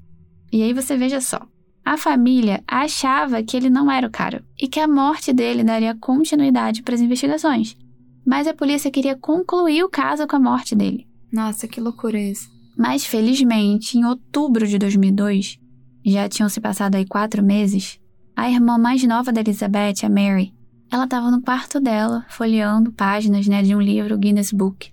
E 0.52 0.64
aí 0.64 0.74
você 0.74 0.98
veja 0.98 1.22
só. 1.22 1.48
A 1.86 1.98
família 1.98 2.64
achava 2.68 3.44
que 3.44 3.56
ele 3.56 3.70
não 3.70 3.92
era 3.92 4.08
o 4.08 4.12
cara 4.12 4.44
e 4.60 4.68
que 4.68 4.80
a 4.80 4.88
morte 4.88 5.32
dele 5.32 5.64
daria 5.64 5.96
continuidade 5.96 6.82
para 6.82 6.96
as 6.96 7.02
investigações. 7.02 7.78
Mas 8.26 8.48
a 8.48 8.54
polícia 8.54 8.92
queria 8.92 9.16
concluir 9.16 9.84
o 9.84 9.90
caso 9.90 10.28
com 10.28 10.36
a 10.36 10.40
morte 10.40 10.76
dele. 10.76 11.08
Nossa, 11.32 11.68
que 11.68 11.82
loucura 11.82 12.20
isso. 12.20 12.50
Mas 12.78 13.06
felizmente, 13.06 13.98
em 13.98 14.06
outubro 14.06 14.68
de 14.68 14.78
2002, 14.78 15.60
já 16.06 16.28
tinham 16.28 16.50
se 16.50 16.60
passado 16.60 16.96
aí 16.96 17.06
quatro 17.06 17.44
meses, 17.44 18.00
a 18.36 18.50
irmã 18.50 18.78
mais 18.78 19.04
nova 19.04 19.32
da 19.32 19.42
Elizabeth, 19.42 20.04
a 20.04 20.10
Mary, 20.10 20.54
ela 20.92 21.06
estava 21.06 21.32
no 21.32 21.42
quarto 21.42 21.80
dela, 21.80 22.26
folheando 22.28 22.92
páginas 22.92 23.48
né, 23.48 23.64
de 23.64 23.74
um 23.74 23.80
livro 23.80 24.18
Guinness 24.18 24.52
Book. 24.52 24.92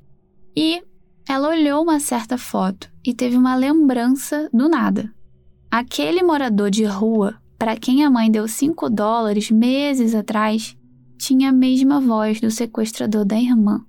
E 0.57 0.81
ela 1.29 1.49
olhou 1.49 1.83
uma 1.83 1.99
certa 1.99 2.39
foto 2.39 2.89
e 3.05 3.13
teve 3.13 3.37
uma 3.37 3.57
lembrança 3.57 4.49
do 4.55 4.69
nada. 4.69 5.13
Aquele 5.69 6.23
morador 6.23 6.71
de 6.71 6.85
rua, 6.85 7.35
para 7.59 7.77
quem 7.77 8.05
a 8.05 8.11
mãe 8.11 8.31
deu 8.31 8.47
5 8.47 8.89
dólares 8.89 9.51
meses 9.51 10.15
atrás, 10.15 10.77
tinha 11.19 11.51
a 11.51 11.53
mesma 11.53 12.01
voz 12.01 12.41
do 12.41 12.51
sequestrador 12.51 13.25
da 13.25 13.39
irmã. 13.39 13.85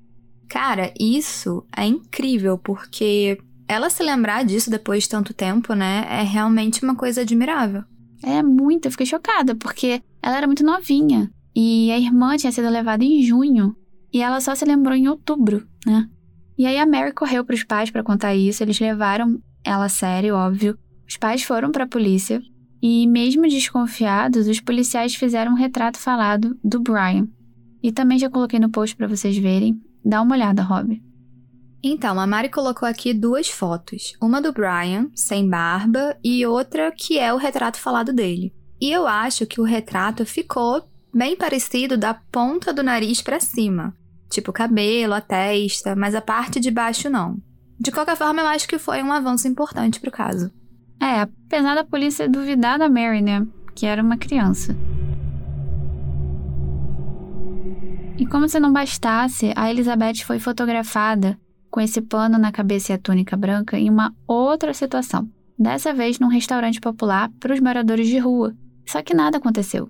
Cara, 0.49 0.91
isso 0.99 1.63
é 1.75 1.85
incrível, 1.85 2.57
porque 2.57 3.37
ela 3.67 3.89
se 3.89 4.01
lembrar 4.01 4.43
disso 4.43 4.71
depois 4.71 5.03
de 5.03 5.09
tanto 5.09 5.33
tempo, 5.33 5.73
né, 5.73 6.05
é 6.09 6.23
realmente 6.23 6.83
uma 6.83 6.95
coisa 6.95 7.21
admirável. 7.21 7.83
É 8.23 8.41
muito, 8.41 8.87
eu 8.87 8.91
fiquei 8.91 9.05
chocada, 9.05 9.55
porque 9.55 10.01
ela 10.21 10.37
era 10.37 10.47
muito 10.47 10.65
novinha. 10.65 11.31
E 11.55 11.91
a 11.91 11.99
irmã 11.99 12.35
tinha 12.35 12.51
sido 12.51 12.67
levada 12.69 13.03
em 13.03 13.21
junho, 13.21 13.75
e 14.11 14.21
ela 14.21 14.41
só 14.41 14.55
se 14.55 14.65
lembrou 14.65 14.95
em 14.95 15.07
outubro, 15.07 15.67
né? 15.85 16.09
E 16.57 16.65
aí 16.65 16.77
a 16.77 16.85
Mary 16.85 17.13
correu 17.13 17.45
para 17.45 17.53
os 17.53 17.63
pais 17.63 17.91
para 17.91 18.03
contar 18.03 18.35
isso, 18.35 18.63
eles 18.63 18.79
levaram 18.79 19.39
ela 19.63 19.85
a 19.85 19.89
sério, 19.89 20.35
óbvio, 20.35 20.77
os 21.07 21.15
pais 21.15 21.43
foram 21.43 21.71
para 21.71 21.83
a 21.83 21.87
polícia 21.87 22.41
e, 22.81 23.07
mesmo 23.07 23.47
desconfiados, 23.47 24.47
os 24.47 24.59
policiais 24.59 25.15
fizeram 25.15 25.51
um 25.51 25.55
retrato 25.55 25.97
falado 25.97 26.57
do 26.63 26.79
Brian. 26.79 27.27
E 27.81 27.91
também 27.91 28.19
já 28.19 28.29
coloquei 28.29 28.59
no 28.59 28.69
post 28.69 28.95
para 28.95 29.07
vocês 29.07 29.37
verem. 29.37 29.81
Dá 30.03 30.21
uma 30.21 30.35
olhada, 30.35 30.61
Rob. 30.61 31.01
Então, 31.81 32.19
a 32.19 32.27
Mari 32.27 32.49
colocou 32.49 32.87
aqui 32.87 33.13
duas 33.13 33.49
fotos. 33.49 34.13
Uma 34.21 34.41
do 34.41 34.51
Brian, 34.51 35.09
sem 35.15 35.47
barba, 35.47 36.17
e 36.23 36.45
outra 36.45 36.91
que 36.91 37.17
é 37.17 37.33
o 37.33 37.37
retrato 37.37 37.77
falado 37.77 38.11
dele. 38.11 38.53
E 38.81 38.91
eu 38.91 39.07
acho 39.07 39.45
que 39.45 39.61
o 39.61 39.65
retrato 39.65 40.25
ficou 40.25 40.83
bem 41.13 41.35
parecido 41.35 41.97
da 41.97 42.13
ponta 42.13 42.73
do 42.73 42.83
nariz 42.83 43.21
para 43.21 43.39
cima. 43.39 43.95
Tipo 44.29 44.53
cabelo, 44.53 45.13
a 45.13 45.21
testa, 45.21 45.95
mas 45.95 46.13
a 46.13 46.21
parte 46.21 46.59
de 46.59 46.69
baixo 46.69 47.09
não. 47.09 47.37
De 47.79 47.91
qualquer 47.91 48.15
forma, 48.15 48.41
eu 48.41 48.47
acho 48.47 48.67
que 48.67 48.77
foi 48.77 49.01
um 49.01 49.11
avanço 49.11 49.47
importante 49.47 49.99
pro 49.99 50.11
caso. 50.11 50.51
É, 51.01 51.21
apesar 51.21 51.75
da 51.75 51.83
polícia 51.83 52.27
duvidar 52.27 52.77
da 52.77 52.89
Mary, 52.89 53.21
né? 53.21 53.47
Que 53.73 53.85
era 53.85 54.03
uma 54.03 54.17
criança. 54.17 54.75
E 58.17 58.25
como 58.25 58.49
se 58.49 58.59
não 58.59 58.73
bastasse, 58.73 59.53
a 59.55 59.71
Elizabeth 59.71 60.25
foi 60.25 60.39
fotografada 60.39 61.39
com 61.71 61.79
esse 61.79 62.01
pano 62.01 62.37
na 62.37 62.51
cabeça 62.51 62.91
e 62.91 62.95
a 62.95 62.97
túnica 62.97 63.37
branca 63.37 63.79
em 63.79 63.89
uma 63.89 64.13
outra 64.27 64.73
situação. 64.73 65.29
Dessa 65.57 65.93
vez 65.93 66.19
num 66.19 66.27
restaurante 66.27 66.81
popular 66.81 67.31
para 67.39 67.53
os 67.53 67.61
moradores 67.61 68.07
de 68.07 68.17
rua. 68.17 68.53
Só 68.85 69.01
que 69.01 69.13
nada 69.13 69.37
aconteceu. 69.37 69.89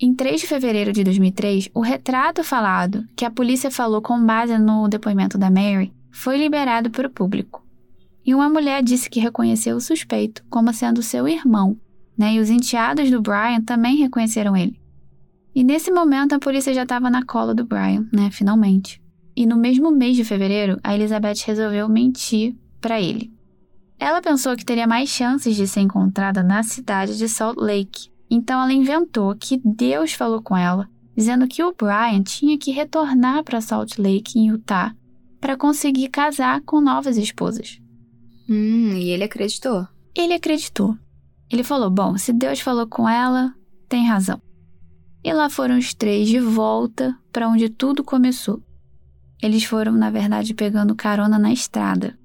Em 0.00 0.14
3 0.14 0.42
de 0.42 0.46
fevereiro 0.46 0.92
de 0.92 1.02
2003, 1.02 1.70
o 1.74 1.80
retrato 1.80 2.44
falado, 2.44 3.04
que 3.16 3.24
a 3.24 3.30
polícia 3.30 3.70
falou 3.70 4.00
com 4.00 4.24
base 4.24 4.56
no 4.58 4.88
depoimento 4.88 5.36
da 5.36 5.50
Mary, 5.50 5.92
foi 6.10 6.38
liberado 6.38 6.90
para 6.90 7.08
o 7.08 7.10
público 7.10 7.65
e 8.26 8.34
uma 8.34 8.48
mulher 8.48 8.82
disse 8.82 9.08
que 9.08 9.20
reconheceu 9.20 9.76
o 9.76 9.80
suspeito 9.80 10.44
como 10.50 10.72
sendo 10.72 11.00
seu 11.00 11.28
irmão, 11.28 11.78
né? 12.18 12.34
E 12.34 12.40
os 12.40 12.50
enteados 12.50 13.08
do 13.08 13.22
Brian 13.22 13.62
também 13.62 13.96
reconheceram 13.96 14.56
ele. 14.56 14.80
E 15.54 15.62
nesse 15.62 15.92
momento 15.92 16.34
a 16.34 16.38
polícia 16.40 16.74
já 16.74 16.82
estava 16.82 17.08
na 17.08 17.24
cola 17.24 17.54
do 17.54 17.64
Brian, 17.64 18.04
né? 18.12 18.30
Finalmente. 18.32 19.00
E 19.36 19.46
no 19.46 19.56
mesmo 19.56 19.92
mês 19.92 20.16
de 20.16 20.24
fevereiro, 20.24 20.80
a 20.82 20.94
Elizabeth 20.94 21.44
resolveu 21.46 21.88
mentir 21.88 22.56
para 22.80 23.00
ele. 23.00 23.32
Ela 23.98 24.20
pensou 24.20 24.56
que 24.56 24.64
teria 24.64 24.86
mais 24.86 25.08
chances 25.08 25.54
de 25.54 25.66
ser 25.68 25.80
encontrada 25.80 26.42
na 26.42 26.62
cidade 26.64 27.16
de 27.16 27.28
Salt 27.28 27.56
Lake. 27.56 28.10
Então 28.28 28.60
ela 28.60 28.72
inventou 28.72 29.36
que 29.36 29.60
Deus 29.64 30.12
falou 30.12 30.42
com 30.42 30.56
ela, 30.56 30.88
dizendo 31.16 31.46
que 31.46 31.62
o 31.62 31.72
Brian 31.72 32.22
tinha 32.22 32.58
que 32.58 32.72
retornar 32.72 33.44
para 33.44 33.60
Salt 33.60 33.98
Lake, 33.98 34.38
em 34.38 34.48
Utah, 34.48 34.94
para 35.40 35.56
conseguir 35.56 36.08
casar 36.08 36.60
com 36.62 36.80
novas 36.80 37.16
esposas. 37.16 37.80
Hum, 38.48 38.92
e 38.94 39.10
ele 39.10 39.24
acreditou? 39.24 39.86
Ele 40.14 40.34
acreditou. 40.34 40.96
Ele 41.50 41.62
falou: 41.62 41.90
Bom, 41.90 42.16
se 42.16 42.32
Deus 42.32 42.60
falou 42.60 42.86
com 42.86 43.08
ela, 43.08 43.54
tem 43.88 44.06
razão. 44.06 44.40
E 45.22 45.32
lá 45.32 45.50
foram 45.50 45.78
os 45.78 45.92
três 45.92 46.28
de 46.28 46.38
volta 46.38 47.16
para 47.32 47.48
onde 47.48 47.68
tudo 47.68 48.04
começou. 48.04 48.62
Eles 49.42 49.64
foram, 49.64 49.92
na 49.92 50.10
verdade, 50.10 50.54
pegando 50.54 50.94
carona 50.94 51.38
na 51.38 51.52
estrada. 51.52 52.18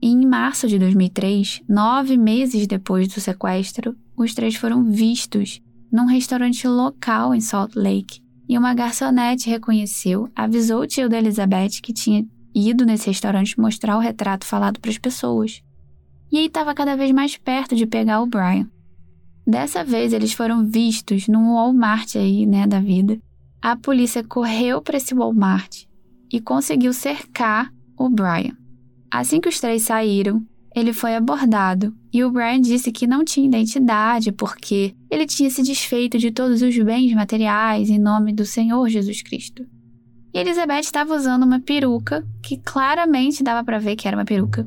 E 0.00 0.08
em 0.08 0.26
março 0.26 0.68
de 0.68 0.78
2003, 0.78 1.62
nove 1.68 2.16
meses 2.16 2.66
depois 2.66 3.08
do 3.08 3.20
sequestro, 3.20 3.96
os 4.16 4.34
três 4.34 4.54
foram 4.54 4.84
vistos 4.84 5.60
num 5.90 6.06
restaurante 6.06 6.66
local 6.66 7.34
em 7.34 7.40
Salt 7.40 7.74
Lake. 7.74 8.20
E 8.48 8.56
uma 8.56 8.74
garçonete 8.74 9.50
reconheceu, 9.50 10.30
avisou 10.34 10.82
o 10.82 10.86
tio 10.86 11.08
da 11.08 11.18
Elizabeth 11.18 11.80
que 11.82 11.92
tinha 11.92 12.24
ido 12.56 12.86
nesse 12.86 13.08
restaurante 13.08 13.60
mostrar 13.60 13.98
o 13.98 14.00
retrato 14.00 14.46
falado 14.46 14.80
para 14.80 14.90
as 14.90 14.96
pessoas. 14.96 15.62
E 16.32 16.38
aí 16.38 16.46
estava 16.46 16.74
cada 16.74 16.96
vez 16.96 17.12
mais 17.12 17.36
perto 17.36 17.76
de 17.76 17.86
pegar 17.86 18.22
o 18.22 18.26
Brian. 18.26 18.66
Dessa 19.46 19.84
vez 19.84 20.14
eles 20.14 20.32
foram 20.32 20.66
vistos 20.66 21.28
num 21.28 21.54
Walmart 21.54 22.16
aí, 22.16 22.46
né, 22.46 22.66
da 22.66 22.80
vida. 22.80 23.18
A 23.60 23.76
polícia 23.76 24.24
correu 24.24 24.80
para 24.80 24.96
esse 24.96 25.14
Walmart 25.14 25.84
e 26.32 26.40
conseguiu 26.40 26.94
cercar 26.94 27.70
o 27.96 28.08
Brian. 28.08 28.56
Assim 29.10 29.38
que 29.40 29.48
os 29.48 29.60
três 29.60 29.82
saíram, 29.82 30.42
ele 30.74 30.92
foi 30.92 31.14
abordado 31.14 31.94
e 32.12 32.24
o 32.24 32.30
Brian 32.30 32.60
disse 32.60 32.90
que 32.90 33.06
não 33.06 33.24
tinha 33.24 33.46
identidade 33.46 34.32
porque 34.32 34.94
ele 35.10 35.26
tinha 35.26 35.50
se 35.50 35.62
desfeito 35.62 36.18
de 36.18 36.30
todos 36.30 36.62
os 36.62 36.76
bens 36.78 37.12
materiais 37.14 37.90
em 37.90 37.98
nome 37.98 38.32
do 38.32 38.46
Senhor 38.46 38.88
Jesus 38.88 39.22
Cristo. 39.22 39.66
E 40.32 40.38
Elizabeth 40.38 40.80
estava 40.80 41.14
usando 41.14 41.44
uma 41.44 41.60
peruca, 41.60 42.26
que 42.42 42.58
claramente 42.58 43.42
dava 43.42 43.64
para 43.64 43.78
ver 43.78 43.96
que 43.96 44.06
era 44.06 44.16
uma 44.16 44.24
peruca. 44.24 44.66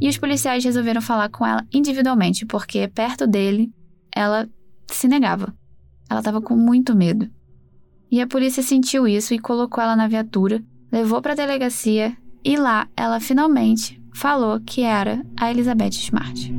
E 0.00 0.08
os 0.08 0.16
policiais 0.16 0.64
resolveram 0.64 1.02
falar 1.02 1.28
com 1.28 1.46
ela 1.46 1.66
individualmente, 1.72 2.46
porque 2.46 2.88
perto 2.88 3.26
dele 3.26 3.72
ela 4.14 4.48
se 4.86 5.08
negava. 5.08 5.54
Ela 6.08 6.20
estava 6.20 6.40
com 6.40 6.56
muito 6.56 6.96
medo. 6.96 7.28
E 8.10 8.20
a 8.20 8.26
polícia 8.26 8.62
sentiu 8.62 9.06
isso 9.06 9.32
e 9.32 9.38
colocou 9.38 9.82
ela 9.82 9.94
na 9.94 10.08
viatura, 10.08 10.62
levou 10.90 11.22
para 11.22 11.32
a 11.32 11.36
delegacia 11.36 12.16
e 12.44 12.56
lá 12.56 12.88
ela 12.96 13.20
finalmente 13.20 14.02
falou 14.12 14.58
que 14.60 14.82
era 14.82 15.24
a 15.38 15.50
Elizabeth 15.50 15.90
Smart. 15.90 16.52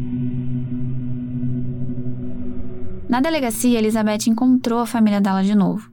Na 3.10 3.20
delegacia, 3.20 3.78
Elizabeth 3.78 4.30
encontrou 4.30 4.80
a 4.80 4.86
família 4.86 5.20
dela 5.20 5.44
de 5.44 5.54
novo. 5.54 5.91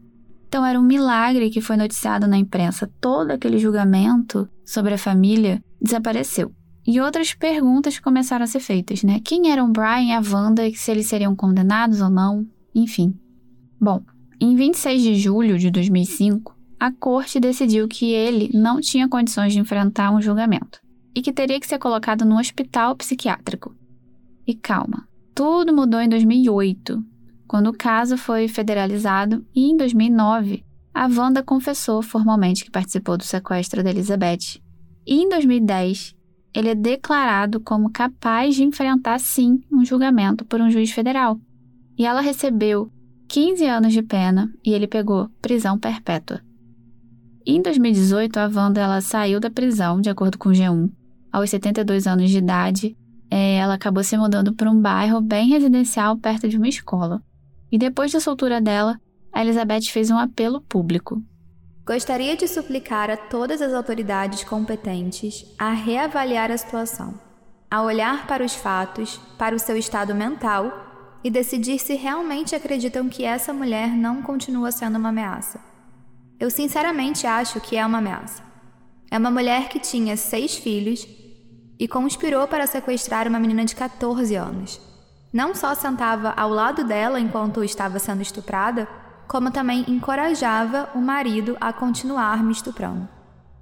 Então 0.48 0.64
era 0.64 0.80
um 0.80 0.82
milagre 0.82 1.50
que 1.50 1.60
foi 1.60 1.76
noticiado 1.76 2.26
na 2.26 2.38
imprensa. 2.38 2.90
Todo 3.00 3.30
aquele 3.30 3.58
julgamento 3.58 4.48
sobre 4.64 4.94
a 4.94 4.98
família 4.98 5.62
desapareceu. 5.80 6.52
E 6.86 7.00
outras 7.00 7.34
perguntas 7.34 7.98
começaram 7.98 8.44
a 8.44 8.46
ser 8.46 8.60
feitas, 8.60 9.02
né? 9.02 9.20
Quem 9.22 9.50
eram 9.50 9.70
Brian 9.70 10.04
e 10.04 10.12
a 10.12 10.22
Wanda, 10.22 10.62
se 10.74 10.90
eles 10.90 11.06
seriam 11.06 11.36
condenados 11.36 12.00
ou 12.00 12.08
não, 12.08 12.46
enfim. 12.74 13.14
Bom, 13.78 14.02
em 14.40 14.56
26 14.56 15.02
de 15.02 15.14
julho 15.16 15.58
de 15.58 15.70
2005, 15.70 16.56
a 16.80 16.90
corte 16.90 17.38
decidiu 17.38 17.86
que 17.86 18.12
ele 18.12 18.50
não 18.54 18.80
tinha 18.80 19.06
condições 19.06 19.52
de 19.52 19.58
enfrentar 19.58 20.10
um 20.10 20.22
julgamento 20.22 20.80
e 21.14 21.20
que 21.20 21.32
teria 21.32 21.60
que 21.60 21.66
ser 21.66 21.78
colocado 21.78 22.24
no 22.24 22.38
hospital 22.38 22.96
psiquiátrico. 22.96 23.76
E 24.46 24.54
calma, 24.54 25.06
tudo 25.34 25.74
mudou 25.74 26.00
em 26.00 26.08
2008, 26.08 27.04
quando 27.48 27.68
o 27.68 27.76
caso 27.76 28.18
foi 28.18 28.46
federalizado 28.46 29.44
e, 29.54 29.70
em 29.70 29.76
2009, 29.76 30.64
a 30.92 31.06
Wanda 31.06 31.42
confessou 31.42 32.02
formalmente 32.02 32.62
que 32.62 32.70
participou 32.70 33.16
do 33.16 33.24
sequestro 33.24 33.82
da 33.82 33.88
Elizabeth. 33.88 34.60
E, 35.06 35.22
em 35.22 35.28
2010, 35.30 36.14
ele 36.54 36.68
é 36.68 36.74
declarado 36.74 37.58
como 37.58 37.90
capaz 37.90 38.54
de 38.54 38.64
enfrentar, 38.64 39.18
sim, 39.18 39.62
um 39.72 39.82
julgamento 39.82 40.44
por 40.44 40.60
um 40.60 40.70
juiz 40.70 40.90
federal. 40.90 41.40
E 41.96 42.04
ela 42.04 42.20
recebeu 42.20 42.92
15 43.28 43.64
anos 43.64 43.92
de 43.94 44.02
pena 44.02 44.52
e 44.64 44.72
ele 44.72 44.86
pegou 44.86 45.30
prisão 45.40 45.78
perpétua. 45.78 46.42
Em 47.46 47.62
2018, 47.62 48.36
a 48.36 48.50
Wanda 48.54 48.80
ela 48.80 49.00
saiu 49.00 49.40
da 49.40 49.50
prisão, 49.50 50.02
de 50.02 50.10
acordo 50.10 50.36
com 50.36 50.50
o 50.50 50.52
G1. 50.52 50.90
Aos 51.32 51.48
72 51.48 52.06
anos 52.06 52.28
de 52.28 52.38
idade, 52.38 52.96
é, 53.30 53.56
ela 53.56 53.74
acabou 53.74 54.04
se 54.04 54.16
mudando 54.18 54.54
para 54.54 54.70
um 54.70 54.80
bairro 54.80 55.20
bem 55.20 55.48
residencial 55.48 56.16
perto 56.16 56.46
de 56.46 56.58
uma 56.58 56.68
escola. 56.68 57.22
E 57.70 57.78
depois 57.78 58.12
da 58.12 58.20
soltura 58.20 58.60
dela, 58.60 59.00
a 59.32 59.42
Elizabeth 59.42 59.90
fez 59.90 60.10
um 60.10 60.18
apelo 60.18 60.60
público. 60.60 61.22
Gostaria 61.86 62.36
de 62.36 62.46
suplicar 62.46 63.10
a 63.10 63.16
todas 63.16 63.62
as 63.62 63.72
autoridades 63.72 64.44
competentes 64.44 65.46
a 65.58 65.70
reavaliar 65.70 66.50
a 66.50 66.58
situação, 66.58 67.18
a 67.70 67.82
olhar 67.82 68.26
para 68.26 68.44
os 68.44 68.54
fatos, 68.54 69.18
para 69.38 69.54
o 69.54 69.58
seu 69.58 69.76
estado 69.76 70.14
mental 70.14 70.86
e 71.24 71.30
decidir 71.30 71.78
se 71.78 71.94
realmente 71.94 72.54
acreditam 72.54 73.08
que 73.08 73.24
essa 73.24 73.52
mulher 73.52 73.88
não 73.88 74.22
continua 74.22 74.70
sendo 74.70 74.98
uma 74.98 75.08
ameaça. 75.08 75.60
Eu 76.38 76.50
sinceramente 76.50 77.26
acho 77.26 77.60
que 77.60 77.76
é 77.76 77.84
uma 77.84 77.98
ameaça. 77.98 78.42
É 79.10 79.18
uma 79.18 79.30
mulher 79.30 79.68
que 79.68 79.80
tinha 79.80 80.16
seis 80.16 80.56
filhos 80.56 81.06
e 81.78 81.88
conspirou 81.88 82.46
para 82.46 82.66
sequestrar 82.66 83.26
uma 83.26 83.40
menina 83.40 83.64
de 83.64 83.74
14 83.74 84.34
anos. 84.34 84.87
Não 85.32 85.54
só 85.54 85.74
sentava 85.74 86.30
ao 86.30 86.48
lado 86.48 86.84
dela 86.84 87.20
enquanto 87.20 87.62
estava 87.62 87.98
sendo 87.98 88.22
estuprada, 88.22 88.88
como 89.28 89.50
também 89.50 89.84
encorajava 89.86 90.88
o 90.94 91.00
marido 91.00 91.56
a 91.60 91.70
continuar 91.70 92.42
me 92.42 92.52
estuprando. 92.52 93.06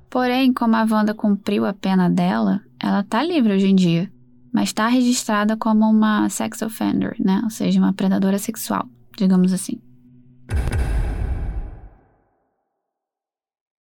Porém, 0.09 0.53
como 0.53 0.77
a 0.77 0.87
Wanda 0.89 1.13
cumpriu 1.13 1.67
a 1.67 1.73
pena 1.73 2.09
dela, 2.09 2.61
ela 2.81 3.03
tá 3.03 3.23
livre 3.23 3.53
hoje 3.53 3.67
em 3.67 3.75
dia, 3.75 4.11
mas 4.53 4.69
está 4.69 4.87
registrada 4.87 5.57
como 5.57 5.85
uma 5.91 6.29
sex 6.29 6.63
offender, 6.63 7.17
né? 7.19 7.41
Ou 7.43 7.51
seja, 7.51 7.81
uma 7.81 7.93
predadora 7.93 8.39
sexual, 8.39 8.89
digamos 9.19 9.53
assim. 9.53 9.81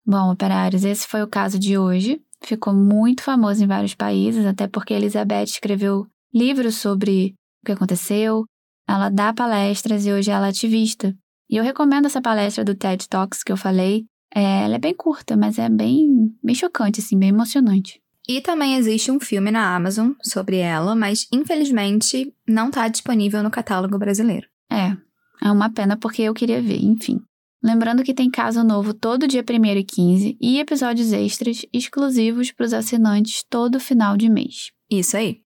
Bom, 0.04 0.32
operários, 0.32 0.84
esse 0.84 1.06
foi 1.06 1.22
o 1.22 1.28
caso 1.28 1.56
de 1.56 1.78
hoje. 1.78 2.20
Ficou 2.42 2.74
muito 2.74 3.22
famoso 3.22 3.62
em 3.62 3.66
vários 3.68 3.94
países, 3.94 4.44
até 4.44 4.66
porque 4.66 4.92
Elizabeth 4.92 5.44
escreveu 5.44 6.04
livros 6.34 6.74
sobre 6.76 7.36
o 7.62 7.66
que 7.66 7.72
aconteceu. 7.72 8.44
Ela 8.88 9.08
dá 9.08 9.32
palestras 9.32 10.06
e 10.06 10.12
hoje 10.12 10.30
ela 10.30 10.46
é 10.46 10.50
ativista. 10.50 11.14
E 11.48 11.56
eu 11.56 11.64
recomendo 11.64 12.06
essa 12.06 12.20
palestra 12.20 12.64
do 12.64 12.74
TED 12.74 13.08
Talks 13.08 13.42
que 13.42 13.52
eu 13.52 13.56
falei. 13.56 14.04
É, 14.34 14.64
ela 14.64 14.76
é 14.76 14.78
bem 14.78 14.94
curta, 14.94 15.36
mas 15.36 15.58
é 15.58 15.68
bem, 15.68 16.08
bem 16.42 16.54
chocante, 16.54 17.00
assim, 17.00 17.18
bem 17.18 17.30
emocionante. 17.30 18.00
E 18.28 18.40
também 18.40 18.76
existe 18.76 19.10
um 19.10 19.18
filme 19.18 19.50
na 19.50 19.74
Amazon 19.74 20.12
sobre 20.22 20.58
ela, 20.58 20.94
mas 20.94 21.26
infelizmente 21.32 22.32
não 22.46 22.68
está 22.68 22.86
disponível 22.86 23.42
no 23.42 23.50
catálogo 23.50 23.98
brasileiro. 23.98 24.46
É, 24.70 24.96
é 25.42 25.50
uma 25.50 25.68
pena 25.70 25.96
porque 25.96 26.22
eu 26.22 26.34
queria 26.34 26.62
ver, 26.62 26.80
enfim. 26.80 27.18
Lembrando 27.62 28.04
que 28.04 28.14
tem 28.14 28.30
caso 28.30 28.62
novo 28.62 28.94
todo 28.94 29.28
dia 29.28 29.44
1 29.48 29.64
e 29.66 29.84
15 29.84 30.38
e 30.40 30.60
episódios 30.60 31.12
extras 31.12 31.66
exclusivos 31.72 32.52
para 32.52 32.66
os 32.66 32.72
assinantes 32.72 33.44
todo 33.50 33.80
final 33.80 34.16
de 34.16 34.30
mês. 34.30 34.70
Isso 34.90 35.16
aí. 35.16 35.40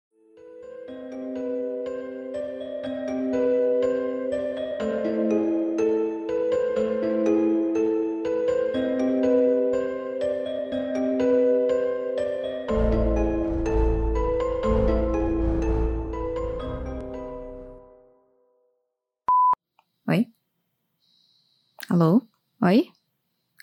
Alô? 21.95 22.21
Oi? 22.61 22.91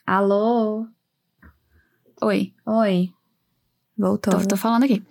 Alô? 0.07 0.87
Oi. 2.21 2.53
Oi. 2.65 3.13
Voltou. 3.97 4.39
Tô, 4.39 4.47
tô 4.47 4.55
falando 4.55 4.85
aqui. 4.85 5.03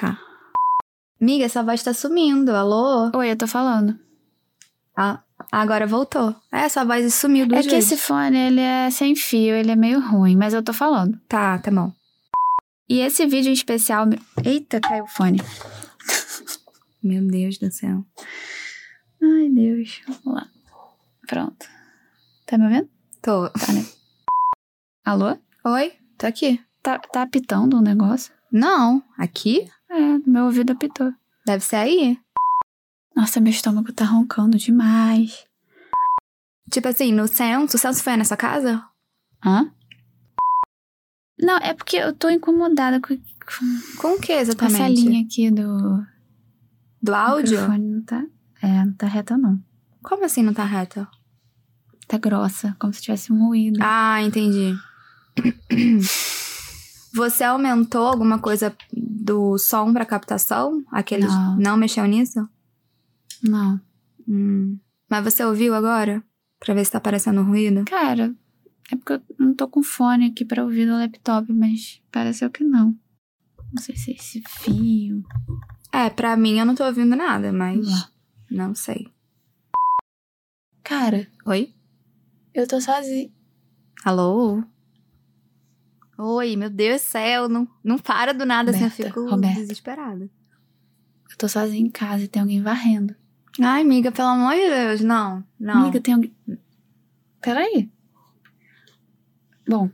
Tá. 0.00 0.16
Miga, 1.20 1.46
essa 1.46 1.60
voz 1.60 1.82
tá 1.82 1.92
sumindo. 1.92 2.54
Alô? 2.54 3.10
Oi, 3.16 3.32
eu 3.32 3.36
tô 3.36 3.48
falando. 3.48 3.98
Ah, 4.96 5.24
agora 5.50 5.88
voltou. 5.88 6.32
É, 6.52 6.68
sua 6.68 6.84
voz 6.84 7.12
sumiu 7.14 7.48
duas 7.48 7.66
é 7.66 7.68
que 7.68 7.74
vezes. 7.74 7.90
esse 7.90 8.00
fone, 8.00 8.38
ele 8.38 8.60
é 8.60 8.88
sem 8.92 9.16
fio, 9.16 9.56
ele 9.56 9.72
é 9.72 9.76
meio 9.76 9.98
ruim, 9.98 10.36
mas 10.36 10.54
eu 10.54 10.62
tô 10.62 10.72
falando. 10.72 11.18
Tá, 11.28 11.58
tá 11.58 11.72
bom. 11.72 11.92
E 12.88 13.00
esse 13.00 13.26
vídeo 13.26 13.50
em 13.50 13.54
especial... 13.54 14.06
Eita, 14.44 14.80
caiu 14.80 15.02
o 15.02 15.08
fone. 15.08 15.40
Meu 17.02 17.26
Deus 17.26 17.58
do 17.58 17.72
céu. 17.72 18.04
Ai, 19.20 19.48
Deus. 19.48 20.00
Vamos 20.06 20.42
lá. 20.42 20.48
Pronto. 21.26 21.77
Tá 22.48 22.56
me 22.56 22.64
ouvindo? 22.64 22.88
Tô. 23.20 23.50
Tá, 23.50 23.72
né? 23.74 23.84
Alô? 25.04 25.36
Oi? 25.66 25.92
Tô 26.16 26.26
aqui. 26.26 26.58
Tá, 26.82 26.98
tá 26.98 27.20
apitando 27.22 27.76
um 27.76 27.82
negócio? 27.82 28.32
Não. 28.50 29.02
Aqui? 29.18 29.70
É, 29.90 30.18
meu 30.26 30.46
ouvido 30.46 30.72
apitou. 30.72 31.12
Deve 31.44 31.62
ser 31.62 31.76
aí. 31.76 32.18
Nossa, 33.14 33.38
meu 33.38 33.50
estômago 33.50 33.92
tá 33.92 34.06
roncando 34.06 34.56
demais. 34.56 35.44
Tipo 36.70 36.88
assim, 36.88 37.12
no 37.12 37.28
censo. 37.28 37.76
O 37.76 37.78
censo 37.78 38.02
foi 38.02 38.16
nessa 38.16 38.36
casa? 38.36 38.82
Hã? 39.44 39.70
Não, 41.38 41.58
é 41.58 41.74
porque 41.74 41.96
eu 41.96 42.14
tô 42.14 42.30
incomodada 42.30 42.98
com, 42.98 43.14
com, 43.14 43.96
Com 44.00 44.08
o 44.14 44.20
que 44.20 44.32
com 44.34 44.40
exatamente? 44.40 44.74
essa 44.80 44.88
linha 44.88 45.22
aqui 45.24 45.50
do 45.50 46.02
Do 47.02 47.14
áudio? 47.14 47.60
microfone. 47.60 47.88
Não 47.90 48.02
tá, 48.02 48.24
é, 48.62 48.84
não 48.86 48.92
tá 48.94 49.06
reta, 49.06 49.36
não. 49.36 49.62
Como 50.02 50.24
assim 50.24 50.42
não 50.42 50.54
tá 50.54 50.64
reto? 50.64 51.06
Tá 52.08 52.16
grossa, 52.18 52.74
como 52.78 52.92
se 52.92 53.02
tivesse 53.02 53.32
um 53.32 53.46
ruído. 53.46 53.78
Ah, 53.82 54.22
entendi. 54.22 54.74
Você 57.14 57.44
aumentou 57.44 58.06
alguma 58.06 58.38
coisa 58.38 58.74
do 58.92 59.58
som 59.58 59.92
pra 59.92 60.06
captação? 60.06 60.82
Aqueles 60.90 61.30
Não. 61.32 61.56
não 61.58 61.76
mexeu 61.76 62.04
nisso? 62.06 62.48
Não. 63.42 63.80
Hum. 64.26 64.78
Mas 65.08 65.24
você 65.24 65.44
ouviu 65.44 65.74
agora? 65.74 66.22
Pra 66.58 66.74
ver 66.74 66.84
se 66.84 66.92
tá 66.92 66.98
aparecendo 66.98 67.42
ruído? 67.42 67.84
Cara, 67.84 68.34
é 68.90 68.96
porque 68.96 69.12
eu 69.14 69.22
não 69.38 69.54
tô 69.54 69.68
com 69.68 69.82
fone 69.82 70.26
aqui 70.26 70.44
pra 70.44 70.64
ouvir 70.64 70.86
no 70.86 70.96
laptop, 70.98 71.52
mas 71.52 72.00
pareceu 72.10 72.50
que 72.50 72.64
não. 72.64 72.96
Não 73.72 73.82
sei 73.82 73.96
se 73.96 74.12
é 74.12 74.14
esse 74.14 74.42
fio. 74.48 75.22
É, 75.92 76.08
pra 76.10 76.36
mim 76.36 76.58
eu 76.58 76.66
não 76.66 76.74
tô 76.74 76.84
ouvindo 76.84 77.14
nada, 77.14 77.52
mas 77.52 77.86
lá. 77.86 78.08
não 78.50 78.74
sei. 78.74 79.08
Cara, 80.82 81.26
Oi? 81.44 81.74
Eu 82.60 82.66
tô 82.66 82.80
sozinha. 82.80 83.30
Alô? 84.04 84.62
Oi, 86.18 86.56
meu 86.56 86.68
Deus 86.68 87.00
do 87.00 87.04
céu, 87.04 87.48
não, 87.48 87.68
não 87.82 87.98
para 87.98 88.32
do 88.34 88.44
nada 88.44 88.70
assim, 88.70 88.82
eu 88.84 88.88
Roberta, 88.88 89.08
fico 89.08 89.30
Roberta. 89.30 89.60
desesperada. 89.60 90.30
Eu 91.30 91.36
tô 91.36 91.48
sozinha 91.48 91.86
em 91.86 91.90
casa 91.90 92.24
e 92.24 92.28
tem 92.28 92.42
alguém 92.42 92.60
varrendo. 92.60 93.14
Ai, 93.60 93.82
amiga, 93.82 94.10
pelo 94.10 94.28
amor 94.28 94.54
de 94.54 94.68
Deus, 94.68 95.00
não, 95.00 95.44
não. 95.58 95.82
Amiga, 95.82 96.00
tem 96.00 96.14
alguém. 96.14 96.34
Peraí. 97.40 97.90
Bom, 99.68 99.90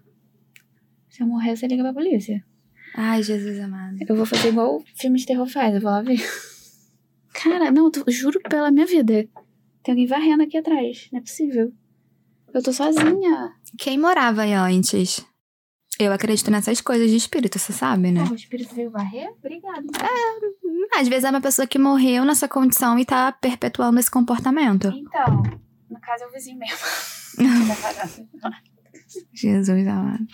se 1.11 1.23
eu 1.23 1.27
morrer, 1.27 1.57
você 1.57 1.67
liga 1.67 1.83
pra 1.83 1.93
polícia. 1.93 2.45
Ai, 2.97 3.23
Jesus 3.23 3.59
amado. 3.59 3.99
Eu 4.09 4.17
vou 4.17 4.25
fazer 4.25 4.49
igual 4.49 4.77
o 4.77 4.85
filme 4.95 5.19
de 5.19 5.27
terror 5.27 5.47
faz, 5.47 5.75
eu 5.75 5.81
vou 5.81 5.91
lá 5.91 6.01
ver. 6.01 6.21
Cara, 7.35 7.71
não, 7.71 7.91
eu 8.07 8.13
juro 8.13 8.41
pela 8.49 8.71
minha 8.71 8.87
vida. 8.87 9.29
Tem 9.83 9.93
alguém 9.93 10.07
varrendo 10.07 10.45
aqui 10.45 10.57
atrás. 10.57 11.09
Não 11.13 11.19
é 11.19 11.23
possível. 11.23 11.73
Eu 12.55 12.63
tô 12.63 12.73
sozinha. 12.73 13.53
Quem 13.77 13.99
morava 13.99 14.43
aí 14.43 14.53
antes? 14.53 15.27
Eu 15.99 16.13
acredito 16.13 16.53
nessas 16.53 16.81
coisas 16.81 17.11
de 17.11 17.17
espírito, 17.17 17.59
você 17.59 17.73
sabe, 17.73 18.13
né? 18.13 18.25
Ah, 18.27 18.33
o 18.33 18.35
espírito 18.37 18.73
veio 18.75 18.91
varrer? 18.93 19.29
Obrigada. 19.39 19.83
Às 20.97 21.09
vezes 21.09 21.25
é 21.25 21.31
uma 21.31 21.41
pessoa 21.41 21.67
que 21.67 21.79
morreu 21.79 22.25
nessa 22.25 22.49
condição 22.49 22.97
e 22.97 23.05
tá 23.05 23.33
perpetuando 23.33 23.99
esse 23.99 24.11
comportamento. 24.11 24.87
Então, 24.89 25.43
no 25.91 26.01
caso 26.01 26.25
é 26.25 26.27
o 26.29 26.31
vizinho 26.31 26.59
mesmo. 26.59 26.79
Jesus 29.35 29.87
amado. 29.89 30.25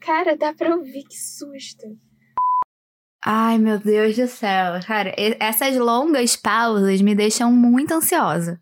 Cara, 0.00 0.34
dá 0.34 0.54
pra 0.54 0.74
ouvir, 0.74 1.04
que 1.04 1.16
susto. 1.18 1.84
Ai, 3.22 3.58
meu 3.58 3.78
Deus 3.78 4.16
do 4.16 4.26
céu. 4.26 4.80
Cara, 4.86 5.14
essas 5.38 5.76
longas 5.76 6.36
pausas 6.36 7.02
me 7.02 7.14
deixam 7.14 7.52
muito 7.52 7.92
ansiosa. 7.92 8.58